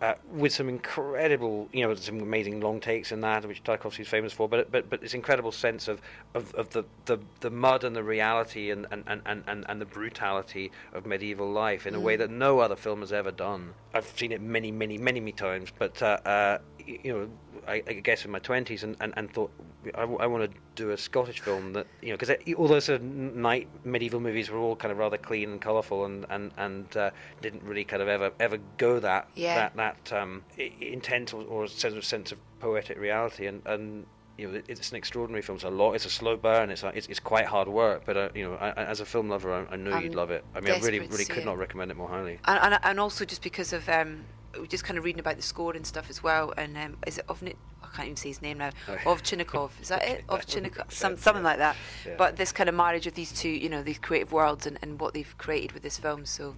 Uh, 0.02 0.16
with 0.32 0.52
some 0.52 0.68
incredible, 0.68 1.70
you 1.72 1.88
know, 1.88 1.94
some 1.94 2.20
amazing 2.22 2.60
long 2.60 2.80
takes 2.80 3.12
in 3.12 3.22
that, 3.22 3.46
which 3.46 3.64
Tarkovsky's 3.64 4.08
famous 4.08 4.34
for, 4.34 4.50
but 4.50 4.72
but 4.72 4.90
but 4.90 5.00
this 5.00 5.14
incredible 5.14 5.52
sense 5.52 5.88
of, 5.88 6.02
of, 6.34 6.52
of 6.56 6.72
the, 6.72 6.84
the, 7.06 7.20
the 7.42 7.52
mud 7.52 7.84
and 7.84 7.96
the 7.96 8.04
reality 8.04 8.72
and, 8.72 8.88
and, 8.90 9.04
and, 9.06 9.44
and, 9.46 9.64
and 9.70 9.80
the 9.80 9.86
brutality 9.86 10.72
of 10.94 11.06
medieval 11.06 11.52
life 11.52 11.86
in 11.86 11.94
a 11.94 12.00
way 12.00 12.16
that 12.16 12.32
no 12.32 12.58
other 12.58 12.76
film 12.76 13.02
has 13.02 13.14
ever 13.14 13.30
done. 13.30 13.76
I've 13.94 14.08
seen 14.18 14.32
it 14.32 14.42
many, 14.42 14.72
many, 14.72 14.98
many, 14.98 15.20
many 15.20 15.34
times, 15.34 15.70
but 15.78 16.02
uh, 16.02 16.18
uh, 16.26 16.58
you 16.88 17.14
know, 17.14 17.30
I, 17.68 17.84
I 17.88 17.94
guess 17.94 18.26
in 18.26 18.32
my 18.32 18.40
twenties, 18.40 18.84
and, 18.84 18.96
and, 19.00 19.14
and 19.18 19.32
thought 19.32 19.52
I, 19.96 20.06
want 20.06 20.52
to 20.52 20.58
do 20.76 20.92
a 20.92 20.98
Scottish 20.98 21.40
film 21.40 21.74
that 21.74 21.88
you 22.02 22.10
know, 22.10 22.18
because 22.18 22.36
although 22.58 22.80
sort 22.80 23.02
of 23.02 23.06
night 23.06 23.68
medieval 23.84 24.20
movies 24.20 24.50
were 24.50 24.58
all 24.60 24.76
kind 24.76 24.92
of 24.92 24.98
rather 24.98 25.18
clean 25.18 25.52
and 25.52 25.62
colourful 25.62 26.06
and 26.06 26.26
and 26.30 26.52
and 26.58 26.98
uh, 26.98 27.12
didn't 27.42 27.64
really 27.64 27.84
kind 27.84 28.02
of 28.02 28.08
ever 28.08 28.32
ever 28.40 28.58
go 28.78 29.00
that 29.00 29.28
Yeah. 29.36 29.70
that 29.76 29.76
that 30.10 30.14
um, 30.22 30.44
i- 30.60 30.72
intense 30.82 31.34
or, 31.34 31.44
or 31.44 31.68
sense 31.68 31.96
of 31.96 32.06
sense 32.06 32.32
of 32.32 32.38
poetic 32.60 32.98
reality 33.00 33.48
and 33.48 33.62
and. 33.66 34.06
You 34.38 34.48
know, 34.52 34.62
it's 34.68 34.90
an 34.90 34.98
extraordinary 34.98 35.44
film. 35.44 35.58
It's 35.58 35.66
a 35.66 35.70
lot. 35.70 35.92
It's 35.94 36.06
a 36.06 36.10
slow 36.10 36.36
burn. 36.36 36.72
It's 36.72 36.82
a, 36.82 36.88
it's, 36.88 37.06
it's 37.08 37.20
quite 37.20 37.46
hard 37.46 37.68
work. 37.68 38.04
But 38.06 38.18
uh, 38.18 38.30
you 38.34 38.46
know, 38.50 38.56
I, 38.56 38.70
I- 38.70 38.86
as 38.86 39.00
a 39.00 39.06
film 39.06 39.30
lover, 39.30 39.54
I, 39.54 39.74
I 39.74 39.76
know 39.76 39.92
I'm 39.92 40.04
you'd 40.04 40.16
love 40.16 40.32
it. 40.32 40.44
I 40.56 40.62
mean, 40.62 40.74
I 40.74 40.80
really, 40.80 41.00
really 41.00 41.26
could 41.26 41.40
it. 41.40 41.46
not 41.46 41.60
recommend 41.60 41.92
it 41.92 41.98
more 41.98 42.08
highly. 42.08 42.40
and, 42.46 42.60
and 42.74 42.80
and 42.82 43.00
also 43.00 43.24
just 43.24 43.44
because 43.44 43.72
of 43.72 43.88
um, 43.88 44.24
just 44.68 44.84
kind 44.84 44.98
of 44.98 45.04
reading 45.04 45.20
about 45.20 45.36
the 45.38 45.42
score 45.42 45.74
and 45.76 45.86
stuff 45.86 46.10
as 46.10 46.22
well. 46.24 46.54
And 46.58 46.78
um, 46.78 46.98
is 47.08 47.18
it 47.18 47.26
of 47.30 47.44
I 47.44 47.54
I 47.84 47.96
can't 47.96 48.06
even 48.08 48.16
say 48.18 48.30
his 48.30 48.42
name 48.42 48.60
now. 48.60 48.72
Ovchinnikov, 48.88 49.72
is 49.82 49.90
that 49.90 50.04
it? 50.04 50.26
Ovchinnikov, 50.30 50.92
some, 50.92 51.18
something 51.18 51.44
like 51.44 51.58
that. 51.58 51.76
Yeah. 52.06 52.16
But 52.18 52.38
this 52.38 52.52
kind 52.52 52.70
of 52.70 52.76
marriage 52.76 53.06
of 53.08 53.14
these 53.14 53.32
two, 53.34 53.50
you 53.50 53.70
know, 53.70 53.84
these 53.84 54.00
creative 54.00 54.32
worlds 54.32 54.66
and, 54.66 54.78
and 54.82 55.00
what 55.00 55.14
they've 55.14 55.38
created 55.38 55.74
with 55.74 55.84
this 55.84 55.98
film. 55.98 56.26
So 56.26 56.56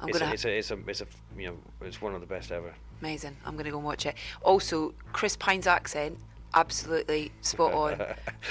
I'm 0.00 0.08
It's 0.08 0.18
gonna 0.18 0.30
a, 0.30 0.34
it's 0.34 0.44
a, 0.44 0.58
it's 0.58 0.70
a, 0.70 0.78
it's 0.86 1.00
a, 1.02 1.06
you 1.36 1.48
know, 1.48 1.56
it's 1.82 2.00
one 2.00 2.14
of 2.14 2.20
the 2.20 2.26
best 2.26 2.52
ever. 2.52 2.74
amazing. 3.00 3.36
I'm 3.44 3.56
gonna 3.56 3.70
go 3.70 3.76
and 3.76 3.84
watch 3.84 4.06
it. 4.06 4.14
Also, 4.42 4.94
Chris 5.12 5.36
Pine's 5.36 5.66
accent. 5.66 6.18
Absolutely 6.54 7.32
spot 7.42 7.72
on. 7.74 8.02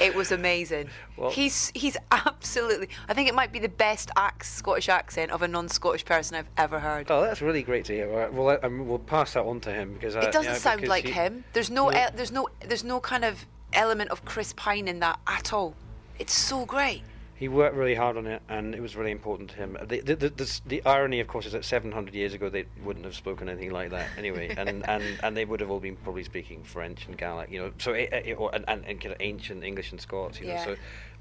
it 0.01 0.13
was 0.15 0.31
amazing. 0.31 0.89
Well- 1.17 1.29
he's 1.31 1.71
he's 1.73 1.95
absolutely. 2.11 2.89
I 3.07 3.13
think 3.13 3.29
it 3.29 3.35
might 3.35 3.53
be 3.53 3.59
the 3.59 3.69
best 3.69 4.11
ac- 4.19 4.33
Scottish 4.43 4.89
accent 4.89 5.31
of 5.31 5.41
a 5.43 5.47
non-Scottish 5.47 6.03
person 6.03 6.35
I've 6.35 6.49
ever 6.57 6.77
heard. 6.77 7.09
Oh, 7.09 7.21
that's 7.21 7.41
really 7.41 7.63
great 7.63 7.85
to 7.85 7.93
hear. 7.93 8.09
Right, 8.09 8.33
Well, 8.33 8.49
I, 8.49 8.55
I 8.61 8.67
we'll 8.67 8.99
pass 8.99 9.33
that 9.33 9.43
on 9.45 9.61
to 9.61 9.71
him 9.71 9.93
because 9.93 10.17
uh, 10.17 10.19
it 10.19 10.33
doesn't 10.33 10.51
yeah, 10.51 10.57
sound 10.57 10.85
like 10.89 11.05
he- 11.05 11.11
him. 11.11 11.45
There's 11.53 11.69
no, 11.71 11.87
el- 11.87 12.11
there's 12.13 12.33
no, 12.33 12.49
there's 12.67 12.83
no 12.83 12.99
kind 12.99 13.23
of 13.23 13.45
element 13.71 14.09
of 14.11 14.25
Chris 14.25 14.51
Pine 14.57 14.89
in 14.89 14.99
that 14.99 15.17
at 15.25 15.53
all. 15.53 15.73
It's 16.19 16.33
so 16.33 16.65
great. 16.65 17.01
He 17.38 17.49
worked 17.49 17.75
really 17.75 17.95
hard 17.95 18.15
on 18.15 18.27
it, 18.27 18.41
and 18.47 18.73
it 18.73 18.81
was 18.81 18.95
really 18.95 19.11
important 19.11 19.49
to 19.51 19.55
him. 19.57 19.77
The, 19.86 19.99
the, 19.99 20.15
the, 20.15 20.29
the, 20.29 20.61
the 20.65 20.86
irony, 20.86 21.19
of 21.19 21.27
course, 21.27 21.45
is 21.45 21.51
that 21.51 21.65
700 21.65 22.13
years 22.13 22.33
ago 22.33 22.47
they 22.49 22.65
wouldn't 22.83 23.03
have 23.03 23.13
spoken 23.13 23.49
anything 23.49 23.71
like 23.71 23.89
that 23.89 24.07
anyway, 24.17 24.55
and, 24.57 24.69
and, 24.88 25.03
and 25.21 25.36
they 25.36 25.43
would 25.43 25.59
have 25.59 25.69
all 25.69 25.81
been 25.81 25.97
probably 25.97 26.23
speaking 26.23 26.63
French 26.63 27.05
and 27.07 27.17
Gaelic, 27.17 27.51
you 27.51 27.59
know, 27.59 27.71
so 27.77 27.91
it, 27.91 28.09
it, 28.13 28.33
or, 28.36 28.55
and, 28.55 28.63
and, 28.69 28.86
and 28.86 29.01
kind 29.01 29.13
of 29.13 29.19
ancient 29.19 29.65
English 29.65 29.91
and 29.91 29.99
Scots, 29.99 30.39
you 30.39 30.47
know. 30.47 30.53
Yeah. 30.53 30.63
So, 30.65 30.75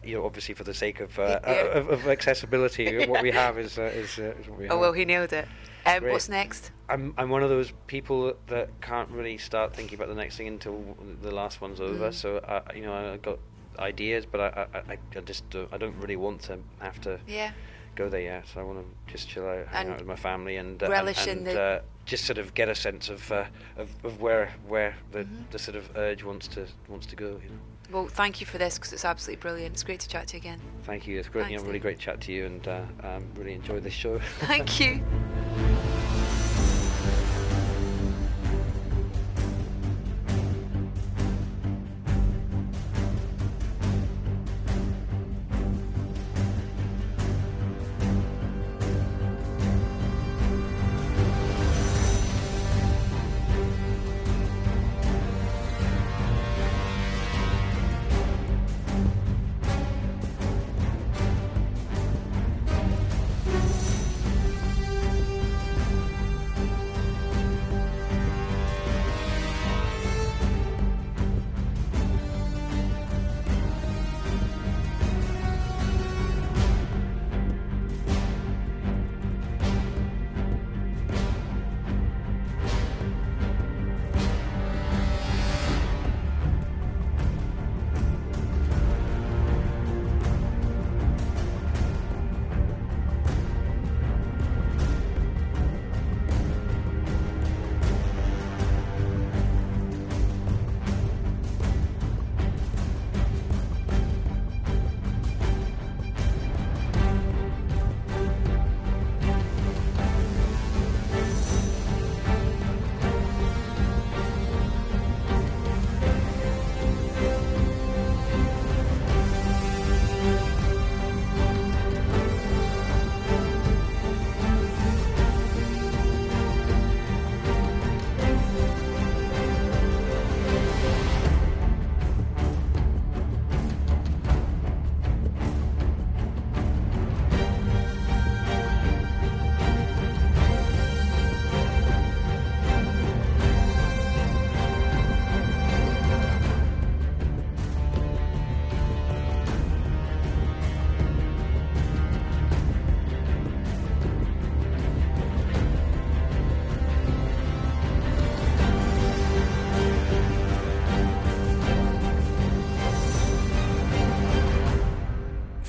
you 0.04 0.16
know, 0.16 0.24
obviously 0.24 0.54
for 0.54 0.64
the 0.64 0.74
sake 0.74 1.00
of 1.00 1.18
uh, 1.18 1.40
Yeah. 1.44 1.52
of, 1.52 1.88
of 1.88 2.06
accessibility, 2.08 3.06
what 3.08 3.22
we 3.22 3.30
have 3.32 3.58
is 3.58 3.78
uh, 3.78 3.82
is, 3.82 4.18
uh, 4.18 4.34
is 4.38 4.48
what 4.48 4.58
we 4.58 4.64
have. 4.66 4.74
Oh 4.74 4.78
well, 4.78 4.92
he 4.92 5.04
nailed 5.04 5.32
it. 5.32 5.48
Um, 5.86 6.04
what's 6.04 6.28
next? 6.28 6.70
I'm 6.88 7.14
I'm 7.16 7.30
one 7.30 7.42
of 7.42 7.48
those 7.48 7.72
people 7.86 8.34
that 8.48 8.68
can't 8.80 9.08
really 9.10 9.38
start 9.38 9.74
thinking 9.74 9.96
about 9.98 10.08
the 10.08 10.14
next 10.14 10.36
thing 10.36 10.48
until 10.48 10.96
the 11.22 11.30
last 11.30 11.60
one's 11.60 11.80
over. 11.80 12.10
Mm. 12.10 12.14
So 12.14 12.38
I, 12.46 12.74
you 12.74 12.82
know, 12.82 13.12
I 13.12 13.16
got 13.16 13.38
ideas, 13.78 14.26
but 14.26 14.40
I 14.40 14.66
I, 14.74 14.98
I, 15.16 15.20
just 15.22 15.48
don't, 15.50 15.72
I 15.72 15.78
don't 15.78 15.96
really 15.98 16.16
want 16.16 16.42
to 16.42 16.58
have 16.80 17.00
to 17.02 17.18
Yeah. 17.26 17.50
go 17.96 18.08
there 18.08 18.20
yet. 18.20 18.44
I 18.56 18.62
want 18.62 18.78
to 18.80 19.12
just 19.12 19.28
chill 19.28 19.46
out, 19.48 19.66
hang 19.68 19.86
And 19.86 19.90
out 19.92 19.98
with 19.98 20.08
my 20.08 20.16
family, 20.16 20.56
and 20.56 20.82
uh, 20.82 20.88
relish 20.90 21.26
and, 21.26 21.40
in 21.42 21.46
and, 21.48 21.56
the- 21.56 21.60
uh, 21.60 21.80
just 22.06 22.24
sort 22.26 22.36
of 22.38 22.52
get 22.54 22.68
a 22.68 22.74
sense 22.74 23.08
of 23.08 23.32
uh, 23.32 23.44
of, 23.76 23.88
of 24.04 24.20
where 24.20 24.52
where 24.68 24.94
the, 25.12 25.20
Mm-hmm. 25.20 25.42
the 25.50 25.58
sort 25.58 25.76
of 25.76 25.88
urge 25.96 26.22
wants 26.24 26.46
to 26.48 26.66
wants 26.88 27.06
to 27.06 27.16
go. 27.16 27.28
You 27.42 27.50
know. 27.50 27.58
Well, 27.90 28.08
thank 28.08 28.40
you 28.40 28.46
for 28.46 28.58
this 28.58 28.78
because 28.78 28.92
it's 28.92 29.04
absolutely 29.04 29.40
brilliant. 29.42 29.74
It's 29.74 29.82
great 29.84 30.00
to 30.00 30.08
chat 30.08 30.26
to 30.28 30.36
you 30.36 30.40
again. 30.40 30.60
Thank 30.84 31.06
you. 31.06 31.18
It's 31.18 31.28
great. 31.28 31.42
you 31.42 31.48
Thanks, 31.48 31.62
know, 31.62 31.66
really 31.68 31.78
great 31.78 31.98
chat 31.98 32.20
to 32.22 32.32
you, 32.32 32.46
and 32.46 32.66
uh, 32.68 32.82
um, 33.02 33.26
really 33.36 33.52
enjoyed 33.54 33.82
this 33.82 33.92
show. 33.94 34.18
Thank 34.40 34.80
you. 34.80 35.02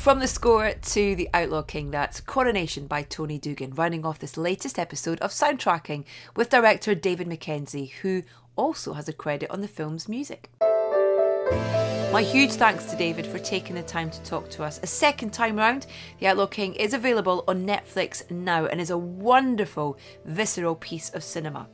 From 0.05 0.19
the 0.19 0.27
score 0.27 0.71
to 0.71 1.15
The 1.15 1.29
Outlaw 1.33 1.63
King, 1.63 1.89
that's 1.89 2.21
Coronation 2.21 2.85
by 2.85 3.01
Tony 3.01 3.39
Doogan, 3.39 3.73
rounding 3.73 4.05
off 4.05 4.19
this 4.19 4.37
latest 4.37 4.77
episode 4.77 5.19
of 5.19 5.31
Soundtracking 5.31 6.03
with 6.35 6.51
director 6.51 6.93
David 6.93 7.25
Mackenzie, 7.25 7.91
who 8.03 8.21
also 8.55 8.93
has 8.93 9.09
a 9.09 9.13
credit 9.13 9.49
on 9.49 9.61
the 9.61 9.67
film's 9.67 10.07
music. 10.07 10.51
My 10.61 12.21
huge 12.21 12.51
thanks 12.51 12.85
to 12.85 12.95
David 12.95 13.25
for 13.25 13.39
taking 13.39 13.75
the 13.75 13.81
time 13.81 14.11
to 14.11 14.21
talk 14.21 14.47
to 14.51 14.63
us 14.63 14.79
a 14.83 14.87
second 14.87 15.33
time 15.33 15.55
round. 15.55 15.87
The 16.19 16.27
Outlaw 16.27 16.45
King 16.45 16.75
is 16.75 16.93
available 16.93 17.43
on 17.47 17.65
Netflix 17.65 18.29
now 18.29 18.67
and 18.67 18.79
is 18.79 18.91
a 18.91 18.97
wonderful, 18.99 19.97
visceral 20.23 20.75
piece 20.75 21.09
of 21.09 21.23
cinema. 21.23 21.67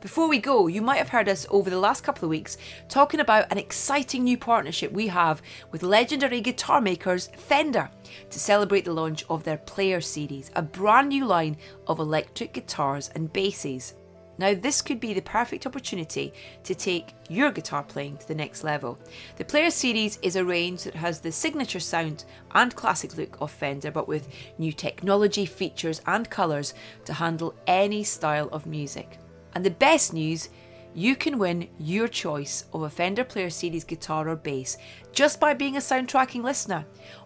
Before 0.00 0.28
we 0.28 0.38
go, 0.38 0.68
you 0.68 0.80
might 0.80 0.98
have 0.98 1.08
heard 1.08 1.28
us 1.28 1.44
over 1.50 1.68
the 1.68 1.78
last 1.78 2.04
couple 2.04 2.24
of 2.24 2.30
weeks 2.30 2.56
talking 2.88 3.18
about 3.18 3.50
an 3.50 3.58
exciting 3.58 4.22
new 4.22 4.38
partnership 4.38 4.92
we 4.92 5.08
have 5.08 5.42
with 5.72 5.82
legendary 5.82 6.40
guitar 6.40 6.80
makers 6.80 7.30
Fender 7.36 7.90
to 8.30 8.38
celebrate 8.38 8.84
the 8.84 8.92
launch 8.92 9.24
of 9.28 9.42
their 9.42 9.58
Player 9.58 10.00
series, 10.00 10.52
a 10.54 10.62
brand 10.62 11.08
new 11.08 11.24
line 11.24 11.56
of 11.88 11.98
electric 11.98 12.52
guitars 12.52 13.10
and 13.16 13.32
basses. 13.32 13.94
Now, 14.38 14.54
this 14.54 14.82
could 14.82 15.00
be 15.00 15.14
the 15.14 15.22
perfect 15.22 15.66
opportunity 15.66 16.32
to 16.62 16.76
take 16.76 17.12
your 17.28 17.50
guitar 17.50 17.82
playing 17.82 18.18
to 18.18 18.28
the 18.28 18.36
next 18.36 18.62
level. 18.62 19.00
The 19.34 19.44
Player 19.44 19.70
series 19.70 20.16
is 20.22 20.36
a 20.36 20.44
range 20.44 20.84
that 20.84 20.94
has 20.94 21.18
the 21.18 21.32
signature 21.32 21.80
sound 21.80 22.24
and 22.52 22.72
classic 22.76 23.16
look 23.16 23.36
of 23.40 23.50
Fender, 23.50 23.90
but 23.90 24.06
with 24.06 24.28
new 24.58 24.72
technology, 24.72 25.44
features, 25.44 26.00
and 26.06 26.30
colours 26.30 26.74
to 27.04 27.14
handle 27.14 27.56
any 27.66 28.04
style 28.04 28.48
of 28.52 28.64
music. 28.64 29.18
And 29.54 29.64
the 29.64 29.70
best 29.70 30.12
news 30.12 30.48
you 30.94 31.14
can 31.14 31.38
win 31.38 31.68
your 31.78 32.08
choice 32.08 32.64
of 32.72 32.82
a 32.82 32.90
Fender 32.90 33.24
Player 33.24 33.50
Series 33.50 33.84
guitar 33.84 34.28
or 34.28 34.36
bass 34.36 34.78
just 35.12 35.38
by 35.38 35.54
being 35.54 35.76
a 35.76 35.80
soundtracking 35.80 36.42
listener. 36.42 36.84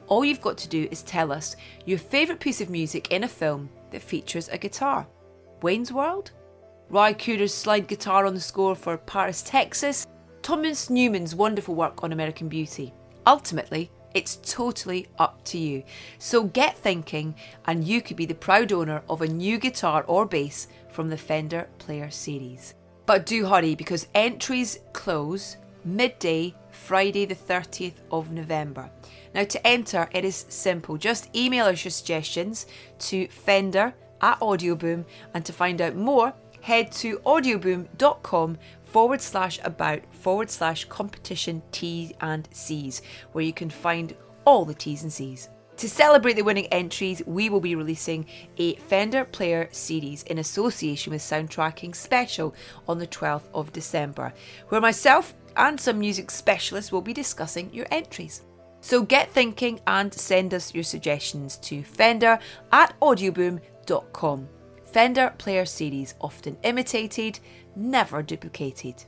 All 0.08 0.24
you've 0.24 0.40
got 0.40 0.58
to 0.58 0.68
do 0.68 0.88
is 0.90 1.02
tell 1.02 1.32
us 1.32 1.56
your 1.86 1.98
favourite 1.98 2.40
piece 2.40 2.60
of 2.60 2.70
music 2.70 3.10
in 3.12 3.24
a 3.24 3.28
film 3.28 3.70
that 3.90 4.02
features 4.02 4.48
a 4.48 4.58
guitar. 4.58 5.06
Wayne's 5.62 5.92
World? 5.92 6.32
Ry 6.90 7.14
Cooder's 7.14 7.54
slide 7.54 7.88
guitar 7.88 8.26
on 8.26 8.34
the 8.34 8.40
score 8.40 8.74
for 8.74 8.98
Paris, 8.98 9.42
Texas? 9.42 10.06
Thomas 10.42 10.90
Newman's 10.90 11.34
wonderful 11.34 11.74
work 11.74 12.02
on 12.02 12.12
American 12.12 12.48
Beauty? 12.48 12.92
Ultimately, 13.26 13.90
it's 14.14 14.36
totally 14.36 15.06
up 15.18 15.42
to 15.44 15.58
you. 15.58 15.84
So 16.18 16.44
get 16.44 16.76
thinking, 16.76 17.34
and 17.66 17.84
you 17.84 18.02
could 18.02 18.16
be 18.16 18.26
the 18.26 18.34
proud 18.34 18.72
owner 18.72 19.02
of 19.08 19.22
a 19.22 19.26
new 19.26 19.58
guitar 19.58 20.04
or 20.06 20.26
bass 20.26 20.66
from 20.92 21.08
the 21.08 21.16
Fender 21.16 21.68
Player 21.78 22.10
series. 22.10 22.74
But 23.06 23.26
do 23.26 23.46
hurry 23.46 23.74
because 23.74 24.06
entries 24.14 24.78
close 24.92 25.56
midday, 25.84 26.54
Friday, 26.70 27.24
the 27.24 27.34
30th 27.34 27.94
of 28.10 28.30
November. 28.30 28.90
Now, 29.34 29.44
to 29.44 29.66
enter, 29.66 30.08
it 30.12 30.24
is 30.24 30.46
simple. 30.48 30.96
Just 30.96 31.34
email 31.34 31.66
us 31.66 31.84
your 31.84 31.90
suggestions 31.90 32.66
to 33.00 33.26
Fender 33.28 33.94
at 34.20 34.38
Audioboom, 34.40 35.04
and 35.34 35.44
to 35.44 35.52
find 35.52 35.80
out 35.80 35.96
more, 35.96 36.32
head 36.60 36.92
to 36.92 37.18
audioboom.com 37.18 38.58
forward 38.84 39.20
slash 39.20 39.58
about 39.64 40.00
forward 40.14 40.50
slash 40.50 40.84
competition 40.84 41.62
T's 41.72 42.12
and 42.20 42.48
C's, 42.52 43.02
where 43.32 43.44
you 43.44 43.52
can 43.52 43.70
find 43.70 44.14
all 44.44 44.64
the 44.64 44.74
T's 44.74 45.02
and 45.02 45.12
C's. 45.12 45.48
To 45.78 45.88
celebrate 45.88 46.34
the 46.34 46.42
winning 46.42 46.66
entries, 46.66 47.22
we 47.26 47.48
will 47.48 47.60
be 47.60 47.74
releasing 47.74 48.26
a 48.56 48.76
Fender 48.76 49.24
Player 49.24 49.68
series 49.72 50.22
in 50.24 50.38
association 50.38 51.12
with 51.12 51.22
Soundtracking 51.22 51.94
Special 51.96 52.54
on 52.86 52.98
the 52.98 53.06
12th 53.06 53.48
of 53.52 53.72
December, 53.72 54.32
where 54.68 54.80
myself 54.80 55.34
and 55.56 55.80
some 55.80 55.98
music 55.98 56.30
specialists 56.30 56.92
will 56.92 57.00
be 57.00 57.12
discussing 57.12 57.72
your 57.72 57.86
entries. 57.90 58.42
So 58.80 59.02
get 59.02 59.30
thinking 59.30 59.80
and 59.86 60.12
send 60.12 60.54
us 60.54 60.74
your 60.74 60.84
suggestions 60.84 61.56
to 61.58 61.82
fender 61.82 62.38
at 62.72 62.98
audioboom.com. 63.00 64.48
Fender 64.84 65.34
Player 65.38 65.64
Series, 65.64 66.14
often 66.20 66.56
imitated, 66.62 67.38
never 67.74 68.22
duplicated. 68.22 69.04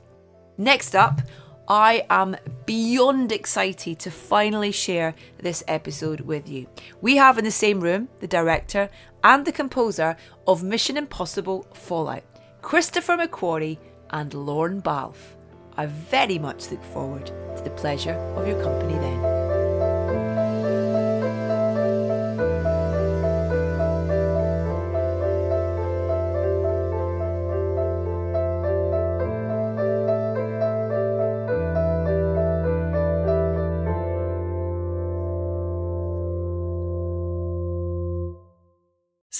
Next 0.57 0.95
up, 0.95 1.21
I 1.67 2.05
am 2.11 2.35
beyond 2.65 3.31
excited 3.31 3.97
to 3.99 4.11
finally 4.11 4.71
share 4.71 5.15
this 5.39 5.63
episode 5.67 6.21
with 6.21 6.47
you. 6.47 6.67
We 7.01 7.15
have 7.17 7.39
in 7.39 7.43
the 7.43 7.51
same 7.51 7.81
room 7.81 8.09
the 8.19 8.27
director 8.27 8.89
and 9.23 9.45
the 9.45 9.51
composer 9.51 10.15
of 10.47 10.63
Mission 10.63 10.95
Impossible 10.95 11.65
Fallout, 11.73 12.23
Christopher 12.61 13.17
McQuarrie 13.17 13.79
and 14.11 14.33
Lorne 14.33 14.79
Balfe. 14.79 15.35
I 15.75 15.87
very 15.87 16.37
much 16.37 16.69
look 16.69 16.83
forward 16.83 17.25
to 17.25 17.61
the 17.63 17.71
pleasure 17.71 18.13
of 18.35 18.47
your 18.47 18.61
company 18.61 18.93
then. 18.93 19.34